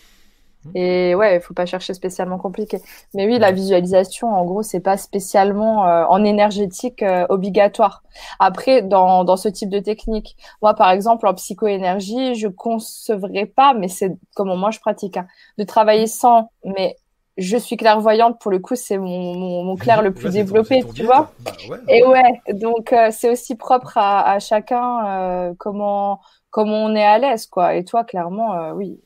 [0.74, 2.80] Et ouais, il faut pas chercher spécialement compliqué.
[3.14, 8.02] Mais oui, la visualisation, en gros, c'est pas spécialement euh, en énergétique euh, obligatoire.
[8.38, 13.74] Après, dans, dans ce type de technique, moi, par exemple, en psychoénergie, je concevrais pas,
[13.74, 15.26] mais c'est comment moi je pratique, hein,
[15.59, 16.96] de travailler sans, mais
[17.38, 21.30] je suis clairvoyante pour le coup c'est mon, mon, clair le plus développé tu vois.
[21.44, 26.94] bah et ouais donc euh, c'est aussi propre à, à chacun euh, comment comment on
[26.96, 27.76] est à l'aise quoi.
[27.76, 29.00] Et toi clairement euh, oui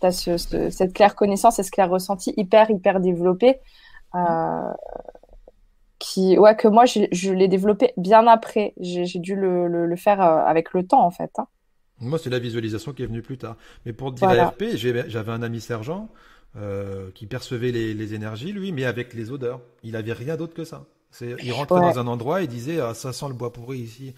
[0.00, 0.36] tu as ce,
[0.70, 3.60] cette claire connaissance et ce clair ressenti hyper hyper développé
[5.98, 9.96] qui ouais que moi je, je l'ai développé bien après j'ai dû le, le, le,
[9.96, 11.46] faire avec le temps en fait hein.
[12.00, 14.48] moi c'est la visualisation qui est venue plus tard mais pour dire voilà.
[14.48, 16.08] RP j'avais un ami sergent
[16.58, 19.60] euh, qui percevait les, les, énergies, lui, mais avec les odeurs.
[19.82, 20.86] Il avait rien d'autre que ça.
[21.20, 24.14] Il rentrait dans un endroit et disait ah, ça sent le bois pourri ici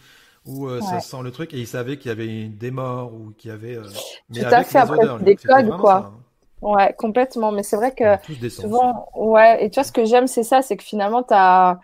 [0.47, 3.33] ou euh, ça sent le truc et il savait qu'il y avait des morts ou
[3.37, 3.83] qu'il y avait euh,
[4.31, 5.93] mais Tout avec à fait, les odeurs, des codes quoi.
[5.93, 6.23] Ça, hein.
[6.61, 7.53] Ouais, complètement.
[7.53, 9.65] Mais c'est vrai que souvent, ouais.
[9.65, 11.79] Et tu vois, ce que j'aime, c'est ça, c'est que finalement, t'as,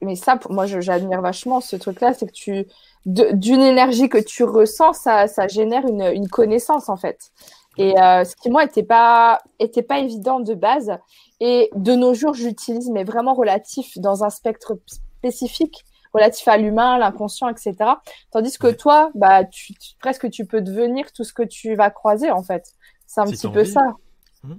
[0.00, 2.66] mais ça, moi, j'admire vachement ce truc-là, c'est que tu,
[3.04, 7.30] d'une énergie que tu ressens, ça, ça génère une, une connaissance en fait.
[7.76, 10.98] Et euh, ce qui moi était pas était pas évident de base.
[11.40, 16.98] Et de nos jours, j'utilise mais vraiment relatif dans un spectre spécifique relatif à l'humain,
[16.98, 17.74] l'inconscient, etc.
[18.30, 22.30] Tandis que toi, bah, tu, presque tu peux devenir tout ce que tu vas croiser
[22.30, 22.72] en fait.
[23.06, 23.82] C'est un petit peu ça.
[24.44, 24.54] Mmh.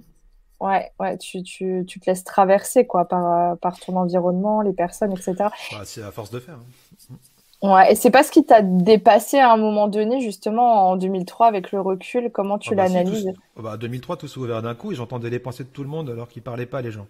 [0.60, 5.12] Ouais, ouais, tu, tu, tu te laisses traverser quoi par, par ton environnement, les personnes,
[5.12, 5.34] etc.
[5.38, 6.54] Bah, c'est à force de faire.
[6.54, 7.16] Hein.
[7.62, 11.46] Ouais, et c'est pas ce qui t'a dépassé à un moment donné, justement, en 2003,
[11.46, 13.30] avec le recul, comment tu ah bah l'analyses?
[13.56, 15.88] Si, bah, 2003, tout s'est ouvert d'un coup et j'entendais les pensées de tout le
[15.88, 17.06] monde alors qu'ils parlaient pas, les gens.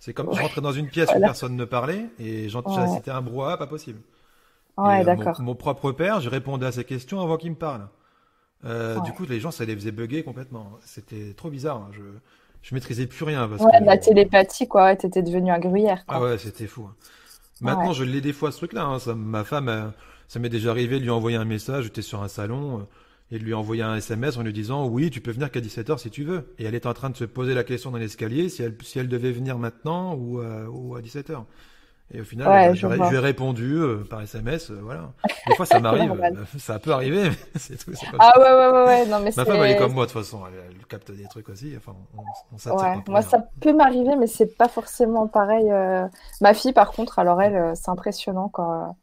[0.00, 2.88] C'est comme je rentrais dans une pièce où personne ne parlait et ouais.
[2.94, 4.00] c'était un brouhaha, pas possible.
[4.78, 5.38] Ouais, euh, d'accord.
[5.40, 7.86] Mon, mon, propre père, je répondais à ses questions avant qu'il me parle.
[8.64, 9.02] Euh, ouais.
[9.02, 10.72] Du coup, les gens, ça les faisait bugger complètement.
[10.84, 11.76] C'était trop bizarre.
[11.76, 11.90] Hein.
[11.92, 12.00] Je,
[12.62, 13.46] je maîtrisais plus rien.
[13.46, 13.84] Parce ouais, que...
[13.84, 14.84] la télépathie, quoi.
[14.84, 16.06] Ouais, t'étais devenu un gruyère.
[16.06, 16.16] Quoi.
[16.16, 16.86] Ah ouais, c'était fou.
[16.88, 16.94] Hein.
[17.60, 17.94] Maintenant, ouais.
[17.94, 18.84] je l'ai des fois ce truc-là.
[18.84, 19.14] Hein.
[19.14, 19.88] Ma femme, euh,
[20.28, 21.84] ça m'est déjà arrivé de lui envoyer un message.
[21.84, 22.82] J'étais sur un salon euh,
[23.32, 25.98] et de lui envoyer un SMS en lui disant oui, tu peux venir qu'à 17h
[25.98, 26.52] si tu veux.
[26.58, 28.98] Et elle est en train de se poser la question dans l'escalier si elle, si
[28.98, 31.44] elle devait venir maintenant ou, euh, ou à 17h.
[32.12, 35.12] Et au final, ouais, je, lui ai répondu euh, par SMS, euh, voilà.
[35.46, 36.12] Des fois, ça m'arrive,
[36.58, 37.92] ça peut arriver, mais c'est tout.
[38.18, 40.20] Ah ouais, ouais, ouais, ouais, non, mais Ma femme, elle est comme moi, de toute
[40.20, 42.22] façon, elle, elle capte des trucs aussi, enfin, on,
[42.52, 42.96] on ouais.
[43.06, 45.70] Moi, ça peut m'arriver, mais c'est pas forcément pareil.
[45.70, 46.08] Euh...
[46.40, 48.96] Ma fille, par contre, alors elle, c'est impressionnant quand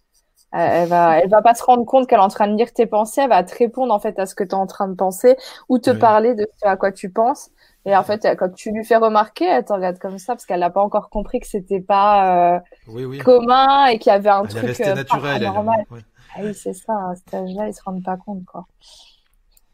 [0.58, 2.86] elle va, elle va pas se rendre compte qu'elle est en train de lire tes
[2.86, 4.96] pensées, elle va te répondre, en fait, à ce que tu es en train de
[4.96, 5.38] penser,
[5.70, 6.00] ou te oui.
[6.00, 7.50] parler de ce à quoi tu penses.
[7.86, 10.60] Et en fait, quand tu lui fais remarquer, elle te regarde comme ça parce qu'elle
[10.60, 13.18] n'a pas encore compris que c'était pas euh, oui, oui.
[13.20, 15.86] commun et qu'il y avait un elle truc euh, naturel, normal.
[15.90, 16.02] Elle, ouais.
[16.36, 16.94] Ah oui, c'est ça.
[16.94, 18.66] À cet âge-là, ils se rendent pas compte, quoi.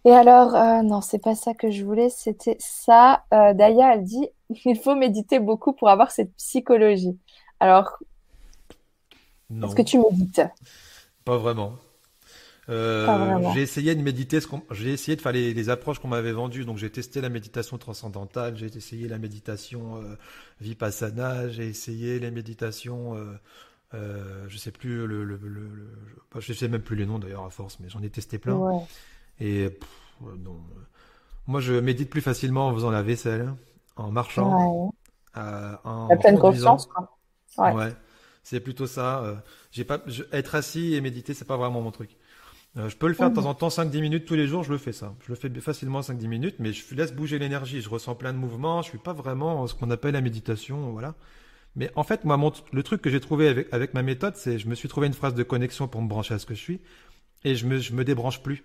[0.06, 2.10] Et alors, euh, non, c'est pas ça que je voulais.
[2.10, 3.24] C'était ça.
[3.34, 4.28] Euh, Daya, elle dit,
[4.66, 7.18] il faut méditer beaucoup pour avoir cette psychologie.
[7.60, 7.98] Alors,
[9.62, 10.42] est-ce que tu médites?
[11.26, 11.76] Pas vraiment.
[12.70, 14.40] Euh, j'ai essayé de méditer,
[14.72, 16.64] j'ai essayé de faire les, les approches qu'on m'avait vendues.
[16.64, 20.16] Donc j'ai testé la méditation transcendantale, j'ai essayé la méditation euh,
[20.62, 23.38] vipassana, j'ai essayé les méditations, euh,
[23.96, 25.90] euh, je sais plus le, le, le, le,
[26.40, 28.56] je sais même plus les noms d'ailleurs à force, mais j'en ai testé plein.
[28.56, 28.82] Ouais.
[29.42, 29.90] Et pff,
[30.22, 30.56] non,
[31.48, 33.54] moi je médite plus facilement en faisant la vaisselle,
[33.98, 34.90] en marchant,
[35.36, 35.42] ouais.
[35.84, 36.86] en La pleine confiance.
[36.86, 37.18] Quoi.
[37.58, 37.74] Ouais.
[37.74, 37.94] ouais.
[38.44, 39.44] C'est plutôt ça.
[39.72, 42.18] j'ai pas, être assis et méditer, c'est pas vraiment mon truc.
[42.76, 44.72] Euh, je peux le faire de temps en temps, 5-10 minutes tous les jours, je
[44.72, 45.14] le fais ça.
[45.26, 47.82] Je le fais facilement 5-10 minutes, mais je laisse bouger l'énergie.
[47.82, 48.82] Je ressens plein de mouvements.
[48.82, 51.16] Je suis pas vraiment ce qu'on appelle la méditation, voilà.
[51.76, 52.40] Mais en fait, moi,
[52.72, 55.14] le truc que j'ai trouvé avec, avec, ma méthode, c'est je me suis trouvé une
[55.14, 56.82] phrase de connexion pour me brancher à ce que je suis,
[57.44, 58.64] et je me, je me débranche plus.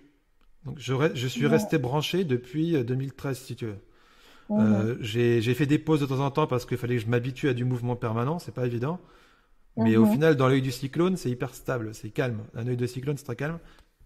[0.65, 3.77] Donc je, je suis resté branché depuis 2013, euh, si tu veux.
[4.51, 7.49] Euh, j'ai fait des pauses de temps en temps parce qu'il fallait que je m'habitue
[7.49, 8.99] à du mouvement permanent, c'est pas évident.
[9.83, 12.39] Mais au final, dans l'œil du cyclone, c'est hyper stable, c'est calme.
[12.55, 13.59] Un œil de cyclone, c'est très calme.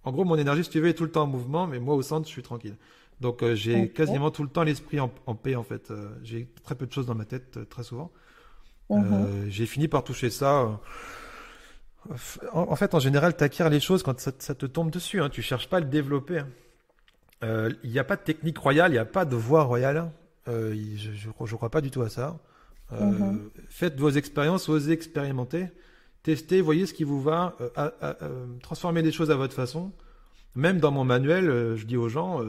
[0.03, 1.95] En gros, mon énergie, si tu veux, est tout le temps en mouvement, mais moi,
[1.95, 2.75] au centre, je suis tranquille.
[3.21, 5.91] Donc, euh, j'ai quasiment tout le temps l'esprit en, paix, en fait.
[5.91, 8.11] Euh, j'ai très peu de choses dans ma tête, euh, très souvent.
[8.89, 9.45] Mhm.
[9.47, 10.79] j'ai fini par toucher ça.
[12.51, 15.21] En, fait, en général, tu acquiers les choses quand ça, te tombe dessus.
[15.21, 15.29] Hein.
[15.29, 16.39] Tu cherches pas à le développer.
[16.39, 17.69] Hein.
[17.83, 20.11] Il n'y a pas de technique royale, il n'y a pas de voie royale.
[20.45, 22.37] je ne crois pas du tout à ça.
[22.99, 23.49] Mhm.
[23.69, 25.67] Faites vos expériences, osez expérimenter.
[26.23, 29.91] Testez, voyez ce qui vous va, euh, euh, transformez des choses à votre façon.
[30.55, 32.41] Même dans mon manuel, euh, je dis aux gens,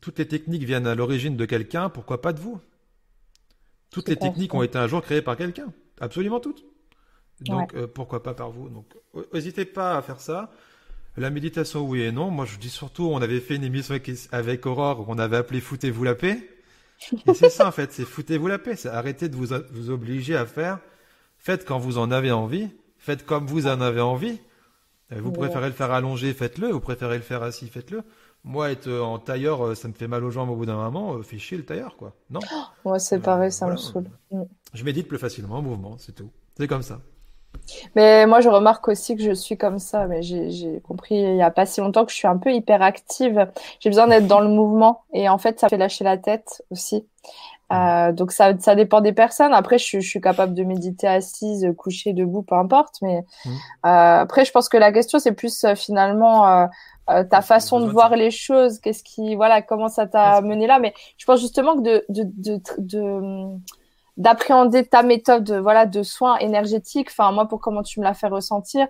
[0.00, 2.60] toutes les techniques viennent à l'origine de quelqu'un, pourquoi pas de vous?
[3.90, 6.64] Toutes les techniques ont été un jour créées par quelqu'un, absolument toutes.
[7.40, 8.68] Donc pourquoi pas par vous?
[8.68, 8.86] Donc
[9.32, 10.50] n'hésitez pas à faire ça.
[11.16, 12.30] La méditation, oui et non.
[12.30, 13.94] Moi, je dis surtout, on avait fait une émission
[14.32, 16.48] avec, Aurore, on avait appelé Foutez-vous la paix.
[17.26, 18.76] Et c'est ça, en fait, c'est foutez-vous la paix.
[18.76, 20.78] C'est arrêter de vous, vous obliger à faire
[21.38, 22.68] Faites quand vous en avez envie.
[22.98, 24.38] Faites comme vous en avez envie.
[25.12, 26.68] Euh, vous préférez le faire allongé, faites-le.
[26.68, 28.02] Vous préférez le faire assis, faites-le.
[28.44, 30.76] Moi, être euh, en tailleur, euh, ça me fait mal aux jambes au bout d'un
[30.76, 31.20] moment.
[31.22, 32.14] Fait chier le tailleur, quoi.
[32.30, 32.40] Non
[32.84, 34.08] Moi, c'est pareil, ça me saoule.
[34.30, 34.42] Mm.
[34.72, 36.30] Je médite plus facilement en mouvement, c'est tout.
[36.56, 37.00] C'est comme ça.
[37.96, 40.06] Mais moi, je remarque aussi que je suis comme ça.
[40.06, 43.48] Mais j'ai compris il n'y a pas si longtemps que je suis un peu hyperactive.
[43.80, 45.02] J'ai besoin d'être dans le mouvement.
[45.12, 47.06] Et en fait, ça fait lâcher la tête aussi.
[47.72, 49.54] Euh, donc ça, ça dépend des personnes.
[49.54, 52.96] Après, je, je, suis capable de méditer assise, coucher, debout, peu importe.
[53.00, 53.50] Mais mmh.
[53.86, 56.66] euh, après, je pense que la question c'est plus euh, finalement euh,
[57.10, 58.78] euh, ta façon de voir les choses.
[58.78, 60.80] Qu'est-ce qui, voilà, comment ça t'a mené là?
[60.80, 63.58] Mais je pense justement que de, de, de, de
[64.16, 68.28] d'appréhender ta méthode voilà de soins énergétiques enfin moi pour comment tu me l'as fait
[68.28, 68.86] ressentir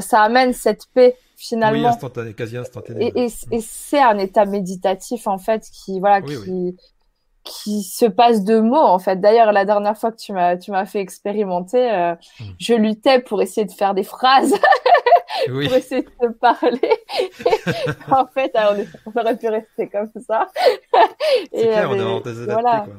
[0.00, 4.44] ça amène cette paix finalement oui, instantané, quasi instantané et, et, et c'est un état
[4.44, 6.76] méditatif en fait qui voilà qui
[7.46, 9.20] qui se passe de mots en fait.
[9.20, 12.44] D'ailleurs, la dernière fois que tu m'as tu m'as fait expérimenter, euh, hmm.
[12.58, 14.52] je luttais pour essayer de faire des phrases,
[15.46, 16.90] pour essayer de te parler.
[18.10, 20.48] en fait, on, aurait pu rester comme ça.
[21.52, 22.80] C'est clair, on euh, des voilà.
[22.80, 22.94] quoi.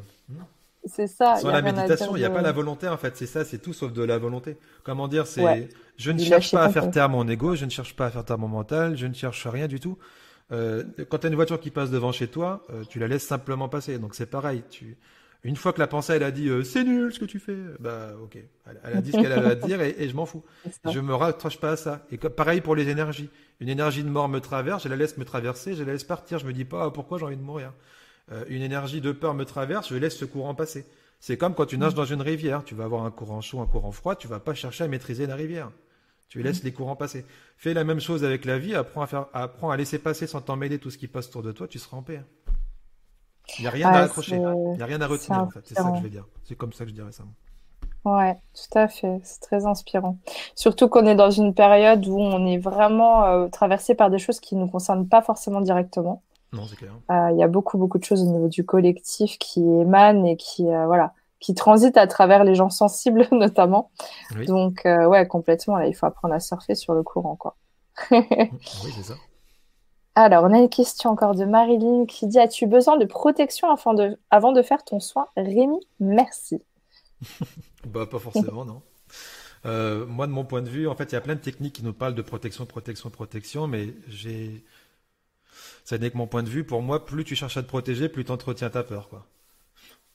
[0.87, 1.37] C'est ça.
[1.37, 3.15] Sur la méditation, il n'y a pas la volonté en fait.
[3.17, 4.57] C'est ça, c'est tout sauf de la volonté.
[4.83, 7.95] Comment dire, c'est je ne cherche pas à faire taire mon ego, je ne cherche
[7.95, 9.97] pas à faire taire mon mental, je ne cherche rien du tout.
[10.51, 13.25] Euh, quand tu as une voiture qui passe devant chez toi, euh, tu la laisses
[13.25, 13.97] simplement passer.
[13.99, 14.63] Donc c'est pareil.
[14.69, 14.97] Tu...
[15.43, 17.57] Une fois que la pensée elle a dit euh, c'est nul ce que tu fais,
[17.79, 18.37] bah ok,
[18.83, 20.43] elle, a dit ce qu'elle avait à dire et, je m'en fous.
[20.91, 22.05] Je me raccroche pas à ça.
[22.11, 23.29] Et pareil pour les énergies.
[23.59, 26.37] Une énergie de mort me traverse, je la laisse me traverser, je la laisse partir.
[26.37, 27.73] Je me dis pas ah, pourquoi j'ai envie de mourir?
[28.49, 30.85] Une énergie de peur me traverse, je laisse ce courant passer.
[31.19, 33.65] C'est comme quand tu nages dans une rivière, tu vas avoir un courant chaud, un
[33.65, 35.71] courant froid, tu vas pas chercher à maîtriser la rivière.
[36.29, 37.25] Tu laisses les courants passer.
[37.55, 40.41] Fais la même chose avec la vie, apprends à, faire, apprends à laisser passer sans
[40.41, 42.21] t'emmêler tout ce qui passe autour de toi, tu seras en paix.
[43.57, 45.75] Il n'y a rien à accrocher, il n'y a rien à retenir en fait, c'est
[45.75, 46.27] ça que je veux dire.
[46.43, 47.23] C'est comme ça que je dirais ça.
[48.03, 50.17] Ouais, tout à fait, c'est très inspirant.
[50.53, 54.39] Surtout qu'on est dans une période où on est vraiment euh, traversé par des choses
[54.39, 56.21] qui ne nous concernent pas forcément directement.
[56.53, 56.93] Non, c'est clair.
[57.11, 60.37] Euh, il y a beaucoup, beaucoup de choses au niveau du collectif qui émanent et
[60.37, 63.91] qui, euh, voilà, qui transite à travers les gens sensibles notamment.
[64.47, 65.77] Donc euh, ouais, complètement.
[65.77, 67.55] Là, il faut apprendre à surfer sur le courant, quoi.
[68.11, 69.15] oui, c'est ça.
[70.15, 73.93] Alors, on a une question encore de Marilyn qui dit As-tu besoin de protection avant
[73.93, 76.61] de, avant de faire ton soin Rémi, merci.
[77.87, 78.81] bah, pas forcément, non.
[79.65, 81.73] Euh, moi, de mon point de vue, en fait, il y a plein de techniques
[81.73, 84.63] qui nous parlent de protection, protection, protection, mais j'ai.
[85.87, 86.65] Ça n'est que mon point de vue.
[86.65, 89.25] Pour moi, plus tu cherches à te protéger, plus tu entretiens ta peur, quoi.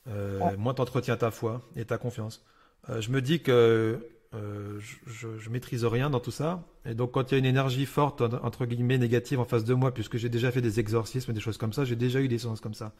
[0.07, 2.45] Euh, Moins t'entretiens ta foi et ta confiance.
[2.89, 6.63] Euh, je me dis que euh, je, je, maîtrise rien dans tout ça.
[6.85, 9.73] Et donc, quand il y a une énergie forte, entre guillemets, négative en face de
[9.73, 12.37] moi, puisque j'ai déjà fait des exorcismes, des choses comme ça, j'ai déjà eu des
[12.37, 12.93] séances comme ça.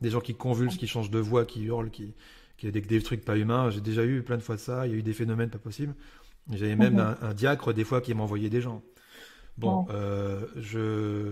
[0.00, 2.12] Des gens qui convulsent, qui changent de voix, qui hurlent, qui,
[2.56, 3.70] qui des, des trucs pas humains.
[3.70, 4.88] J'ai déjà eu plein de fois ça.
[4.88, 5.94] Il y a eu des phénomènes pas possibles.
[6.50, 7.16] J'avais même mhm.
[7.22, 8.82] un, diacre, des fois, qui m'envoyait des gens.
[9.58, 11.30] Bon, euh, je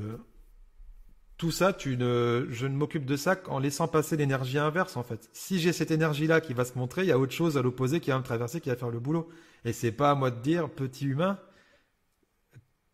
[1.45, 5.03] tout ça, tu ne, je ne m'occupe de ça qu'en laissant passer l'énergie inverse, en
[5.03, 5.29] fait.
[5.35, 8.01] Si j'ai cette énergie-là qui va se montrer, il y a autre chose à l'opposé
[8.01, 9.29] qui va me traverser, qui va faire le boulot.
[9.66, 11.39] Et c'est pas à moi de dire, petit humain,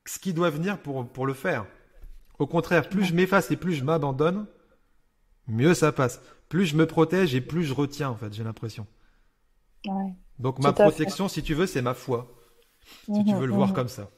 [0.04, 1.64] ce qui doit venir pour, pour le faire.
[2.40, 4.48] Au contraire, plus je m'efface et plus je m'abandonne,
[5.46, 6.20] mieux ça passe.
[6.48, 8.84] plus je me protège et plus je retiens, en fait, j'ai l'impression.
[9.86, 10.12] Ouais.
[10.40, 12.34] Donc ma protection, si tu veux, c'est ma foi.
[13.04, 13.74] Si tu veux le voir mhm.
[13.76, 14.10] comme ça.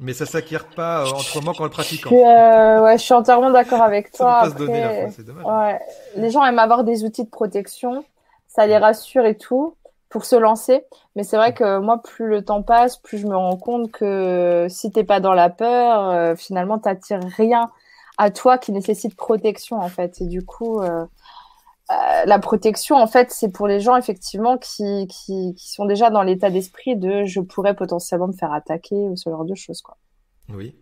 [0.00, 2.10] Mais ça s'acquiert pas euh, autrement qu'en le pratiquant.
[2.12, 4.48] Euh, ouais, je suis entièrement d'accord avec toi.
[4.48, 5.80] ouais,
[6.14, 8.04] les gens aiment avoir des outils de protection,
[8.46, 9.74] ça les rassure et tout
[10.08, 10.84] pour se lancer.
[11.16, 14.66] Mais c'est vrai que moi, plus le temps passe, plus je me rends compte que
[14.68, 17.70] si t'es pas dans la peur, euh, finalement, t'attires rien
[18.18, 20.20] à toi qui nécessite protection en fait.
[20.20, 21.04] Et du coup, euh,
[21.90, 26.10] euh, la protection, en fait, c'est pour les gens effectivement qui, qui, qui sont déjà
[26.10, 29.80] dans l'état d'esprit de je pourrais potentiellement me faire attaquer ou ce genre de choses,
[29.80, 29.96] quoi.
[30.50, 30.74] Oui.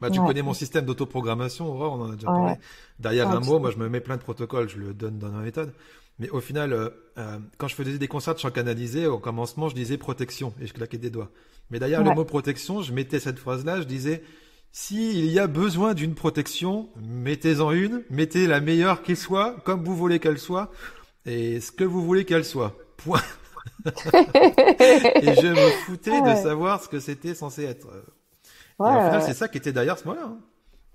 [0.00, 2.54] Bah, tu connais mon système d'autoprogrammation, on en a déjà parlé.
[2.98, 5.42] Derrière un mot, moi, je me mets plein de protocoles, je le donne dans ma
[5.42, 5.72] méthode.
[6.18, 9.68] Mais au final, euh, euh, quand je faisais des concerts de chant canalisé, au commencement,
[9.68, 11.30] je disais protection et je claquais des doigts.
[11.70, 14.22] Mais derrière le mot protection, je mettais cette phrase-là, je disais
[14.72, 19.94] s'il y a besoin d'une protection, mettez-en une, mettez la meilleure qui soit, comme vous
[19.94, 20.70] voulez qu'elle soit,
[21.26, 22.74] et ce que vous voulez qu'elle soit.
[22.96, 23.20] Point.
[23.84, 27.86] et je me foutais de savoir ce que c'était censé être.
[27.86, 30.34] et au final, c'est ça qui était derrière ce mot-là.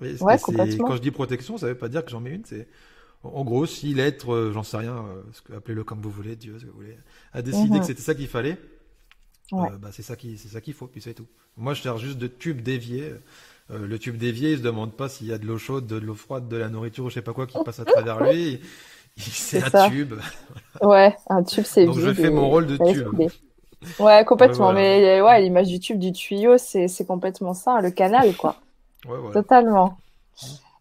[0.01, 0.17] Hein.
[0.79, 2.45] quand je dis protection, ça veut pas dire que j'en mets une.
[2.45, 2.67] C'est
[3.23, 6.65] en gros, si l'être, euh, j'en sais rien, euh, appelez-le comme vous voulez, Dieu, ce
[6.65, 6.97] que vous voulez,
[7.33, 7.83] a décidé que mhm.
[7.83, 8.57] c'était ça qu'il fallait.
[9.53, 11.27] Euh, bah, c'est ça qui, c'est ça qu'il faut, puis c'est tout.
[11.55, 13.03] Moi, je sers juste de tube dévié.
[13.03, 13.19] Euh,
[13.69, 16.15] le tube dévié, il se demande pas s'il y a de l'eau chaude, de l'eau
[16.15, 18.61] froide, de la nourriture ou je sais pas quoi qui passe à travers lui.
[19.17, 20.13] C'est un tube.
[20.81, 23.07] Ouais, un tube, c'est Donc je fais mon rôle de tube.
[23.99, 24.73] Ouais, complètement.
[24.73, 28.57] Mais ouais, l'image du tube, du tuyau, c'est complètement ça, le canal, quoi.
[29.07, 29.33] Ouais, ouais.
[29.33, 29.97] Totalement.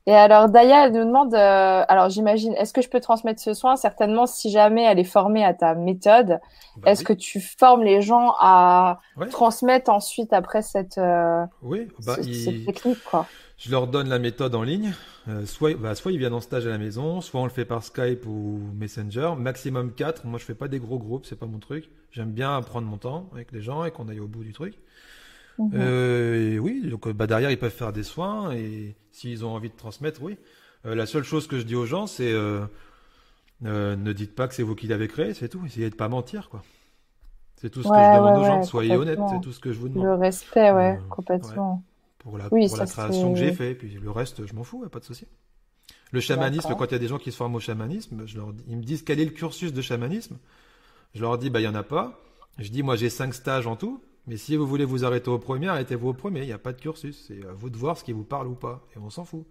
[0.08, 3.54] Et alors, Daya, elle nous demande, euh, alors j'imagine, est-ce que je peux transmettre ce
[3.54, 3.74] soin?
[3.74, 6.38] Certainement, si jamais elle est formée à ta méthode,
[6.76, 9.00] bah est-ce que tu formes les gens à
[9.30, 13.26] transmettre ensuite après cette, euh, oui, bah, technique quoi?
[13.58, 14.92] Je leur donne la méthode en ligne.
[15.28, 17.64] Euh, soit, bah, soit ils viennent en stage à la maison, soit on le fait
[17.64, 19.32] par Skype ou Messenger.
[19.36, 20.26] Maximum 4.
[20.26, 21.88] Moi, je fais pas des gros groupes, c'est pas mon truc.
[22.12, 24.74] J'aime bien prendre mon temps avec les gens et qu'on aille au bout du truc.
[25.58, 25.70] Mhm.
[25.74, 29.76] Euh, oui, donc bah, derrière, ils peuvent faire des soins et s'ils ont envie de
[29.76, 30.36] transmettre, oui.
[30.84, 32.66] Euh, la seule chose que je dis aux gens, c'est euh,
[33.62, 35.64] ne dites pas que c'est vous qui l'avez créé, c'est tout.
[35.66, 36.62] Essayez de pas mentir, quoi.
[37.56, 38.62] C'est tout ce que je demande aux gens.
[38.62, 40.04] Soyez honnêtes, c'est tout ce que je vous demande.
[40.04, 41.82] Le respect, ouais, complètement.
[42.18, 44.98] Pour la, pour la création que j'ai fait, puis le reste, je m'en fous, pas
[44.98, 45.26] de souci.
[46.12, 48.52] Le chamanisme, quand il y a des gens qui se forment au chamanisme, je leur
[48.68, 50.38] ils me disent quel est le cursus de chamanisme?
[51.14, 52.20] Je leur dis, bah, il y en a pas.
[52.58, 54.02] Je dis, moi, j'ai cinq stages en tout.
[54.26, 56.40] Mais si vous voulez vous arrêter au premier, arrêtez-vous au premier.
[56.40, 57.26] Il n'y a pas de cursus.
[57.28, 58.84] C'est à vous de voir ce qui vous parle ou pas.
[58.94, 59.44] Et on s'en fout.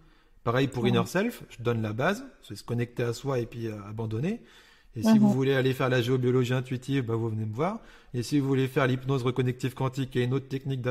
[0.44, 3.66] Pareil pour Inner Self, je donne la base, c'est se connecter à soi et puis
[3.66, 4.40] euh, abandonner.
[4.94, 7.80] Et si vous voulez aller faire la géobiologie intuitive, bah vous venez me voir.
[8.14, 10.86] Et si vous voulez faire l'hypnose reconnective quantique, et une autre technique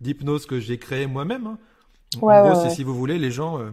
[0.00, 1.46] d'hypnose que j'ai créée moi-même.
[1.46, 1.58] Hein.
[2.20, 3.60] en gros, c'est si vous voulez, les gens.
[3.60, 3.70] Euh,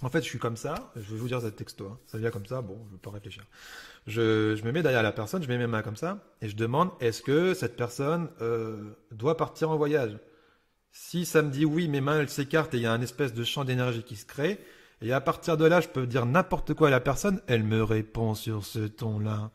[0.00, 0.92] en fait, je suis comme ça.
[0.94, 1.88] Je vais vous dire cette texto.
[1.88, 1.98] Hein.
[2.06, 2.62] Ça vient comme ça.
[2.62, 3.42] Bon, je ne vais pas réfléchir
[4.06, 6.90] je, me mets derrière la personne, je mets mes mains comme ça, et je demande
[7.00, 10.18] est-ce que cette personne euh, doit partir en voyage?
[10.90, 13.32] Si ça me dit oui, mes mains elles s'écartent et il y a un espèce
[13.32, 14.58] de champ d'énergie qui se crée,
[15.00, 17.82] et à partir de là, je peux dire n'importe quoi à la personne, elle me
[17.82, 19.50] répond sur ce ton-là.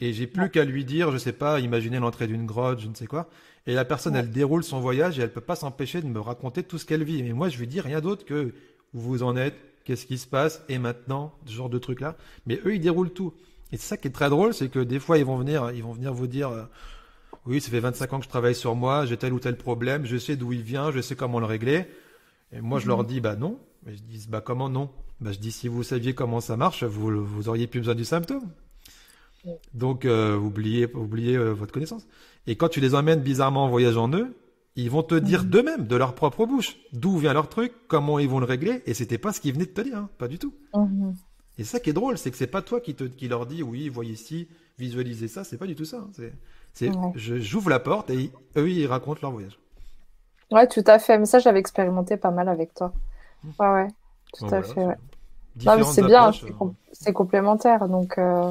[0.00, 2.94] Et j'ai plus qu'à lui dire, je sais pas, imaginer l'entrée d'une grotte, je ne
[2.94, 3.28] sais quoi.
[3.66, 6.64] Et la personne, elle déroule son voyage et elle peut pas s'empêcher de me raconter
[6.64, 7.22] tout ce qu'elle vit.
[7.22, 8.52] Mais moi, je lui dis rien d'autre que
[8.92, 12.16] où vous en êtes, qu'est-ce qui se passe, et maintenant, ce genre de truc là.
[12.46, 13.32] Mais eux, ils déroulent tout.
[13.72, 15.82] Et c'est ça qui est très drôle, c'est que des fois, ils vont venir, ils
[15.82, 16.64] vont venir vous dire, euh,
[17.46, 20.06] oui, ça fait 25 ans que je travaille sur moi, j'ai tel ou tel problème,
[20.06, 21.86] je sais d'où il vient, je sais comment le régler.
[22.52, 23.06] Et moi, je leur mhm.
[23.06, 23.58] dis, bah non.
[23.84, 24.90] Mais je dis, bah comment non?
[25.20, 28.04] Bah je dis, si vous saviez comment ça marche, vous, vous auriez plus besoin du
[28.04, 28.50] symptôme.
[29.74, 32.06] Donc, euh, oubliez, oubliez euh, votre connaissance.
[32.46, 34.34] Et quand tu les emmènes bizarrement en voyage en eux,
[34.76, 35.50] ils vont te dire mhm.
[35.50, 38.94] d'eux-mêmes, de leur propre bouche, d'où vient leur truc, comment ils vont le régler, et
[38.94, 40.54] c'était pas ce qu'ils venaient de te dire, hein, pas du tout.
[40.74, 41.14] Mhm.
[41.58, 43.62] Et ça qui est drôle, c'est que c'est pas toi qui, te, qui leur dit
[43.62, 44.48] oui, voyez ici,
[44.78, 45.98] visualisez ça, c'est pas du tout ça.
[45.98, 46.28] Hein.
[46.72, 49.58] C'est, j'ouvre la porte et eux ils racontent leur voyage.
[50.50, 51.18] Ouais, tout à fait.
[51.18, 52.92] Mais ça, j'avais expérimenté pas mal avec toi.
[53.44, 53.48] Mmh.
[53.58, 53.88] Ouais, ouais,
[54.32, 54.84] tout à fait.
[54.84, 54.96] Ouais.
[55.64, 57.88] Non, mais c'est bien, euh, c'est, complémentaire.
[57.88, 58.50] Donc, euh,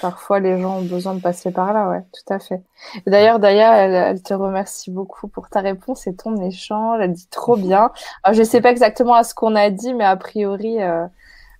[0.00, 2.62] parfois, les gens ont besoin de passer par là, ouais, tout à fait.
[3.06, 7.00] D'ailleurs, Daya, elle, elle, te remercie beaucoup pour ta réponse et ton échange.
[7.02, 7.92] Elle dit trop bien.
[8.22, 11.06] Alors, je sais pas exactement à ce qu'on a dit, mais a priori, euh,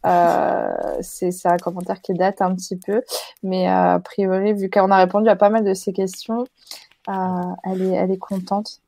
[0.05, 3.03] c'est un commentaire qui date un petit peu,
[3.43, 6.45] mais euh, a priori, vu qu'on a répondu à pas mal de ces questions,
[7.09, 7.13] euh,
[7.65, 8.81] elle, est, elle est contente.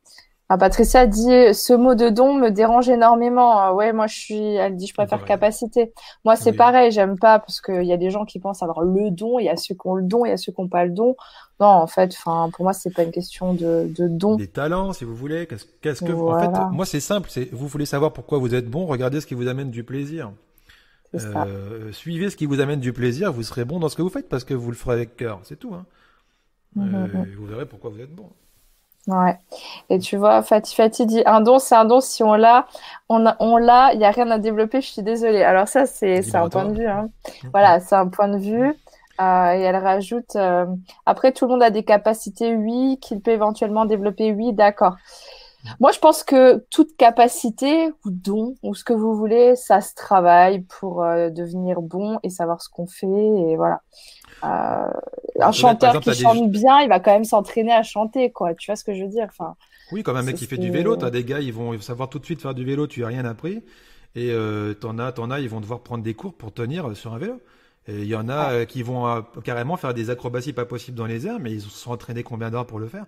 [0.48, 3.72] Ah, Patricia dit ce mot de don me dérange énormément.
[3.72, 4.54] Ouais, moi je suis.
[4.56, 5.94] Elle dit je préfère capacité.
[6.26, 9.10] Moi c'est pareil, j'aime pas parce qu'il y a des gens qui pensent avoir le
[9.10, 10.68] don, il y a ceux qui ont le don, il y a ceux qui n'ont
[10.68, 11.16] pas le don.
[11.58, 14.36] Non, en fait, enfin pour moi c'est pas une question de, de don.
[14.36, 15.48] Des talents, si vous voulez.
[15.80, 17.30] Qu'est-ce que en fait moi c'est simple.
[17.30, 20.32] C'est vous voulez savoir pourquoi vous êtes bon, regardez ce qui vous amène du plaisir.
[21.14, 24.08] Euh, suivez ce qui vous amène du plaisir, vous serez bon dans ce que vous
[24.08, 25.74] faites parce que vous le ferez avec cœur, c'est tout.
[25.74, 25.84] Hein.
[26.74, 27.34] Mhm, euh, mhm.
[27.36, 28.30] Vous verrez pourquoi vous êtes bon.
[29.08, 29.36] Ouais.
[29.90, 32.00] Et tu vois, Fatih Fatih dit un don, c'est un don.
[32.00, 32.66] Si on l'a,
[33.08, 33.92] on on l'a.
[33.94, 34.80] Il y a rien à développer.
[34.80, 35.42] Je suis désolée.
[35.42, 36.86] Alors ça, c'est c'est un point de vue.
[36.86, 37.10] Hein.
[37.50, 38.72] Voilà, c'est un point de vue.
[39.20, 40.66] Euh, et elle rajoute euh,
[41.04, 44.96] après tout le monde a des capacités, oui, qu'il peut éventuellement développer, oui, d'accord.
[45.80, 49.94] Moi, je pense que toute capacité ou don ou ce que vous voulez, ça se
[49.94, 53.80] travaille pour euh, devenir bon et savoir ce qu'on fait et voilà.
[54.44, 54.90] Euh,
[55.40, 58.54] un chanteur qui chante bien, il va quand même s'entraîner à chanter, quoi.
[58.54, 59.26] Tu vois ce que je veux dire?
[59.28, 59.54] Enfin.
[59.92, 62.18] Oui, comme un mec qui fait du vélo, t'as des gars, ils vont savoir tout
[62.18, 63.62] de suite faire du vélo, tu as rien appris,
[64.14, 67.14] et euh, t'en as, t'en as, ils vont devoir prendre des cours pour tenir sur
[67.14, 67.40] un vélo.
[67.88, 70.96] Et il y en a euh, qui vont euh, carrément faire des acrobaties pas possibles
[70.96, 73.06] dans les airs, mais ils se sont entraînés combien d'heures pour le faire?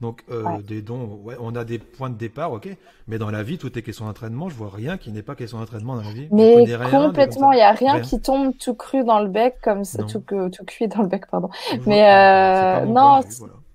[0.00, 2.68] Donc euh, des dons, ouais, on a des points de départ, ok,
[3.08, 4.50] mais dans la vie tout est question d'entraînement.
[4.50, 6.28] Je vois rien qui n'est pas question d'entraînement dans la vie.
[6.32, 10.02] Mais complètement, il y a rien, qui tombe tout cru dans le bec comme ça,
[10.02, 11.48] tout, tout cuit dans le bec, pardon.
[11.86, 13.20] mais euh, non,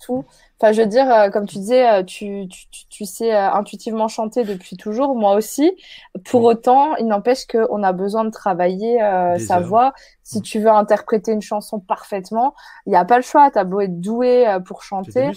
[0.03, 0.26] tout.
[0.61, 4.07] Enfin, je veux dire, euh, comme tu disais, euh, tu, tu, tu sais euh, intuitivement
[4.07, 5.76] chanter depuis toujours, moi aussi.
[6.23, 8.99] Pour autant, il n'empêche qu'on a besoin de travailler
[9.40, 9.94] sa voix.
[10.22, 12.53] Si tu veux interpréter une chanson parfaitement,
[12.86, 13.49] il n'y a pas le choix.
[13.49, 15.32] T'as beau être doué pour chanter,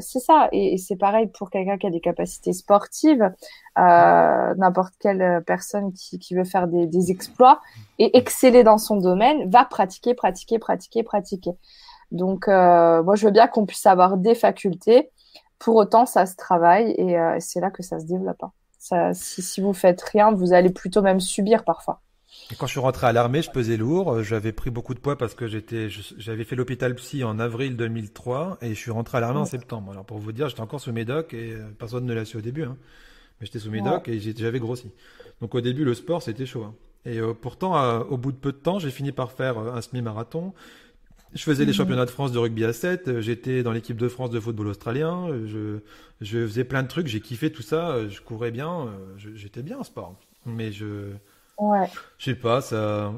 [0.00, 0.48] c'est ça.
[0.50, 3.32] Et, c'est pareil pour quelqu'un qui a des capacités sportives.
[3.76, 7.60] N'importe quelle personne qui, qui veut faire des, des exploits
[7.98, 11.52] et exceller dans son domaine va pratiquer, pratiquer, pratiquer, pratiquer.
[12.12, 15.10] Donc, euh, moi, je veux bien qu'on puisse avoir des facultés.
[15.58, 18.42] Pour autant, ça se travaille et euh, c'est là que ça se développe.
[18.42, 18.52] Hein.
[18.78, 22.00] Ça, si, si vous faites rien, vous allez plutôt même subir parfois.
[22.50, 24.12] Et quand je suis rentré à l'armée, je pesais lourd.
[24.14, 27.76] Euh, j'avais pris beaucoup de poids parce que j'étais, j'avais fait l'hôpital psy en avril
[27.76, 29.92] 2003 et je suis rentré à l'armée en septembre.
[29.92, 32.64] Alors pour vous dire, j'étais encore sous médoc et personne ne l'a su au début.
[32.64, 32.76] Hein.
[33.38, 34.90] Mais j'étais sous médoc et j'avais grossi.
[35.40, 36.64] Donc au début, le sport, c'était chaud.
[36.64, 36.74] Hein.
[37.04, 40.52] Et pourtant, au bout de peu de temps, j'ai fini par faire un semi-marathon.
[41.32, 41.76] Je faisais les mhm.
[41.76, 44.68] championnats de France de rugby à 7, euh, j'étais dans l'équipe de France de football
[44.68, 48.50] australien, euh, je, je faisais plein de trucs, j'ai kiffé tout ça, euh, je courais
[48.50, 50.14] bien, j'étais bien en sport.
[50.44, 51.12] Mais je.
[51.58, 51.88] Ouais.
[52.18, 53.12] Je sais pas, ça,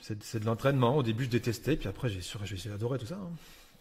[0.00, 0.96] c'est de l'entraînement.
[0.96, 3.16] Au début, je détestais, puis après, j'ai adoré tout ça.
[3.16, 3.30] Hein.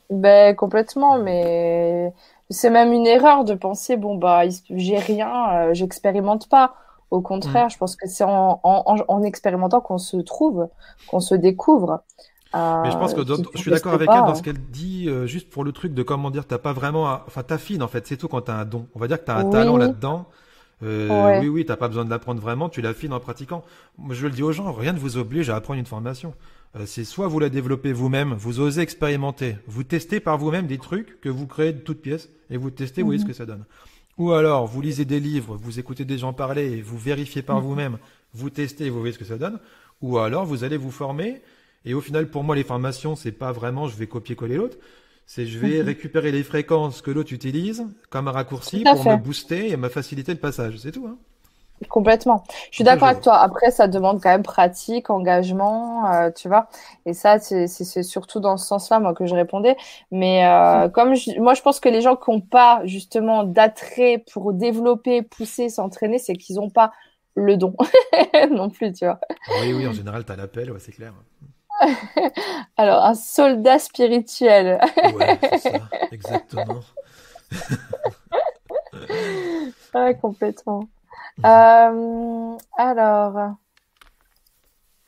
[0.09, 2.11] Ben, complètement, mais
[2.49, 4.41] c'est même une erreur de penser, bon, bah,
[4.71, 6.73] j'ai rien, j'expérimente pas.
[7.11, 7.71] Au contraire, mm.
[7.71, 10.67] je pense que c'est en, en, en, expérimentant qu'on se trouve,
[11.07, 12.03] qu'on se découvre.
[12.53, 13.21] Mais je pense que
[13.53, 16.03] je suis d'accord avec elle dans ce qu'elle dit, euh, juste pour le truc de
[16.03, 18.87] comment dire, t'as pas vraiment, enfin t'affines en fait, c'est tout quand t'as un don.
[18.95, 20.27] On va dire que t'as un talent là-dedans.
[20.81, 23.63] Euh, Oui, oui, t'as pas besoin de l'apprendre vraiment, tu l'affines en pratiquant.
[23.97, 26.33] Moi, je le dis aux gens, rien ne vous oblige à apprendre une formation.
[26.75, 30.77] Euh, c'est soit vous la développez vous-même, vous osez expérimenter, vous testez par vous-même des
[30.77, 33.31] trucs que vous créez de toutes pièces et vous testez, vous voyez ce mhm.
[33.31, 33.65] que ça donne.
[34.17, 37.57] Ou alors, vous lisez des livres, vous écoutez des gens parler et vous vérifiez par
[37.57, 37.63] mhm.
[37.63, 37.97] vous-même,
[38.33, 39.59] vous testez et vous voyez ce que ça donne.
[40.01, 41.41] Ou alors, vous allez vous former
[41.85, 44.77] et au final, pour moi, les formations, c'est pas vraiment je vais copier-coller l'autre.
[45.25, 45.85] C'est je vais mhm.
[45.85, 50.33] récupérer les fréquences que l'autre utilise comme un raccourci pour me booster et me faciliter
[50.33, 50.77] le passage.
[50.77, 51.05] C'est tout.
[51.07, 51.17] Hein.
[51.87, 52.43] Complètement.
[52.71, 53.37] Je suis d'accord avec toi.
[53.37, 56.67] Après, ça demande quand même pratique, engagement, euh, tu vois.
[57.05, 59.77] Et ça, c'est surtout dans ce sens-là, moi, que je répondais.
[60.11, 64.51] Mais euh, comme moi, je pense que les gens qui n'ont pas justement d'attrait pour
[64.51, 66.91] développer, pousser, s'entraîner, c'est qu'ils n'ont pas
[67.35, 67.75] le don
[68.51, 69.19] non plus, tu vois.
[69.61, 71.13] Oui, oui, en général, tu as l'appel, ouais, c'est clair.
[72.77, 74.79] Alors, un soldat spirituel.
[75.15, 76.81] ouais, c'est ça, exactement.
[79.95, 80.87] ouais, complètement.
[81.45, 83.55] Euh, alors,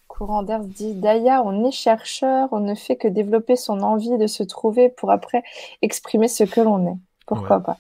[0.07, 4.27] Courant d'air dit Daya, on est chercheur, on ne fait que développer son envie de
[4.27, 5.43] se trouver pour après
[5.81, 6.98] exprimer ce que l'on est.
[7.26, 7.77] Pourquoi pas?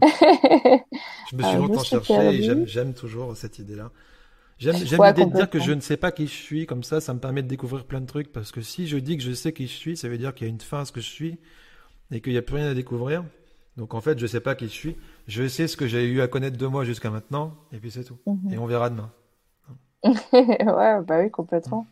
[0.00, 3.90] Je me suis euh, longtemps cherché et j'aime toujours cette idée-là.
[4.58, 7.12] J'aime l'idée de dire que je ne sais pas qui je suis, comme ça, ça
[7.12, 9.52] me permet de découvrir plein de trucs, parce que si je dis que je sais
[9.52, 11.10] qui je suis, ça veut dire qu'il y a une fin à ce que je
[11.10, 11.38] suis,
[12.10, 13.24] et qu'il n'y a plus rien à découvrir.
[13.76, 16.04] Donc en fait, je ne sais pas qui je suis, je sais ce que j'ai
[16.04, 18.18] eu à connaître de moi jusqu'à maintenant, et puis c'est tout.
[18.26, 18.52] Mhm.
[18.52, 19.10] Et on verra demain.
[20.04, 21.86] ouais, bah oui, complètement.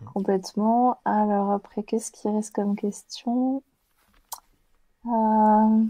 [0.00, 0.08] Mhm.
[0.08, 0.98] Complètement.
[1.04, 3.62] Alors après, qu'est-ce qui reste comme question?
[5.06, 5.84] Euh...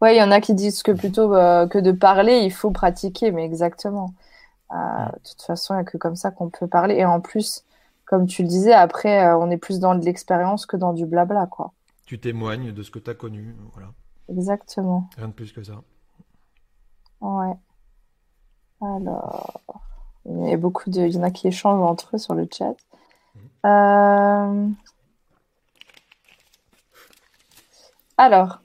[0.00, 2.70] Ouais, il y en a qui disent que plutôt bah, que de parler, il faut
[2.70, 4.14] pratiquer, mais exactement.
[4.72, 6.94] Euh, de toute façon, il n'y a que comme ça qu'on peut parler.
[6.96, 7.64] Et en plus,
[8.04, 11.06] comme tu le disais, après, euh, on est plus dans de l'expérience que dans du
[11.06, 11.72] blabla, quoi.
[12.06, 13.88] Tu témoignes de ce que tu as connu, voilà.
[14.28, 15.08] Exactement.
[15.16, 15.74] Rien de plus que ça.
[17.20, 17.54] Ouais.
[18.80, 19.60] Alors,
[20.24, 22.48] il y a beaucoup de, il y en a qui échangent entre eux sur le
[22.50, 22.74] chat.
[23.34, 23.38] Mmh.
[23.66, 24.68] Euh...
[28.16, 28.60] Alors,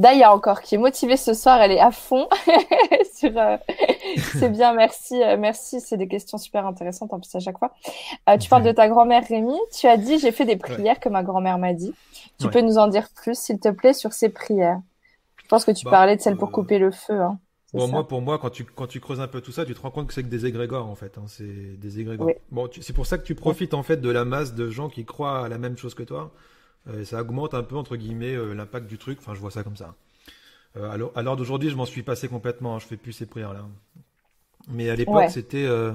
[0.00, 2.26] Daya encore, qui est motivée ce soir, elle est à fond
[3.14, 3.58] sur, euh,
[4.32, 5.78] c'est bien, merci, euh, merci.
[5.80, 7.74] C'est des questions super intéressantes en plus à chaque fois.
[8.28, 9.58] Euh, tu parles de ta grand-mère Rémi.
[9.78, 11.92] Tu as dit j'ai fait des prières que ma grand-mère m'a dit.
[12.38, 14.80] Tu peux nous en dire plus, s'il te plaît, sur ces prières?
[15.36, 17.20] Je pense que tu bah, parlais de celles pour euh, couper le feu.
[17.20, 17.38] Hein.
[17.74, 19.80] Bon, moi, pour moi, quand tu, quand tu creuses un peu tout ça, tu te
[19.80, 21.18] rends compte que c'est que des égrégores, en fait.
[21.18, 21.24] Hein.
[21.26, 22.30] C'est des égrégores.
[22.50, 25.04] Bon, c'est pour ça que tu profites, en fait, de la masse de gens qui
[25.04, 26.32] croient à la même chose que toi.
[26.88, 29.18] Euh, ça augmente un peu, entre guillemets, euh, l'impact du truc.
[29.20, 29.94] Enfin, je vois ça comme ça.
[30.76, 32.76] Euh, alors, à l'heure d'aujourd'hui, je m'en suis passé complètement.
[32.76, 32.78] Hein.
[32.78, 33.66] Je fais plus ces prières-là.
[34.68, 35.92] Mais à l'époque, c'était euh,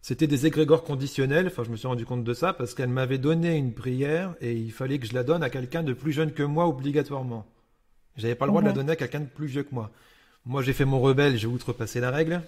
[0.00, 1.46] c'était des égrégores conditionnels.
[1.46, 4.54] Enfin, je me suis rendu compte de ça parce qu'elle m'avait donné une prière et
[4.54, 7.46] il fallait que je la donne à quelqu'un de plus jeune que moi obligatoirement.
[8.16, 9.90] J'avais pas le droit de la donner à quelqu'un de plus vieux que moi.
[10.44, 12.42] Moi, j'ai fait mon rebelle, j'ai outrepassé la règle.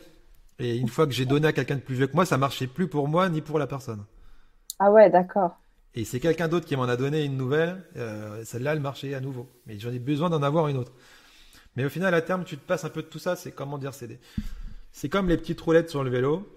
[0.58, 2.66] Et une fois que j'ai donné à quelqu'un de plus vieux que moi, ça marchait
[2.66, 4.04] plus pour moi ni pour la personne.
[4.78, 5.59] Ah ouais, d'accord.
[5.94, 7.84] Et c'est quelqu'un d'autre qui m'en a donné une nouvelle.
[7.96, 9.48] Euh, celle-là, elle marchait à nouveau.
[9.66, 10.92] Mais j'en ai besoin d'en avoir une autre.
[11.76, 13.36] Mais au final, à terme, tu te passes un peu de tout ça.
[13.36, 14.20] C'est comment dire, c'est
[14.92, 16.48] c'est comme les petites roulettes sur le vélo.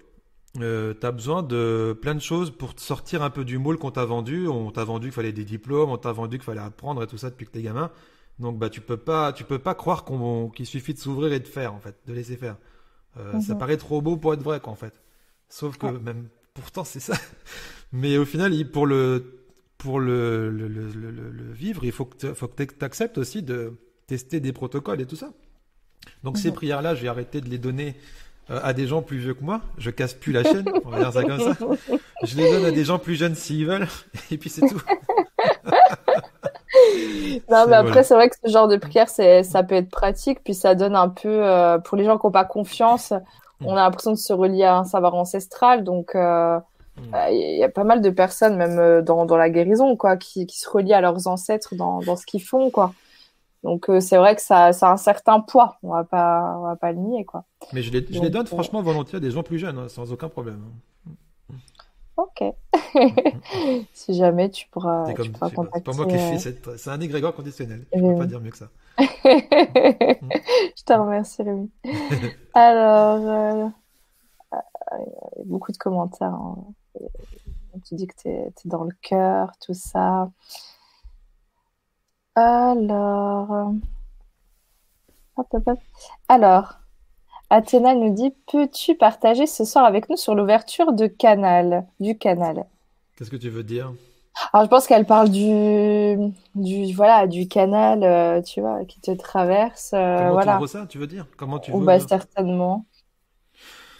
[0.60, 3.76] Euh, tu as besoin de plein de choses pour te sortir un peu du moule
[3.76, 4.46] qu'on t'a vendu.
[4.46, 7.18] On t'a vendu qu'il fallait des diplômes, on t'a vendu qu'il fallait apprendre et tout
[7.18, 7.90] ça depuis que t'es gamin.
[8.38, 10.04] Donc bah tu peux pas tu peux pas croire
[10.54, 12.56] qu'il suffit de s'ouvrir et de faire en fait, de laisser faire.
[13.16, 13.60] Euh, ça mhm.
[13.60, 14.94] paraît trop beau pour être vrai quoi en fait.
[15.48, 17.14] Sauf que même pourtant c'est ça.
[17.92, 19.40] Mais au final, pour le
[19.78, 23.74] pour le, le, le, le vivre, il faut que tu acceptes aussi de
[24.06, 25.30] tester des protocoles et tout ça.
[26.22, 27.96] Donc ces prières-là, j'ai arrêté de les donner
[28.50, 29.60] euh, à des gens plus vieux que moi.
[29.78, 31.56] Je casse plus la chaîne, on va dire ça comme ça.
[32.22, 33.88] Je les donne à des gens plus jeunes s'ils veulent,
[34.30, 34.82] et puis c'est tout.
[37.50, 40.42] non, mais après, c'est vrai que ce genre de prière, c'est, ça peut être pratique,
[40.44, 43.12] puis ça donne un peu, euh, pour les gens qui n'ont pas confiance,
[43.60, 43.66] mm.
[43.66, 46.58] on a l'impression de se relier à un savoir ancestral, donc euh,
[46.96, 47.14] mm.
[47.14, 50.46] euh, il y a pas mal de personnes, même dans, dans la guérison, quoi, qui,
[50.46, 52.92] qui se relient à leurs ancêtres dans, dans ce qu'ils font, quoi.
[53.62, 56.76] Donc c'est vrai que ça, ça a un certain poids, on va pas, on va
[56.76, 57.44] pas le nier, quoi.
[57.72, 60.12] Mais je les, je les donne franchement volontiers à des gens plus jeunes, hein, sans
[60.12, 60.60] aucun problème.
[62.16, 62.44] Ok.
[63.92, 65.78] si jamais tu pourras, tu pourras contacter.
[65.78, 66.76] C'est pas moi qui ai fait euh, cette.
[66.76, 67.86] C'est un égrégore conditionnel.
[67.94, 68.68] Je ne peux pas dire mieux que ça.
[68.98, 71.70] je te remercie, Rémi.
[72.54, 73.68] Alors, euh,
[74.52, 74.96] euh,
[75.44, 76.34] beaucoup de commentaires.
[76.34, 76.56] Hein.
[77.84, 80.30] Tu dis que tu es, dans le cœur, tout ça.
[82.34, 83.74] Alors.
[85.36, 85.78] Hop, hop, hop.
[86.28, 86.74] Alors.
[87.50, 92.66] Athéna nous dit Peux-tu partager ce soir avec nous sur l'ouverture de canal, du canal?
[93.16, 93.92] Qu'est-ce que tu veux dire?
[94.52, 96.16] Alors, je pense qu'elle parle du,
[96.56, 99.92] du, voilà, du canal, euh, tu vois, qui te traverse.
[99.94, 100.52] Euh, Comment voilà.
[100.52, 101.26] tu vois ça, tu veux dire?
[101.36, 102.84] Comment tu Ou bah, certainement.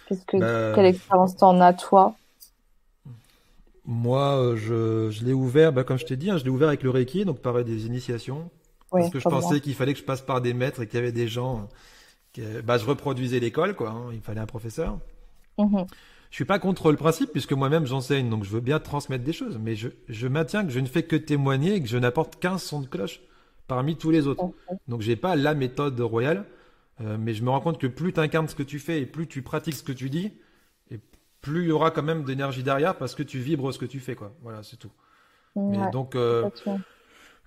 [0.09, 2.15] Que, bah, quelle expérience t'en as, toi?
[3.85, 6.67] Moi, euh, je, je l'ai ouvert, bah, comme je t'ai dit, hein, je l'ai ouvert
[6.67, 8.49] avec le Reiki, donc pareil des initiations.
[8.91, 11.01] parce que je pensais qu'il fallait que je passe par des maîtres et qu'il y
[11.01, 11.69] avait des gens
[12.63, 13.89] bah, je reproduisais l'école, quoi.
[13.89, 14.99] Hein, il fallait un professeur.
[15.57, 15.85] Mhm.
[16.31, 19.31] Je suis pas contre le principe puisque moi-même j'enseigne, donc je veux bien transmettre des
[19.31, 22.39] choses, mais je, je, maintiens que je ne fais que témoigner et que je n'apporte
[22.39, 23.21] qu'un son de cloche
[23.67, 24.41] parmi tous les autres.
[24.41, 24.55] Donc
[24.87, 26.45] Donc j'ai pas la méthode royale,
[26.99, 29.05] euh, mais je me rends compte que plus tu incarnes ce que tu fais et
[29.05, 30.33] plus tu pratiques ce que tu dis,
[31.45, 33.99] plus il y aura quand même d'énergie derrière parce que tu vibres ce que tu
[33.99, 34.33] fais, quoi.
[34.41, 34.91] Voilà, c'est tout.
[35.55, 36.49] mais donc euh,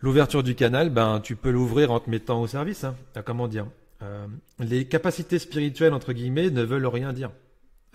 [0.01, 2.85] l'ouverture du canal, ben tu peux l'ouvrir en te mettant au service.
[2.85, 2.95] Hein.
[3.25, 3.67] Comment dire
[4.03, 4.27] euh,
[4.61, 7.31] les capacités spirituelles, entre guillemets, ne veulent rien dire.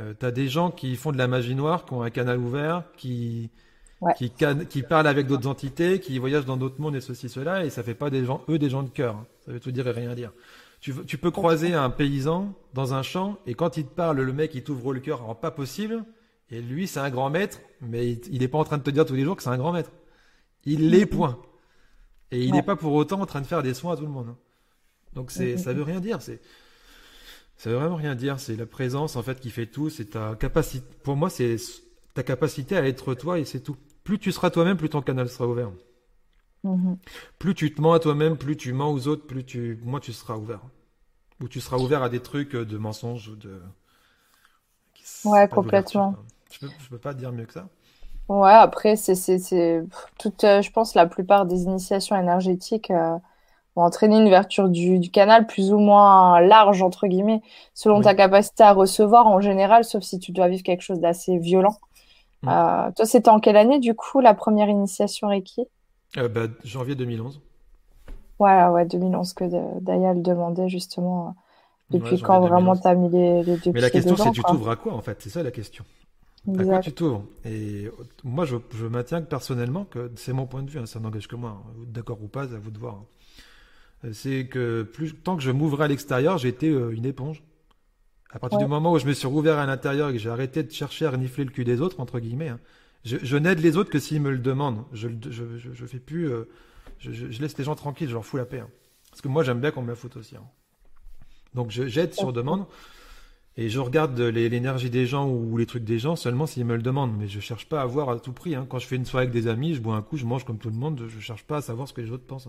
[0.01, 2.38] Euh, tu as des gens qui font de la magie noire, qui ont un canal
[2.38, 3.49] ouvert, qui,
[4.17, 4.34] qui,
[4.69, 7.84] qui, parlent avec d'autres entités, qui voyagent dans d'autres mondes et ceci, cela, et ça
[7.84, 9.15] fait pas des gens, eux, des gens de cœur.
[9.15, 9.25] Hein.
[9.45, 10.34] Ça veut tout dire et rien dire.
[10.84, 14.34] Tu, tu peux croiser un paysan dans un champ, et quand il te parle, le
[14.34, 16.03] mec, il t'ouvre le cœur, alors pas possible,
[16.49, 19.05] et lui, c'est un grand maître, mais il n'est pas en train de te dire
[19.05, 19.91] tous les jours que c'est un grand maître.
[20.65, 21.39] Il l'est, point.
[22.31, 24.10] Et il n'est pas pour autant en train de faire des soins à tout le
[24.10, 24.27] monde.
[24.31, 24.38] Hein.
[25.14, 26.22] Donc c'est, ça veut rien dire.
[26.22, 26.41] C'est,
[27.55, 28.41] ça veut vraiment rien dire.
[28.41, 29.89] C'est la présence en fait qui fait tout.
[29.89, 30.85] C'est ta capacité.
[31.03, 31.55] Pour moi, c'est
[32.14, 33.77] ta capacité à être toi et c'est tout.
[34.03, 35.72] Plus tu seras toi-même, plus ton canal sera ouvert.
[36.64, 36.98] Mm-hmm.
[37.40, 40.14] Plus tu te mens à toi-même, plus tu mens aux autres, plus tu, moi, tu
[40.14, 40.61] seras ouvert.
[41.41, 43.61] Ou tu seras ouvert à des trucs de mensonges ou de.
[45.26, 46.15] Ouais, complètement.
[46.52, 47.68] Je peux, je peux pas dire mieux que ça.
[48.30, 49.84] Ouais, après, c'est, c'est, c'est
[50.18, 52.91] toute, euh, je pense, la plupart des initiations énergétiques.
[52.91, 53.18] Euh,
[53.76, 57.41] entraîner une ouverture du, canal plus ou moins large, entre guillemets,
[57.73, 61.38] selon ta capacité à recevoir en général, sauf si tu dois vivre quelque chose d'assez
[61.38, 61.76] violent.
[62.44, 62.49] Mm.
[62.49, 65.65] Euh, toi, c'était en quelle année, du coup, la première initiation Reiki?
[66.18, 67.41] Euh, bah, Janvier 2011.
[68.40, 71.27] Ouais, ouais, 2011 que Daya le demandait justement.
[71.27, 71.31] Euh,
[71.91, 74.72] depuis quand vraiment tu as mis les, les deux Mais la question, c'est tu t'ouvres
[74.72, 75.22] à quoi, en fait?
[75.22, 75.84] C'est ça la question.
[76.48, 77.23] À quoi tu t'ouvres?
[77.45, 77.90] Et
[78.23, 81.27] moi, je, je, maintiens que personnellement, que c'est mon point de vue, hein, ça n'engage
[81.27, 81.61] que moi.
[81.64, 81.72] Hein.
[81.88, 82.95] D'accord ou pas, à vous de voir.
[82.95, 83.06] Hein
[84.11, 87.41] c'est que plus tant que je m'ouvrais à l'extérieur, j'étais euh, une éponge.
[88.31, 90.64] À partir du moment où je me suis rouvert à l'intérieur et que j'ai arrêté
[90.64, 92.52] de chercher à renifler le cul des autres, entre guillemets,
[93.05, 94.84] je, n'aide les autres que s'ils me le demandent.
[94.93, 96.31] Je, je, je, fais plus.
[96.31, 96.49] Euh,
[96.99, 98.59] je, laisse les gens tranquilles, je leur fous la paix.
[98.59, 98.69] Hein.
[99.09, 100.38] Parce que moi, j'aime bien qu'on me la foute aussi.
[100.38, 100.43] Hein.
[101.53, 102.65] Donc, j'aide sur demande.
[103.55, 106.81] Et je regarde l'énergie des gens ou les trucs des gens seulement s'ils me le
[106.81, 107.15] demandent.
[107.15, 108.55] Mais je cherche pas à voir à tout prix.
[108.55, 108.65] Hein.
[108.67, 110.57] Quand je fais une soirée avec des amis, je bois un coup, je mange comme
[110.57, 111.03] tout le monde.
[111.07, 112.47] Je cherche pas à savoir ce que les autres pensent.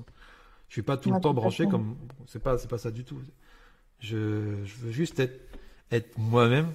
[0.69, 1.97] Je suis pas tout le temps branché comme.
[2.27, 3.19] C'est pas, c'est pas ça du tout.
[4.01, 5.41] Je, veux juste être,
[5.91, 6.69] être moi-même.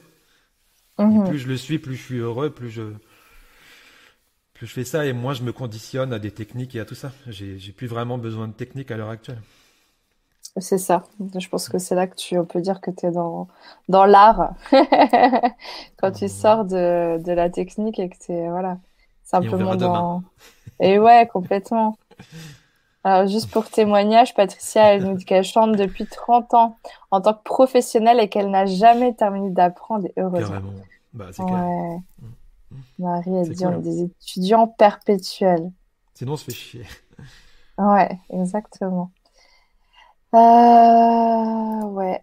[1.00, 1.30] Mhm.
[1.30, 2.84] Plus je le suis, plus je suis heureux, plus je,
[4.66, 7.12] je fais ça et moi je me conditionne à des techniques et à tout ça.
[7.28, 9.42] J'ai, plus vraiment besoin de techniques à l'heure actuelle.
[10.58, 11.04] C'est ça.
[11.38, 13.48] Je pense que c'est là que tu on peut dire que tu es dans,
[13.88, 14.54] dans l'art.
[15.98, 18.80] Quand tu sors de, de la technique et que tu es voilà,
[19.24, 20.24] simplement dans.
[20.80, 21.98] Et ouais, complètement.
[23.04, 26.78] Alors, juste pour témoignage, Patricia, elle nous dit qu'elle chante depuis 30 ans
[27.12, 30.62] en tant que professionnelle et qu'elle n'a jamais terminé d'apprendre et heureusement.
[31.14, 31.98] Bah, c'est ouais.
[32.22, 32.28] Mm.
[32.98, 35.72] Marie, elle dit on est des étudiants perpétuels.
[36.14, 36.86] Sinon, on se fait chier.
[37.78, 39.12] Ouais, exactement.
[40.34, 42.22] Euh, ouais.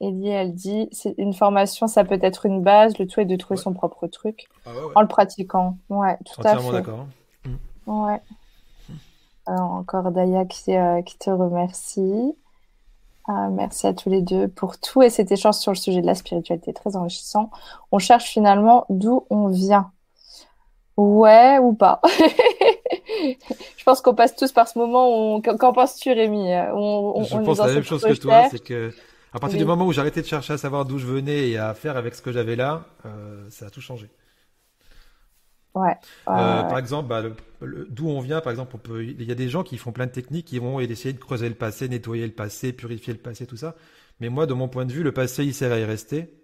[0.00, 3.36] Ellie, elle dit, c'est une formation, ça peut être une base, le tout est de
[3.36, 5.76] trouver son propre truc ah en le pratiquant.
[5.88, 6.72] Ouais, tout à fait.
[6.72, 7.06] d'accord.
[7.46, 7.50] Hein.
[7.86, 8.04] Mm.
[8.04, 8.20] Ouais.
[9.46, 12.34] Alors, encore Daya qui, euh, qui te remercie.
[13.28, 16.06] Ah, merci à tous les deux pour tout et cet échange sur le sujet de
[16.06, 17.50] la spiritualité très enrichissant.
[17.92, 19.92] On cherche finalement d'où on vient.
[20.96, 22.00] Ouais ou pas?
[23.76, 25.36] Je pense qu'on passe tous par ce moment.
[25.36, 26.48] Où Qu'en penses-tu, Rémi?
[26.72, 28.92] On, Je pense la même chose que toi, c'est que
[29.32, 31.58] à partir du moment où j'ai arrêté de chercher à savoir d'où je venais et
[31.58, 34.08] à faire avec ce que j'avais là, euh, ça a tout changé.
[35.78, 35.96] Ouais.
[36.28, 37.22] Euh, par exemple, bah,
[37.88, 40.06] d'où on vient, par exemple, on peut, il y a des gens qui font plein
[40.06, 43.46] de techniques, qui vont essayer de creuser le passé, nettoyer le passé, purifier le passé,
[43.46, 43.76] tout ça.
[44.20, 46.34] Mais moi, de mon point de vue, le passé, il sert à y rester,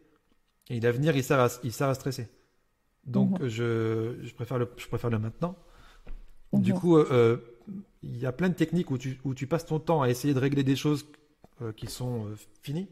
[0.70, 2.28] et l'avenir, il sert à, il sert à stresser.
[3.06, 3.48] Donc, mhm.
[3.48, 5.56] je, je, préfère le, je préfère le maintenant.
[6.52, 6.78] Du mhm.
[6.78, 7.36] coup, euh, euh,
[8.04, 10.32] il y a plein de techniques où tu, où tu passes ton temps à essayer
[10.32, 11.06] de régler des choses
[11.76, 12.26] qui sont
[12.62, 12.88] finies.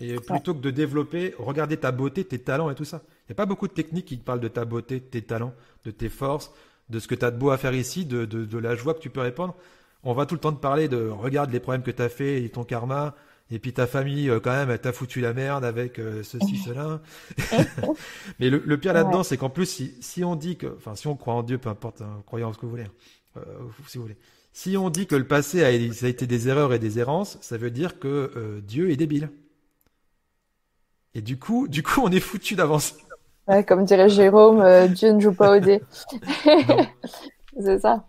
[0.00, 3.02] Et plutôt que de développer, regarder ta beauté, tes talents et tout ça.
[3.28, 5.22] Il n'y a pas beaucoup de techniques qui te parlent de ta beauté, de tes
[5.22, 6.52] talents, de tes forces,
[6.88, 8.94] de ce que tu as de beau à faire ici, de, de, de, la joie
[8.94, 9.54] que tu peux répandre.
[10.02, 12.42] On va tout le temps te parler de regarde les problèmes que tu as fait
[12.42, 13.14] et ton karma,
[13.50, 16.56] et puis ta famille, euh, quand même, elle t'a foutu la merde avec euh, ceci,
[16.64, 17.02] cela.
[18.40, 21.06] Mais le, le pire là-dedans, c'est qu'en plus, si, si, on dit que, enfin, si
[21.06, 22.92] on croit en Dieu, peu importe, hein, croyant en ce que vous voulez, hein,
[23.36, 23.42] euh,
[23.86, 24.16] si vous voulez.
[24.52, 27.38] Si on dit que le passé a, ça a été des erreurs et des errances,
[27.42, 29.30] ça veut dire que euh, Dieu est débile.
[31.14, 32.96] Et du coup, du coup, on est foutu d'avance.
[33.48, 35.80] Ouais, comme dirait Jérôme, Dieu ne joue pas au dé.
[37.60, 38.04] c'est ça.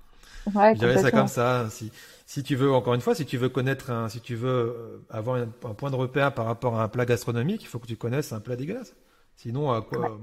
[0.53, 1.67] Ouais, Je dirais ça comme ça.
[1.69, 1.91] Si,
[2.29, 5.05] si tu veux, encore une fois, si tu veux connaître un, si tu veux euh,
[5.09, 7.97] avoir un, point de repère par rapport à un plat gastronomique, il faut que tu
[7.97, 8.95] connaisses un plat dégueulasse.
[9.35, 10.19] Sinon, à quoi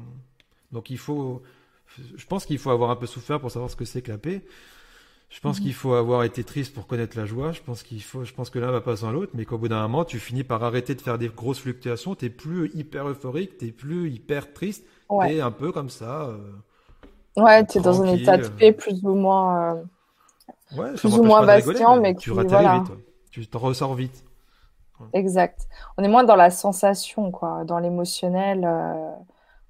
[0.71, 1.43] Donc il faut,
[2.17, 4.19] je pense qu'il faut avoir un peu souffert pour savoir ce que c'est que la
[4.19, 4.45] paix.
[5.29, 5.65] Je pense mhm.
[5.65, 7.53] qu'il faut avoir été triste pour connaître la joie.
[7.53, 9.69] Je pense qu'il faut, je pense que l'un va pas sans l'autre, mais qu'au bout
[9.69, 12.15] d'un moment, tu finis par arrêter de faire des grosses fluctuations.
[12.15, 14.87] T'es plus hyper euphorique, t'es plus hyper triste.
[15.09, 15.35] Ouais.
[15.35, 16.23] T'es un peu comme ça.
[16.27, 19.75] Euh, ouais, t'es dans un état de paix plus ou moins.
[19.75, 19.83] Euh,
[20.77, 22.79] ouais, plus ou moins Bastien, mais, tu voilà.
[22.79, 22.93] vite.
[23.31, 24.25] Tu te ressors vite.
[25.13, 25.69] Exact.
[25.99, 28.65] On est moins dans la sensation, quoi, dans l'émotionnel.
[28.65, 29.11] Euh,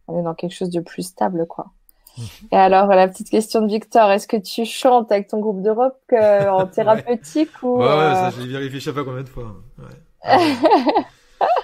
[0.08, 1.72] on est dans quelque chose de plus stable, quoi.
[2.52, 6.00] Et alors, la petite question de Victor, est-ce que tu chantes avec ton groupe d'Europe
[6.12, 9.28] euh, en thérapeutique ou Ouais, ouais ça, euh, j'ai vérifié je sais pas combien de
[9.28, 9.54] fois.
[10.28, 10.56] Ouais.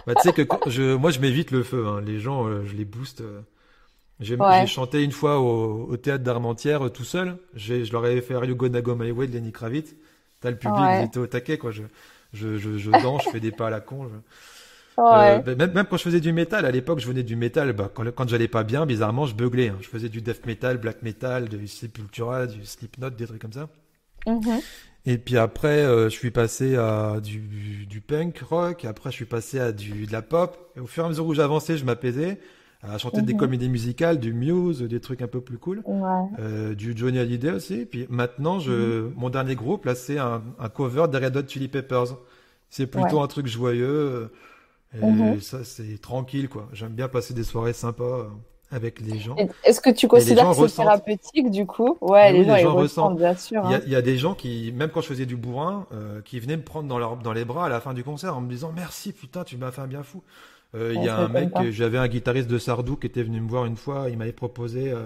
[0.07, 1.87] bah, tu sais que je, moi, je m'évite le feu.
[1.89, 2.01] Hein.
[2.05, 3.23] Les gens, je les booste.
[4.23, 7.37] J'ai chanté une fois au, théâtre d'Armentières euh, tout seul.
[7.55, 9.95] Je leur avais fait Are You Gonna Go My Way de Lenny Kravitz.
[10.41, 11.05] T'as le public, ouais.
[11.05, 11.71] était au taquet, quoi.
[11.71, 11.83] Je,
[12.33, 14.09] je, je, je danse, je fais des pas à la con.
[14.99, 17.73] Euh, même, même quand je faisais du métal, à l'époque, je venais du métal.
[17.73, 19.69] Bah, quand, quand j'allais pas bien, bizarrement, je beuglais.
[19.69, 19.79] Hein.
[19.81, 23.69] Je faisais du death metal, black metal, du Sepultura, du Slipknot, des trucs comme ça.
[24.27, 24.63] Mm-hmm.
[25.05, 28.85] Et puis après, euh, je suis passé à du, du, punk rock.
[28.85, 30.73] Après, je suis passé à du, de la pop.
[30.77, 32.39] Et au fur et à mesure où j'avançais, je m'apaisais
[32.83, 33.39] à chanter des mhm.
[33.39, 35.85] comédies musicales, du Muse, des trucs un peu plus cool,
[36.41, 37.87] euh, du Johnny Hallyday aussi.
[37.87, 39.13] Puis maintenant, je, mhm.
[39.17, 42.17] mon dernier groupe, là, c'est un, un, cover des Red Hot Chili Peppers.
[42.71, 44.31] C'est plutôt un truc joyeux.
[44.95, 45.41] Et mhm.
[45.41, 46.69] ça, c'est tranquille, quoi.
[46.73, 48.25] J'aime bien passer des soirées sympas euh,
[48.71, 49.37] avec les gens.
[49.65, 51.97] Est-ce que tu considères que c'est thérapeutique du coup?
[52.01, 53.63] Ouais, les, gens, ressentent, bien sûr.
[53.87, 54.03] Il, y a, hein.
[54.03, 56.99] des gens qui, même quand je faisais du bourrin, euh, qui venaient me prendre dans,
[56.99, 59.57] leur, dans les bras à la fin du concert en me disant merci, putain, tu
[59.57, 60.23] m'as fait un bien fou.
[60.75, 63.49] Euh, il y a un mec, j'avais un guitariste de Sardou qui était venu me
[63.49, 65.05] voir une fois, il m'avait proposé euh,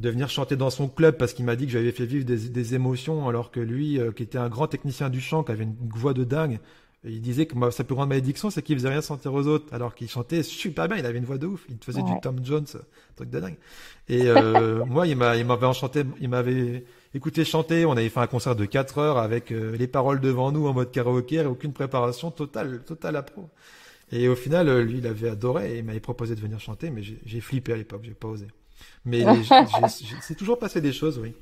[0.00, 2.74] de venir chanter dans son club parce qu'il m'a dit que j'avais fait vivre des,
[2.74, 5.76] émotions alors que lui, euh, qui était un grand technicien du chant, qui avait une
[5.94, 6.58] voix de dingue,
[7.04, 9.94] il disait que sa plus grande malédiction, c'est qu'il faisait rien sentir aux autres, alors
[9.94, 10.98] qu'il chantait super bien.
[10.98, 11.64] Il avait une voix de ouf.
[11.70, 12.66] Il faisait du Tom Jones,
[13.16, 13.56] truc de dingue.
[14.08, 17.86] Et euh, moi, il m'a, il m'avait enchanté, il m'avait écouté chanter.
[17.86, 20.74] On avait fait un concert de 4 heures avec euh, les paroles devant nous en
[20.74, 23.48] mode karaoké et aucune préparation totale, totale à pro.
[24.12, 26.90] Et au final, euh, lui, il avait adoré et il m'avait proposé de venir chanter,
[26.90, 28.46] mais j'ai flippé à l'époque, j'ai pas osé.
[29.06, 29.24] Mais
[30.20, 31.32] c'est toujours passé des choses, oui.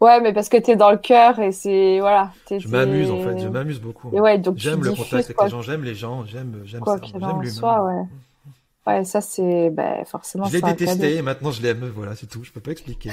[0.00, 2.32] Ouais, mais parce que t'es dans le cœur et c'est voilà.
[2.50, 4.08] Je m'amuse en fait, je m'amuse beaucoup.
[4.08, 7.42] ouais, donc j'aime le contact avec les gens, j'aime les gens, j'aime j'aime ça, j'aime
[7.42, 7.82] l'humain.
[7.82, 8.04] Ouais.
[8.86, 10.44] ouais, ça c'est ben, forcément.
[10.44, 12.44] Je l'ai détesté et maintenant je l'aime, voilà, c'est tout.
[12.44, 13.10] Je peux pas expliquer.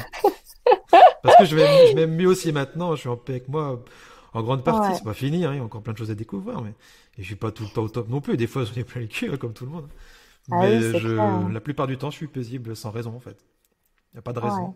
[1.23, 2.95] parce que je m'aime mieux aussi maintenant.
[2.95, 3.83] Je suis en paix avec moi.
[4.33, 6.15] En grande partie, c'est pas fini, hein, il y a encore plein de choses à
[6.15, 6.75] découvrir, mais
[7.17, 8.37] et je suis pas tout le temps au top non plus.
[8.37, 9.87] Des fois, j'en ai plein les cul, hein, comme tout le monde.
[10.51, 13.37] Ah mais je, la plupart du temps, je suis paisible sans raison en fait.
[14.11, 14.67] Il n'y a pas de raison.
[14.67, 14.73] Ouais,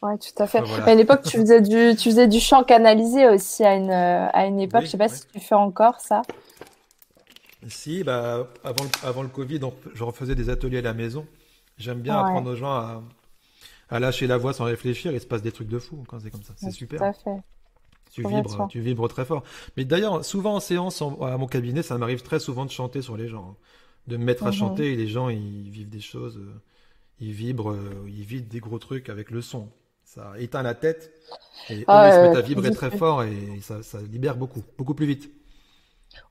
[0.00, 0.58] tout à fait.
[0.58, 4.46] À une époque, tu faisais du, tu faisais du chant canalisé aussi à une, à
[4.46, 4.82] une époque.
[4.82, 6.22] Je je sais pas si tu fais encore ça.
[7.68, 9.60] Si, bah, avant, le, avant le Covid,
[9.92, 11.26] je refaisais des ateliers à la maison.
[11.76, 13.02] J'aime bien apprendre aux gens à,
[13.90, 15.12] à, lâcher la voix sans réfléchir.
[15.12, 16.54] Il se passe des trucs de fou quand c'est comme ça.
[16.56, 16.98] C'est super.
[16.98, 17.42] Tout à fait.
[18.12, 19.44] Tu vibres, tu vibres très fort.
[19.76, 23.16] Mais d'ailleurs, souvent en séance, à mon cabinet, ça m'arrive très souvent de chanter sur
[23.16, 23.50] les gens.
[23.50, 23.56] Hein.
[24.08, 24.54] De me mettre à mhm.
[24.54, 26.38] chanter et les gens, ils vivent des choses.
[26.38, 26.60] Euh,
[27.20, 29.68] ils vibrent, euh, ils vivent des gros trucs avec le son
[30.14, 31.12] ça éteint la tête
[31.68, 34.94] et ah, eux, se mettent à vibrer très fort et ça, ça, libère beaucoup, beaucoup
[34.94, 35.30] plus vite.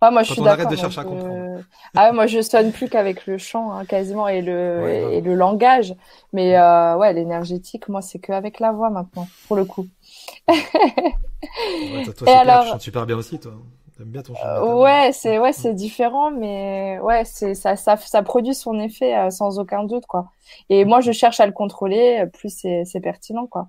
[0.02, 1.64] Ouais, moi, je Quand suis on arrête de chercher à comprendre.
[1.96, 5.96] Ah, moi, je sonne plus qu'avec le chant, hein, quasiment, et le, et, le langage.
[6.34, 9.88] Mais euh, ouais, l'énergétique, moi, c'est qu'avec la voix maintenant, pour le coup.
[10.48, 10.56] toi,
[12.28, 12.64] et alors...
[12.64, 13.54] tu chantes super bien aussi, toi
[14.06, 18.56] bien ton euh, ouais, c'est ouais, c'est différent, mais ouais, c'est ça, ça, ça produit
[18.56, 20.32] son effet euh, sans aucun doute, quoi.
[20.70, 23.68] Et moi, je cherche à le contrôler, plus c'est pertinent, quoi.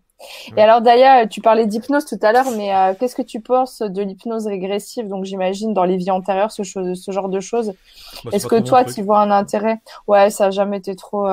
[0.56, 3.80] Et alors d'ailleurs, tu parlais d'hypnose tout à l'heure, mais euh, qu'est-ce que tu penses
[3.80, 5.08] de l'hypnose régressive?
[5.08, 7.72] Donc j'imagine dans les vies antérieures, ce, ce genre de choses.
[8.24, 9.80] Bah, Est-ce que toi, tu vois un intérêt?
[10.08, 11.26] Ouais, ça a jamais été trop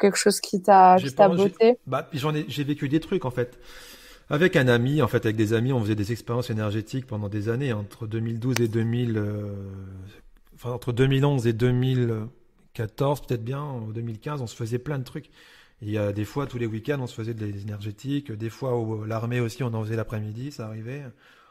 [0.00, 1.78] quelque chose qui t'a qui t'a botté?
[1.86, 3.58] Bah, j'en ai, j'ai vécu des trucs en fait.
[4.30, 7.48] Avec un ami, en fait, avec des amis, on faisait des expériences énergétiques pendant des
[7.48, 9.52] années, entre 2012 et 2000, euh,
[10.54, 15.30] enfin entre 2011 et 2014 peut-être bien, en 2015, on se faisait plein de trucs.
[15.82, 18.72] Il y a des fois tous les week-ends, on se faisait des énergétiques, des fois
[19.06, 21.02] l'armée aussi, on en faisait l'après-midi, ça arrivait.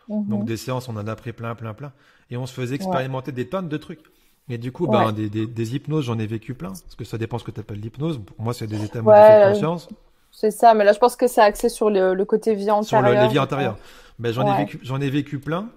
[0.10, 0.28] Mhm.
[0.28, 1.94] Donc des séances, on en a pris plein, plein, plein,
[2.32, 4.02] et on se faisait expérimenter des tonnes de trucs.
[4.50, 7.18] Et du coup, ben, des, des, des hypnoses, j'en ai vécu plein, parce que ça
[7.18, 8.20] dépend ce que tu appelles l'hypnose.
[8.20, 9.88] Pour moi, c'est des états modifiés de conscience.
[10.34, 13.08] C'est ça, mais là je pense que c'est axé sur le, côté vie antérieure.
[13.08, 13.78] Sur le, les vies antérieures.
[14.20, 15.70] Ben, j'en ai vécu, j'en ai vécu plein.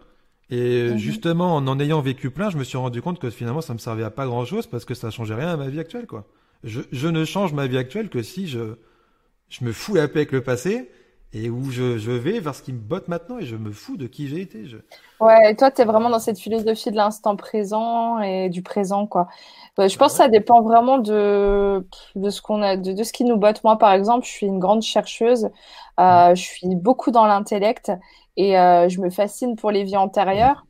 [0.50, 0.96] Et mhm.
[0.96, 3.78] justement, en en ayant vécu plein, je me suis rendu compte que finalement, ça me
[3.78, 6.24] servait à pas grand chose parce que ça changeait rien à ma vie actuelle, quoi.
[6.64, 8.76] Je, je ne change ma vie actuelle que si je,
[9.48, 10.90] je me fous la paix avec le passé
[11.32, 13.96] et où je, je vais vers ce qui me botte maintenant et je me fous
[13.96, 14.66] de qui j'ai été.
[14.66, 14.78] Je...
[15.20, 19.06] Ouais, et toi, tu es vraiment dans cette philosophie de l'instant présent et du présent,
[19.06, 19.28] quoi.
[19.76, 23.12] Bah, je pense que ça dépend vraiment de, de ce qu'on a, de, de, ce
[23.12, 23.62] qui nous botte.
[23.62, 25.50] Moi, par exemple, je suis une grande chercheuse.
[26.00, 27.92] Euh, je suis beaucoup dans l'intellect
[28.36, 30.64] et euh, je me fascine pour les vies antérieures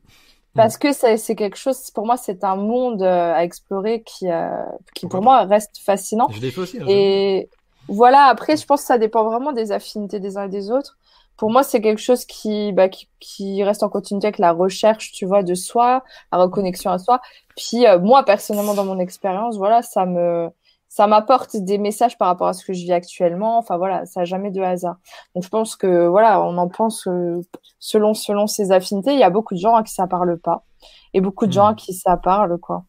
[0.57, 4.49] parce que c'est quelque chose, pour moi, c'est un monde euh, à explorer qui, euh,
[4.95, 6.29] qui pour moi reste fascinant.
[6.31, 6.79] Je l'ai fait aussi.
[6.79, 7.49] Hein, et
[7.89, 10.97] voilà, après, je pense que ça dépend vraiment des affinités des uns et des autres
[11.37, 15.13] pour moi, c'est quelque chose qui, bah, qui, qui, reste en continuité avec la recherche,
[15.13, 16.03] tu vois, de soi,
[16.33, 17.21] la reconnexion à soi.
[17.57, 20.49] Puis euh, moi, personnellement, dans mon expérience, voilà, ça me,
[20.89, 23.59] ça m'apporte des messages par rapport à ce que je vis actuellement.
[23.59, 24.97] Enfin voilà, ça n'a jamais de hasard.
[25.35, 27.43] Donc je pense que voilà, on en pense euh,
[27.79, 29.13] selon selon ses affinités.
[29.13, 30.65] Il y a beaucoup de gens à qui ça parle pas
[31.13, 31.77] et beaucoup de gens à hmm.
[31.77, 32.85] qui ça parle quoi.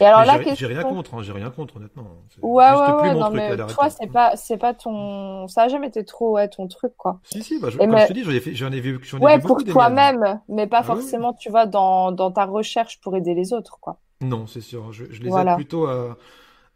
[0.00, 2.04] Et alors là, j'ai rien contre, hein, j'ai rien contre honnêtement.
[2.42, 6.04] Ouais, ouais, ouais, non, mais toi, c'est pas, c'est pas ton, ça a jamais été
[6.04, 7.20] trop, ouais, ton truc, quoi.
[7.24, 9.18] Si, si, bah, je, comme je te dis, j'en ai, fait, j'en ai vu, j'en
[9.18, 13.16] ai Ouais, pour toi-même, mais pas ah forcément, tu vois, dans, dans ta recherche pour
[13.16, 13.98] aider les autres, quoi.
[14.20, 14.92] Non, c'est sûr.
[14.92, 16.16] Je, je les aide plutôt à,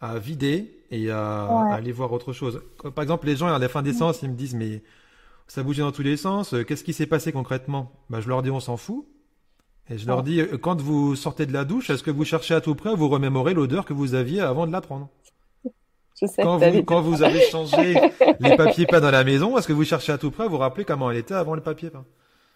[0.01, 2.62] à vider et à, aller voir autre chose.
[2.95, 4.83] Par exemple, les gens à la fin des séances, ils me disent, mais
[5.47, 6.55] ça bougeait dans tous les sens.
[6.55, 7.93] Euh, qu'est-ce qui s'est passé concrètement?
[8.09, 9.07] Bah, je leur dis, on s'en fout.
[9.91, 12.55] Et je leur dis, euh, quand vous sortez de la douche, est-ce que vous cherchez
[12.55, 15.09] à tout près à vous remémorer l'odeur que vous aviez avant de la prendre?
[16.21, 17.95] Je sais quand, vous, quand vous avez changé
[18.41, 20.59] les papiers peints dans la maison, est-ce que vous cherchez à tout près à vous
[20.59, 22.05] rappeler comment elle était avant le papier peint?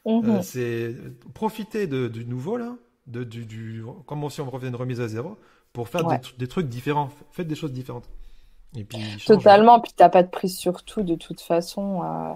[0.07, 0.95] Euh, C'est
[1.33, 5.09] profiter de, du nouveau là, de, du, du, comme si on revenait une remise à
[5.09, 5.37] zéro,
[5.73, 6.07] pour faire
[6.39, 7.09] des, trucs différents.
[7.33, 8.09] Faites des choses différentes.
[8.77, 12.03] Et puis, Totalement, puis t'as pas de prise sur tout de toute façon.
[12.03, 12.35] Euh,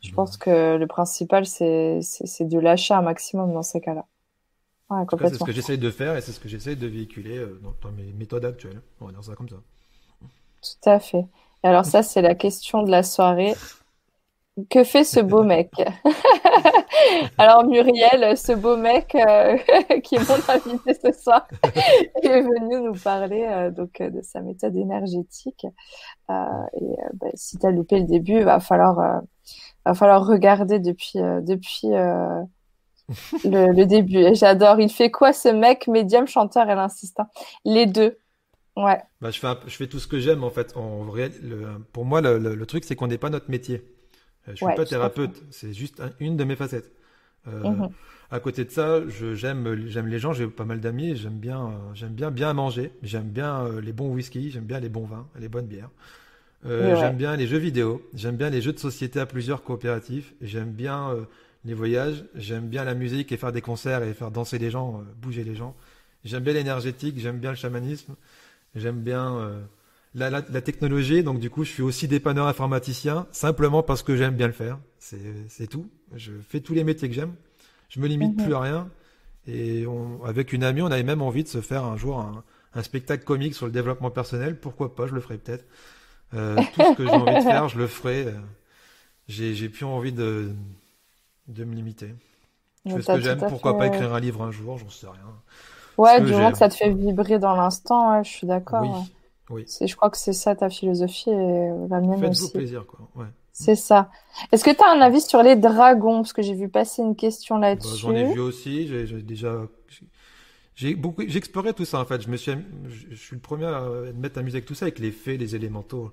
[0.00, 2.00] je pense que le principal, c'est
[2.40, 4.06] de lâcher un maximum dans ces cas-là
[4.90, 7.92] c'est ce que j'essaye de faire et c'est ce que j'essaye de véhiculer euh, dans,
[7.92, 8.80] mes méthodes actuelles.
[9.00, 9.56] On va dire ça comme ça.
[10.62, 11.26] Tout à fait.
[11.62, 13.54] Et alors ça, c'est la question de la soirée.
[14.68, 15.70] que fait ce beau mec?
[17.38, 19.56] Alors Muriel, ce beau mec euh,
[20.02, 21.46] qui est mon invité ce soir,
[22.22, 25.66] est venu nous parler euh, donc de sa méthode énergétique.
[26.28, 29.22] et bah, si tu as loupé le début, il va falloir,
[29.86, 31.92] va falloir regarder depuis, depuis
[33.44, 34.34] le, début.
[34.34, 34.80] J'adore.
[34.80, 35.88] Il fait quoi ce mec?
[35.88, 37.28] Médium, chanteur et l'insistant
[37.64, 38.18] Les deux.
[38.76, 38.98] Ouais.
[39.20, 40.76] Bah, je, fais je fais tout ce que j'aime en fait.
[40.76, 41.30] En vrai,
[41.92, 43.84] pour moi, le, truc, c'est qu'on n'est pas notre métier.
[44.48, 46.90] Euh, je suis pas thérapeute, c'est juste une de mes facettes.
[47.48, 47.88] Euh, mhm.
[48.30, 49.00] À côté de ça,
[49.34, 52.92] j'aime j'aime les gens, j'ai pas mal d'amis, j'aime bien euh, j'aime bien bien manger,
[53.02, 55.90] j'aime bien les bons whisky, j'aime bien les bons vins, les bonnes bières.
[56.64, 60.70] J'aime bien les jeux vidéo, j'aime bien les jeux de société à plusieurs coopératifs, j'aime
[60.70, 61.16] bien
[61.64, 65.02] les voyages, j'aime bien la musique et faire des concerts et faire danser les gens,
[65.20, 65.76] bouger les gens.
[66.24, 68.14] J'aime bien l'énergétique, j'aime bien le chamanisme.
[68.74, 69.62] J'aime bien euh,
[70.14, 74.16] la, la, la, technologie, donc du coup, je suis aussi dépanneur informaticien, simplement parce que
[74.16, 74.78] j'aime bien le faire.
[74.98, 75.88] C'est tout.
[76.14, 77.34] Je fais tous les métiers que j'aime.
[77.88, 78.44] Je me limite mhm.
[78.44, 78.88] plus à rien.
[79.46, 82.44] Et on, avec une amie, on avait même envie de se faire un jour un,
[82.74, 84.58] un spectacle comique sur le développement personnel.
[84.58, 85.64] Pourquoi pas Je le ferai peut-être.
[86.34, 88.26] Euh, tout ce que j'ai envie de faire, je le ferai.
[88.26, 88.32] Euh,
[89.28, 90.50] j'ai plus envie de,
[91.50, 92.14] de me limiter.
[92.86, 93.38] Je fais ce que j'aime.
[93.48, 95.20] Pourquoi pas écrire un livre un jour J'en sais rien.
[95.98, 99.06] Ouais, du moment que ça te fait vibrer dans l'instant, je suis d'accord.
[99.50, 99.66] Oui.
[99.68, 99.86] oui.
[99.86, 102.42] Je crois que c'est ça ta philosophie et la mienne Faites aussi.
[102.42, 103.00] Faites-vous plaisir, quoi.
[103.16, 103.28] Ouais.
[103.52, 104.10] C'est ça.
[104.52, 106.22] Est-ce que tu as un avis sur les dragons?
[106.22, 107.98] Parce que j'ai vu passer une question bah, là-dessus.
[107.98, 108.86] J'en ai vu aussi.
[108.86, 109.66] J'ai déjà.
[110.74, 112.22] J'ai beaucoup, j'ai exploré tout ça en fait.
[112.22, 112.52] Je me suis,
[113.10, 115.54] je suis le premier à me mettre amusé avec tout ça, avec les fées, les
[115.54, 116.10] élémentaux,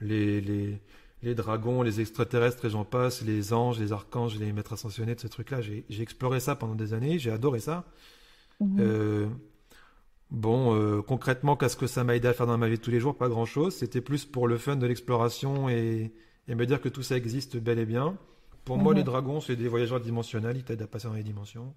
[0.00, 0.80] les, les,
[1.26, 5.20] les dragons, les extraterrestres et j'en passe, les anges, les archanges, les maîtres ascensionnés, de
[5.20, 5.60] ce truc-là.
[5.60, 7.18] J'ai exploré ça pendant des années.
[7.18, 7.84] J'ai adoré ça.
[8.60, 8.76] Mhm.
[8.78, 9.26] Euh,
[10.30, 12.92] bon, euh, concrètement, qu'est-ce que ça m'a aidé à faire dans ma vie de tous
[12.92, 13.16] les jours?
[13.16, 13.74] Pas grand-chose.
[13.74, 16.12] C'était plus pour le fun de l'exploration et,
[16.48, 18.16] me dire que tout ça existe bel et bien.
[18.64, 18.98] Pour moi, mhm.
[18.98, 20.56] les dragons, c'est des voyageurs dimensionnels.
[20.56, 21.74] Ils t'aident à passer dans les dimensions.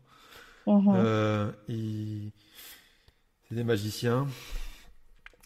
[0.68, 0.94] Mhm.
[0.96, 1.52] Euh,
[3.48, 4.28] c'est des magiciens.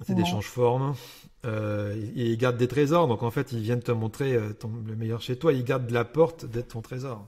[0.01, 0.93] C'est des change-formes.
[1.43, 3.07] Ils, gardent des trésors.
[3.07, 5.53] Donc, en fait, ils viennent te montrer le meilleur chez toi.
[5.53, 7.27] Ils gardent la porte d'être ton trésor.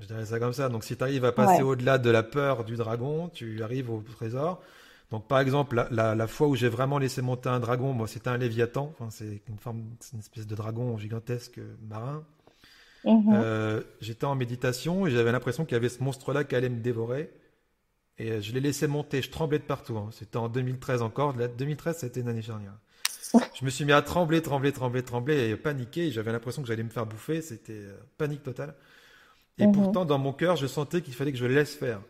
[0.00, 0.68] Je dirais ça comme ça.
[0.68, 4.02] Donc, si tu arrives à passer au-delà de la peur du dragon, tu arrives au
[4.16, 4.60] trésor.
[5.10, 8.38] Donc, par exemple, la, fois où j'ai vraiment laissé monter un dragon, moi, c'était un
[8.38, 8.94] léviathan.
[8.94, 9.82] Enfin, c'est une forme,
[10.12, 12.24] une espèce de dragon gigantesque marin.
[13.04, 13.32] Mhm.
[13.34, 16.80] Euh, j'étais en méditation et j'avais l'impression qu'il y avait ce monstre-là qui allait me
[16.80, 17.30] dévorer.
[18.18, 19.22] Et euh, je l'ai laissé monter.
[19.22, 19.96] Je tremblais de partout.
[19.96, 20.10] Hein.
[20.12, 21.34] C'était en 2013 encore.
[21.34, 22.74] 2013, c'était une année charnière.
[23.54, 26.10] je me suis mis à trembler, trembler, trembler, trembler et paniquer.
[26.10, 27.42] J'avais l'impression que j'allais me faire bouffer.
[27.42, 28.74] C'était euh, panique totale.
[29.58, 29.72] Et mhm.
[29.72, 32.00] pourtant, dans mon cœur, je sentais qu'il fallait que je le laisse faire.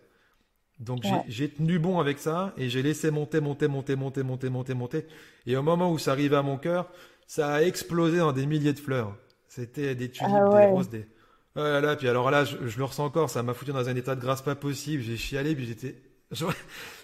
[0.83, 4.75] Donc j'ai tenu bon avec ça et j'ai laissé monter, monter, monter, monter, monter, monter,
[4.75, 5.07] monter.
[5.47, 6.91] Et au moment où ça arrivait à mon cœur,
[7.29, 9.17] ça a explosé en des milliers de fleurs.
[9.49, 11.07] C'était des tulipes, ah des roses, des...
[11.55, 13.97] Oh là là, puis alors là, je, le ressens encore, ça m'a foutu dans un
[13.97, 15.03] état de grâce pas possible.
[15.03, 15.97] J'ai chialé, puis j'étais...
[16.31, 16.47] Je,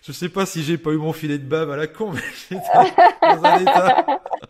[0.03, 2.23] je sais pas si j'ai pas eu mon filet de bave à la con, mais
[2.51, 2.62] j'étais
[3.20, 4.07] dans un état...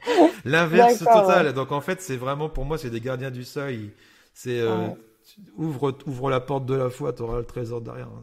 [0.45, 1.53] L'inverse total.
[1.53, 3.91] Donc en fait, c'est vraiment, pour moi, c'est des gardiens du seuil.
[4.35, 4.61] C'est...
[4.61, 4.89] Euh,
[5.57, 8.07] ouvre, ouvre la porte de la foi, tu auras le trésor derrière.
[8.07, 8.23] Hein,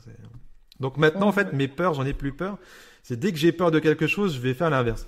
[0.80, 2.58] Donc maintenant, en fait, mes peurs, j'en ai plus peur.
[3.04, 5.08] C'est dès que j'ai peur de quelque chose, je vais faire l'inverse.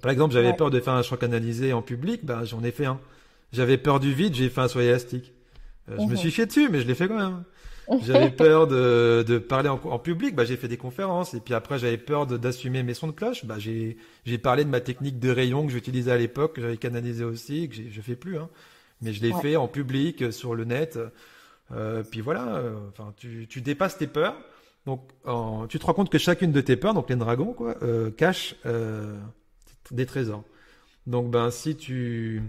[0.00, 2.86] Par exemple, j'avais peur de faire un choc canalisé en public, bah, j'en ai fait
[2.86, 3.00] un.
[3.52, 5.32] J'avais peur du vide, j'ai fait un soie élastique.
[5.90, 6.16] Euh, je me mhm.
[6.16, 7.42] suis fié dessus, mais je l'ai fait quand même.
[8.02, 11.34] J'avais peur de, de parler en, en public, bah, j'ai fait des conférences.
[11.34, 13.44] Et puis après, j'avais peur d'assumer mes sons de cloche.
[13.44, 13.96] Bah, j'ai
[14.38, 17.76] parlé de ma technique de rayon que j'utilisais à l'époque, que j'avais canalisé aussi, que
[17.90, 18.38] je fais plus.
[18.38, 18.48] Hein
[19.02, 20.98] mais je l'ai fait en public, euh, sur le net.
[21.72, 22.74] Euh, puis voilà, euh,
[23.16, 24.36] tu, tu, dépasses tes peurs.
[24.86, 25.08] Donc,
[25.68, 28.56] tu te rends compte que chacune de tes peurs, donc les dragons, quoi, euh, cache
[29.90, 30.44] des trésors.
[31.06, 32.42] Donc, ben, si tu,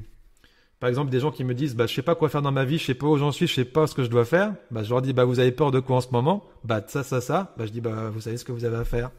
[0.82, 2.66] par exemple, des gens qui me disent, bah, je sais pas quoi faire dans ma
[2.66, 4.56] vie, je sais pas où j'en suis, je sais pas ce que je dois faire,
[4.72, 6.44] bah, je leur dis, bah, vous avez peur de quoi en ce moment?
[6.64, 7.54] Bah, ça, ça, ça.
[7.56, 9.12] Bah, je dis, bah, vous savez ce que vous avez à faire.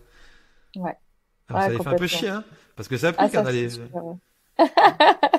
[0.75, 0.97] Ouais.
[1.49, 2.43] Alors, ça les fait un peu chier, hein,
[2.75, 3.53] parce que ça applique ah, ça,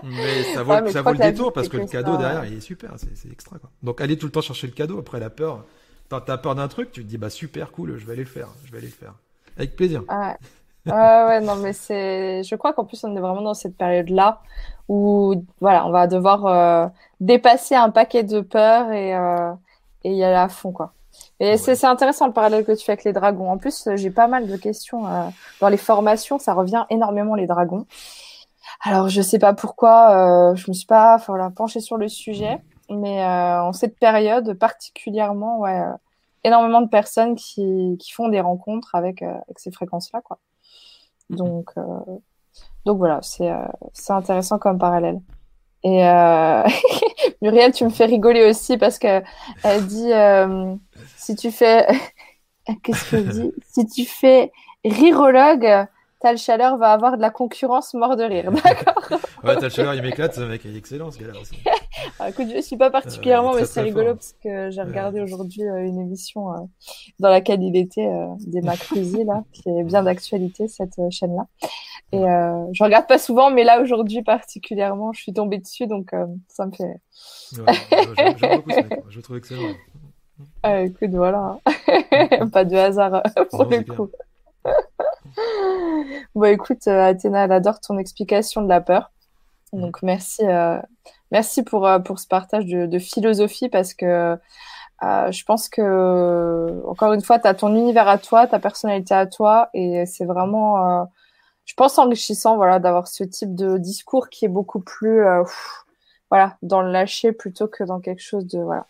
[0.03, 2.93] mais ça vaut, ça vaut le détour parce que le cadeau derrière, il est super,
[2.97, 3.59] c'est extra.
[3.59, 3.69] Quoi.
[3.83, 5.65] Donc aller tout le temps chercher le cadeau après la peur.
[6.09, 8.49] T'as peur d'un truc, tu te dis bah super cool, je vais aller le faire,
[8.65, 9.13] je vais aller le faire.
[9.57, 10.03] Avec plaisir.
[10.09, 10.91] Ouais.
[10.91, 12.43] ouais, non, mais c'est.
[12.43, 14.41] Je crois qu'en plus on est vraiment dans cette période-là
[14.89, 16.87] où voilà, on va devoir euh,
[17.19, 19.51] dépasser un paquet de peurs et euh,
[20.03, 20.93] et y aller à fond quoi.
[21.39, 23.51] Et c'est intéressant le parallèle que tu fais avec les dragons.
[23.51, 25.27] En plus, j'ai pas mal de questions euh,
[25.61, 27.85] dans les formations, ça revient énormément les dragons.
[28.81, 32.61] Alors, je sais pas pourquoi, euh, je me suis pas voilà, penchée sur le sujet,
[32.89, 35.93] mais euh, en cette période particulièrement, ouais, euh,
[36.43, 40.39] énormément de personnes qui, qui font des rencontres avec, euh, avec ces fréquences-là, quoi.
[41.29, 41.71] Donc,
[42.85, 43.51] donc voilà, c'est
[43.93, 45.21] c'est intéressant comme parallèle.
[45.83, 46.63] Et euh...
[47.41, 49.21] Muriel, tu me fais rigoler aussi parce que
[49.63, 50.75] elle dit euh,
[51.17, 51.87] si tu fais
[52.83, 53.51] qu'est-ce qu'elle dit?
[53.67, 54.51] Si tu fais
[54.85, 55.87] rirologue,
[56.23, 60.01] Tal Chaleur va avoir de la concurrence mort de rire, d'accord Ouais, Tal Chaleur, il
[60.01, 61.55] m'éclate, ce mec, il est excellent ce gars-là aussi.
[62.19, 65.85] Ah, écoute, je suis pas particulièrement, mais c'est rigolo parce que j'ai regardé aujourd'hui euh,
[65.85, 66.57] une émission euh,
[67.19, 71.47] dans laquelle il était euh, des Macruzy là, qui est bien d'actualité cette chaîne-là.
[72.11, 72.19] Et
[72.73, 76.11] je regarde pas souvent, mais là aujourd'hui particulièrement, je suis tombée dessus, donc
[76.47, 77.01] ça me fait.
[77.57, 77.73] Ouais,
[78.37, 79.73] j'aime beaucoup ce mec, je le trouve excellent.
[80.61, 81.57] Ah, écoute, voilà,
[82.51, 84.09] pas de hasard pour le coup.
[86.35, 89.11] Bon, écoute, Athéna, elle adore ton explication de la peur.
[89.71, 90.79] Donc merci, euh,
[91.31, 94.37] merci pour, euh, pour ce partage de, de philosophie parce que
[95.03, 99.13] euh, je pense que, encore une fois, tu as ton univers à toi, ta personnalité
[99.13, 101.03] à toi et c'est vraiment, euh,
[101.65, 105.43] je pense, enrichissant voilà, d'avoir ce type de discours qui est beaucoup plus euh,
[106.29, 108.85] voilà, dans le lâcher plutôt que dans quelque chose de, voilà,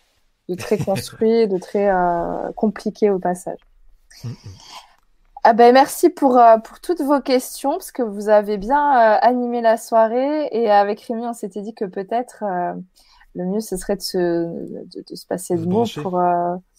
[0.49, 1.91] de très construit, de très
[2.55, 3.59] compliqué au passage.
[5.43, 5.51] Mm, mm.
[5.51, 9.19] Ah ben merci pour, euh, pour toutes vos questions, parce que vous avez bien euh,
[9.21, 10.47] animé la soirée.
[10.51, 12.73] Et avec Rémi, on s'était dit que peut-être euh,
[13.35, 16.21] le mieux, ce serait de se, de, de se passer de mots pour,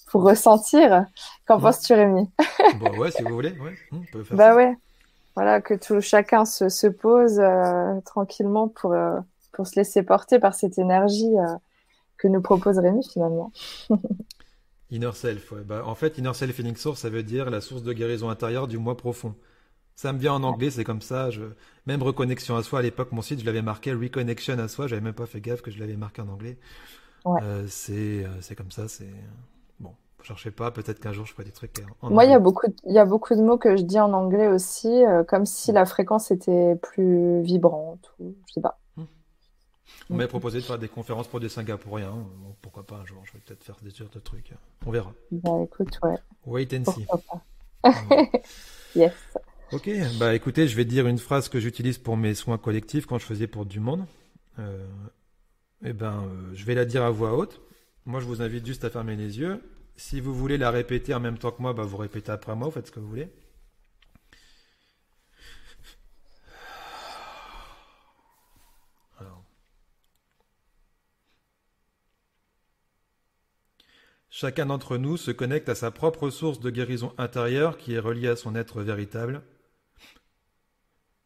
[0.07, 1.07] pour ressentir.
[1.47, 2.31] Qu'en penses-tu, Rémi?
[2.81, 3.75] Bah ouais, si vous voulez, ouais.
[3.93, 4.57] On peut faire bah ça.
[4.57, 4.77] ouais.
[5.37, 7.41] Voilà, que tout chacun se, se pose
[8.05, 8.95] tranquillement pour,
[9.53, 11.35] pour se laisser porter par cette énergie
[12.19, 13.53] que nous propose Rémi, finalement.
[14.95, 15.63] Inner Self, ouais.
[15.63, 18.69] Bah, en fait, Inner Self Feeling Source, ça veut dire la source de guérison intérieure
[18.69, 19.35] du moi profond.
[19.97, 21.31] Ça me vient en anglais, c'est comme ça.
[21.31, 21.43] Je...
[21.87, 24.87] Même reconnexion à soi, à l'époque, mon site, je l'avais marqué Reconnection à soi.
[24.87, 26.59] J'avais même pas fait gaffe que je l'avais marqué en anglais.
[27.25, 27.41] Ouais.
[27.43, 28.89] Euh, c'est, euh, c'est comme ça.
[28.89, 29.13] C'est
[29.81, 29.93] bon.
[30.23, 30.71] Cherchez pas.
[30.71, 31.73] Peut-être qu'un jour je ferai des trucs.
[32.01, 34.01] En Moi, il y a beaucoup, il y a beaucoup de mots que je dis
[34.01, 38.79] en anglais aussi, euh, comme si la fréquence était plus vibrante ou je sais pas.
[40.11, 42.13] On m'a proposé de faire des conférences pour des Singapouriens.
[42.13, 44.53] Bon, pourquoi pas un jour Je vais peut-être faire des sortes de trucs.
[44.87, 45.13] On verra.
[45.31, 46.17] Bah écoute, ouais.
[46.47, 47.07] Wait and see.
[48.97, 49.13] yes.
[49.73, 53.19] Ok, bah écoutez, je vais dire une phrase que j'utilise pour mes soins collectifs quand
[53.19, 54.05] je faisais pour du monde.
[54.59, 54.87] Euh,
[55.85, 57.61] eh ben, euh, je vais la dire à voix haute.
[58.07, 59.63] Moi, je vous invite juste à fermer les yeux.
[59.97, 62.69] Si vous voulez la répéter en même temps que moi, bah, vous répétez après moi,
[62.69, 63.29] vous faites ce que vous voulez.
[74.37, 78.27] Chacun d'entre nous se connecte à sa propre source de guérison intérieure qui est reliée
[78.27, 79.43] à son être véritable.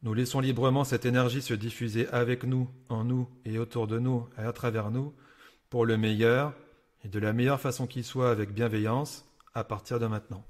[0.03, 4.29] Nous laissons librement cette énergie se diffuser avec nous, en nous et autour de nous
[4.37, 5.15] et à travers nous,
[5.71, 6.53] pour le meilleur
[7.03, 9.25] et de la meilleure façon qui soit avec bienveillance
[9.55, 10.45] à partir de maintenant.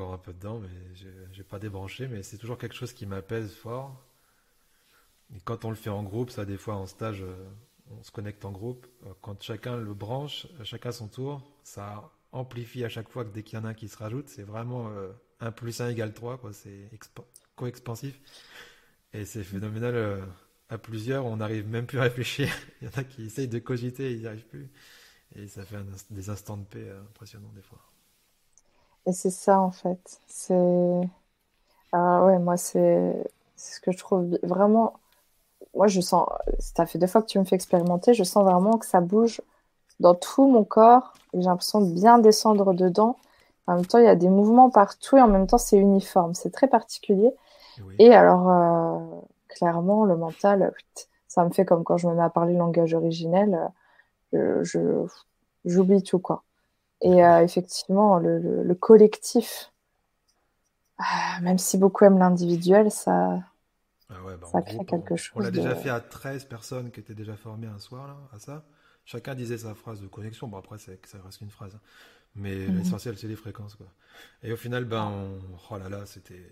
[0.00, 0.68] Encore un peu dedans, mais
[1.32, 4.02] j'ai pas débranché, mais c'est toujours quelque chose qui m'apaise fort.
[5.34, 7.34] Et quand on le fait en groupe, ça des fois en stage, euh,
[7.90, 8.86] on se connecte en groupe.
[9.06, 13.42] Euh, quand chacun le branche, chacun son tour, ça amplifie à chaque fois que dès
[13.42, 14.90] qu'il y en a un qui se rajoute, c'est vraiment
[15.40, 16.52] 1 plus 1 égale 3, quoi.
[16.52, 16.90] C'est
[17.56, 18.18] co-expansif.
[19.12, 20.24] Et c'est phénoménal
[20.70, 22.48] à plusieurs, on n'arrive même plus à réfléchir.
[22.80, 24.68] Il y en a qui essayent de cogiter, ils n'y arrivent plus.
[25.34, 25.76] Et ça fait
[26.10, 27.80] des instants de paix euh, impressionnants des fois.
[29.06, 30.20] Et c'est ça en fait.
[30.26, 31.00] C'est.
[31.92, 33.24] Ah ouais, moi c'est
[33.56, 34.94] ce que je trouve vraiment.
[35.74, 36.28] Moi je sens.
[36.58, 39.40] Ça fait deux fois que tu me fais expérimenter, je sens vraiment que ça bouge
[40.00, 41.14] dans tout mon corps.
[41.34, 43.16] J'ai l'impression de bien descendre dedans.
[43.66, 46.34] En même temps, il y a des mouvements partout et en même temps, c'est uniforme.
[46.34, 47.32] C'est très particulier.
[47.98, 48.98] Et alors, euh,
[49.48, 50.72] clairement, le mental,
[51.28, 53.70] ça me fait comme quand je me mets à parler le langage originel,
[54.34, 55.06] euh, je,
[55.64, 56.42] j'oublie tout, quoi.
[57.02, 59.72] Et euh, effectivement, le, collectif,
[60.98, 63.38] ah, même si beaucoup aiment l'individuel, ça,
[64.10, 65.32] ah bah, ça crée quelque chose.
[65.36, 68.38] On l'a déjà fait à 13 personnes qui étaient déjà formées un soir, là, à
[68.38, 68.64] ça.
[69.04, 70.46] Chacun disait sa phrase de connexion.
[70.46, 70.92] Bon, après, ça
[71.24, 71.74] reste qu'une phrase.
[71.74, 71.80] Hein.
[72.34, 72.78] Mais mhm.
[72.78, 73.86] l'essentiel, c'est les fréquences, quoi.
[74.42, 75.38] Et au final, ben,
[75.70, 76.46] oh là là, c'était,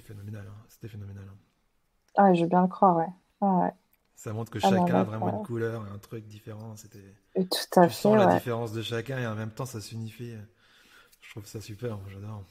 [0.00, 0.46] phénoménal.
[0.48, 0.64] Hein.
[0.68, 1.24] C'était phénoménal.
[1.28, 1.36] Hein.
[2.16, 3.70] Ah, je veux bien le croire, ouais.
[4.16, 6.76] Ça montre que ah chacun a vraiment une couleur, un truc différent.
[6.76, 7.14] C'était.
[7.34, 10.34] tout à tu Sens la différence de chacun et en même temps ça s'unifie.
[11.20, 12.44] Je trouve ça super, j'adore.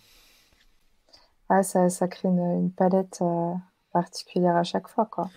[1.49, 3.53] Ah, ça, ça crée une, palette euh,
[3.91, 5.29] particulière à chaque fois, quoi.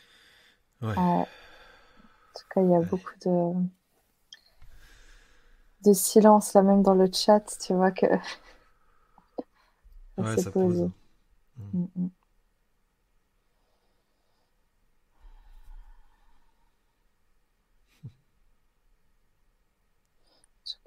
[0.83, 0.97] Ouais.
[0.97, 1.27] En
[2.35, 3.53] tout cas, il y a beaucoup de
[5.85, 7.45] de silence là même dans le chat.
[7.61, 8.07] Tu vois que.
[10.19, 10.91] ouais, ça pose.
[11.57, 11.87] Mm.
[11.97, 12.09] Mm,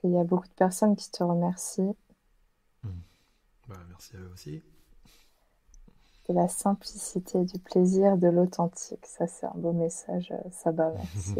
[0.04, 1.96] Il y a beaucoup de personnes qui te remercient.
[2.84, 3.02] Hmm.
[3.68, 4.64] Bah, merci à eux aussi.
[6.28, 9.06] De la simplicité, du plaisir, de l'authentique.
[9.06, 10.92] Ça, c'est un beau message, Saba.
[10.92, 11.40] Merci.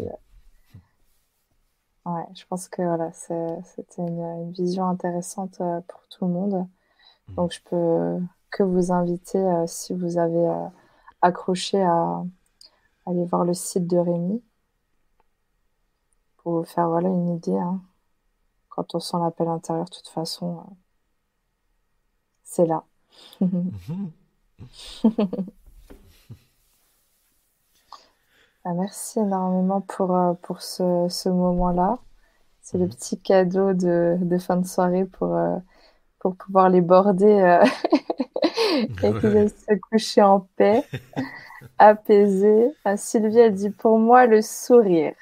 [2.06, 6.68] ouais, je pense que voilà, c'était une, vision intéressante euh, pour tout le monde.
[7.28, 7.34] Hmm.
[7.34, 8.20] Donc, je peux
[8.50, 10.68] que vous inviter, euh, si vous avez euh,
[11.22, 12.22] accroché, à,
[13.06, 14.42] aller voir le site de Rémi
[16.38, 17.56] pour vous faire voilà, une idée.
[17.56, 17.80] Hein
[18.80, 20.74] quand on sent l'appel intérieur, de toute façon, euh,
[22.44, 22.82] c'est là.
[23.40, 23.48] Bah,
[28.74, 31.98] merci énormément pour, euh, pour ce, ce moment-là.
[32.62, 32.90] C'est le mhm.
[32.90, 35.58] petit cadeau de, de, fin de soirée pour, euh,
[36.18, 37.62] pour pouvoir les border
[39.02, 40.86] et qu'ils se coucher en paix,
[41.78, 42.72] apaisés.
[42.86, 45.14] Ah, Sylvie, elle dit pour moi le sourire.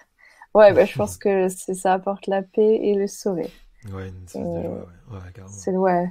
[0.59, 3.51] Ouais, bah, je pense que ça apporte la paix et le sourire.
[3.93, 6.11] Ouais, c'est euh, ouais, ouais,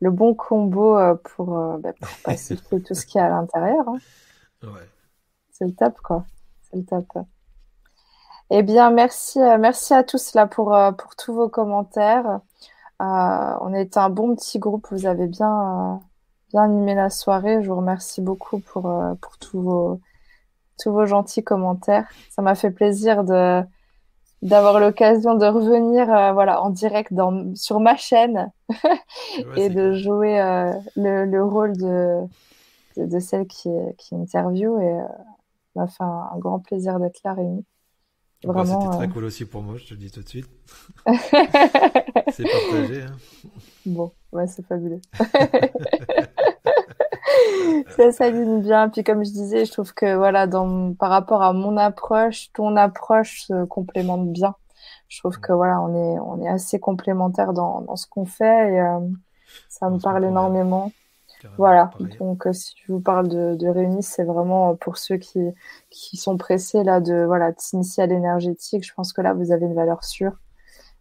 [0.00, 3.28] le bon combo euh, pour, euh, bah, pour pacifier tout ce qu'il y a à
[3.28, 3.86] l'intérieur.
[3.86, 3.98] Hein.
[4.62, 4.88] Ouais.
[5.50, 6.24] C'est le top, quoi.
[6.62, 7.04] C'est le top.
[8.48, 12.40] Eh bien, merci, merci à tous là pour, pour tous vos commentaires.
[13.00, 14.86] on a été un bon petit groupe.
[14.92, 16.00] Vous avez bien,
[16.48, 17.62] bien animé la soirée.
[17.62, 18.82] Je vous remercie beaucoup pour,
[19.20, 20.00] pour tous vos,
[20.78, 22.08] tous vos gentils commentaires.
[22.30, 23.62] Ça m'a fait plaisir de
[24.44, 28.52] d'avoir l'occasion de revenir euh, voilà en direct dans, sur ma chaîne
[29.56, 32.20] et de jouer euh, le, le, rôle de,
[32.98, 35.02] de, celle qui, qui interview et euh,
[35.74, 37.64] m'a fait un, grand plaisir d'être là réunie.
[38.44, 40.48] Vraiment, C'était très cool aussi pour moi, je te le dis tout de suite.
[41.06, 43.02] c'est partagé.
[43.02, 43.16] Hein.
[43.86, 45.00] Bon, ouais, c'est fabuleux.
[47.96, 48.88] ça s'aligne bien.
[48.88, 52.76] Puis comme je disais, je trouve que voilà, dans, par rapport à mon approche, ton
[52.76, 54.54] approche se complémente bien.
[55.08, 58.72] Je trouve que voilà, on est, on est assez complémentaires dans, dans ce qu'on fait
[58.72, 59.00] et euh,
[59.68, 60.92] ça me parle énormément.
[61.58, 61.90] Voilà.
[62.18, 65.40] Donc, euh, si je vous parle de, de Réunis, c'est vraiment euh, pour ceux qui,
[65.90, 68.82] qui sont pressés là de voilà de s'initier à l'énergétique.
[68.84, 70.32] Je pense que là, vous avez une valeur sûre.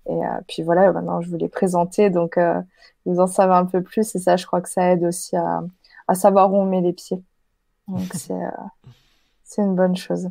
[0.10, 0.20] Et
[0.50, 2.38] puis voilà, maintenant je vous l'ai présenté, donc
[3.06, 4.14] vous en savez un peu plus.
[4.16, 5.64] Et ça, je crois que ça aide aussi à,
[6.08, 7.22] à savoir où on met les pieds.
[7.88, 8.50] Donc euh,
[9.44, 10.30] c'est une bonne chose.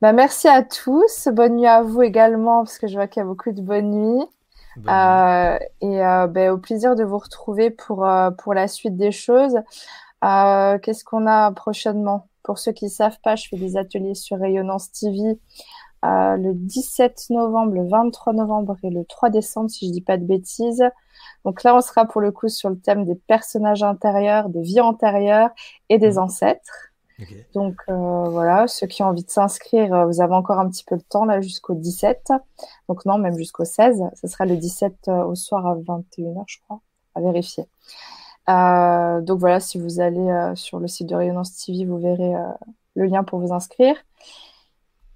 [0.00, 1.28] Bah, merci à tous.
[1.32, 3.90] Bonne nuit à vous également, parce que je vois qu'il y a beaucoup de bonnes
[3.90, 4.26] nuits.
[4.86, 8.08] Euh, et euh, bah, au plaisir de vous retrouver pour,
[8.38, 9.56] pour la suite des choses.
[10.22, 12.28] Qu'est-ce qu'on a prochainement?
[12.44, 15.38] Pour ceux qui ne savent pas, je fais des ateliers sur Rayonnance TV
[16.02, 20.24] le 17 novembre, le 23 novembre et le 3 décembre, si je dis pas de
[20.24, 20.84] bêtises.
[21.44, 24.80] Donc là, on sera pour le coup sur le thème des personnages intérieurs, des vies
[24.80, 25.50] antérieures
[25.88, 26.18] et des mhm.
[26.18, 26.88] ancêtres.
[27.54, 30.84] Donc euh, voilà, ceux qui ont envie de s'inscrire, euh, vous avez encore un petit
[30.84, 32.28] peu de temps là jusqu'au 17.
[32.88, 34.02] Donc non, même jusqu'au 16.
[34.14, 36.80] Ce sera le 17 euh, au soir à 21h, je crois,
[37.14, 37.64] à vérifier.
[38.46, 42.34] donc voilà, si vous allez sur le site de Rayonnance TV, vous verrez
[42.94, 43.96] le lien pour vous inscrire.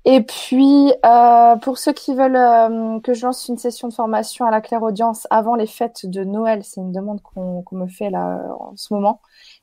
[0.05, 4.45] Et puis, euh, pour ceux qui veulent euh, que je lance une session de formation
[4.47, 8.11] à la claire audience avant les fêtes de Noël, c'est une demande qu'on me fait
[8.11, 9.21] là en ce moment.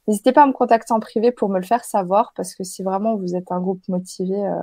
[0.07, 2.83] N'hésitez pas à me contacter en privé pour me le faire savoir, parce que si
[2.83, 4.61] vraiment vous êtes un groupe motivé, euh,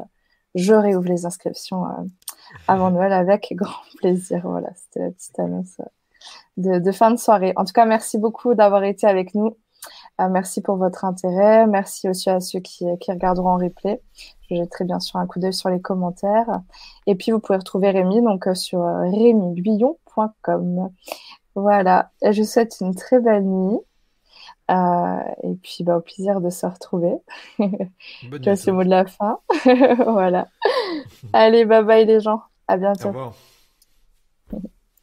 [0.54, 1.84] je réouvre les inscriptions
[2.68, 4.40] avant Noël avec grand plaisir.
[4.44, 5.76] Voilà, c'était la petite annonce
[6.56, 7.52] de, de, fin de soirée.
[7.56, 9.56] En tout cas, merci beaucoup d'avoir été avec nous.
[10.18, 11.66] Merci pour votre intérêt.
[11.66, 14.00] Merci aussi à ceux qui, qui regarderont en replay.
[14.50, 16.60] Je jetterai bien sûr un coup d'œil sur les commentaires.
[17.06, 20.90] Et puis, vous pouvez retrouver Rémi donc, euh, sur euh, rémiguillon.com.
[21.54, 22.10] Voilà.
[22.22, 23.78] je vous souhaite une très belle nuit.
[24.70, 27.14] Euh, et puis, bah, au plaisir de se retrouver.
[27.58, 29.38] C'est le mot de la fin.
[30.12, 30.48] voilà.
[31.32, 32.42] Allez, bye bye les gens.
[32.68, 33.08] À bientôt.
[33.08, 33.34] Au revoir.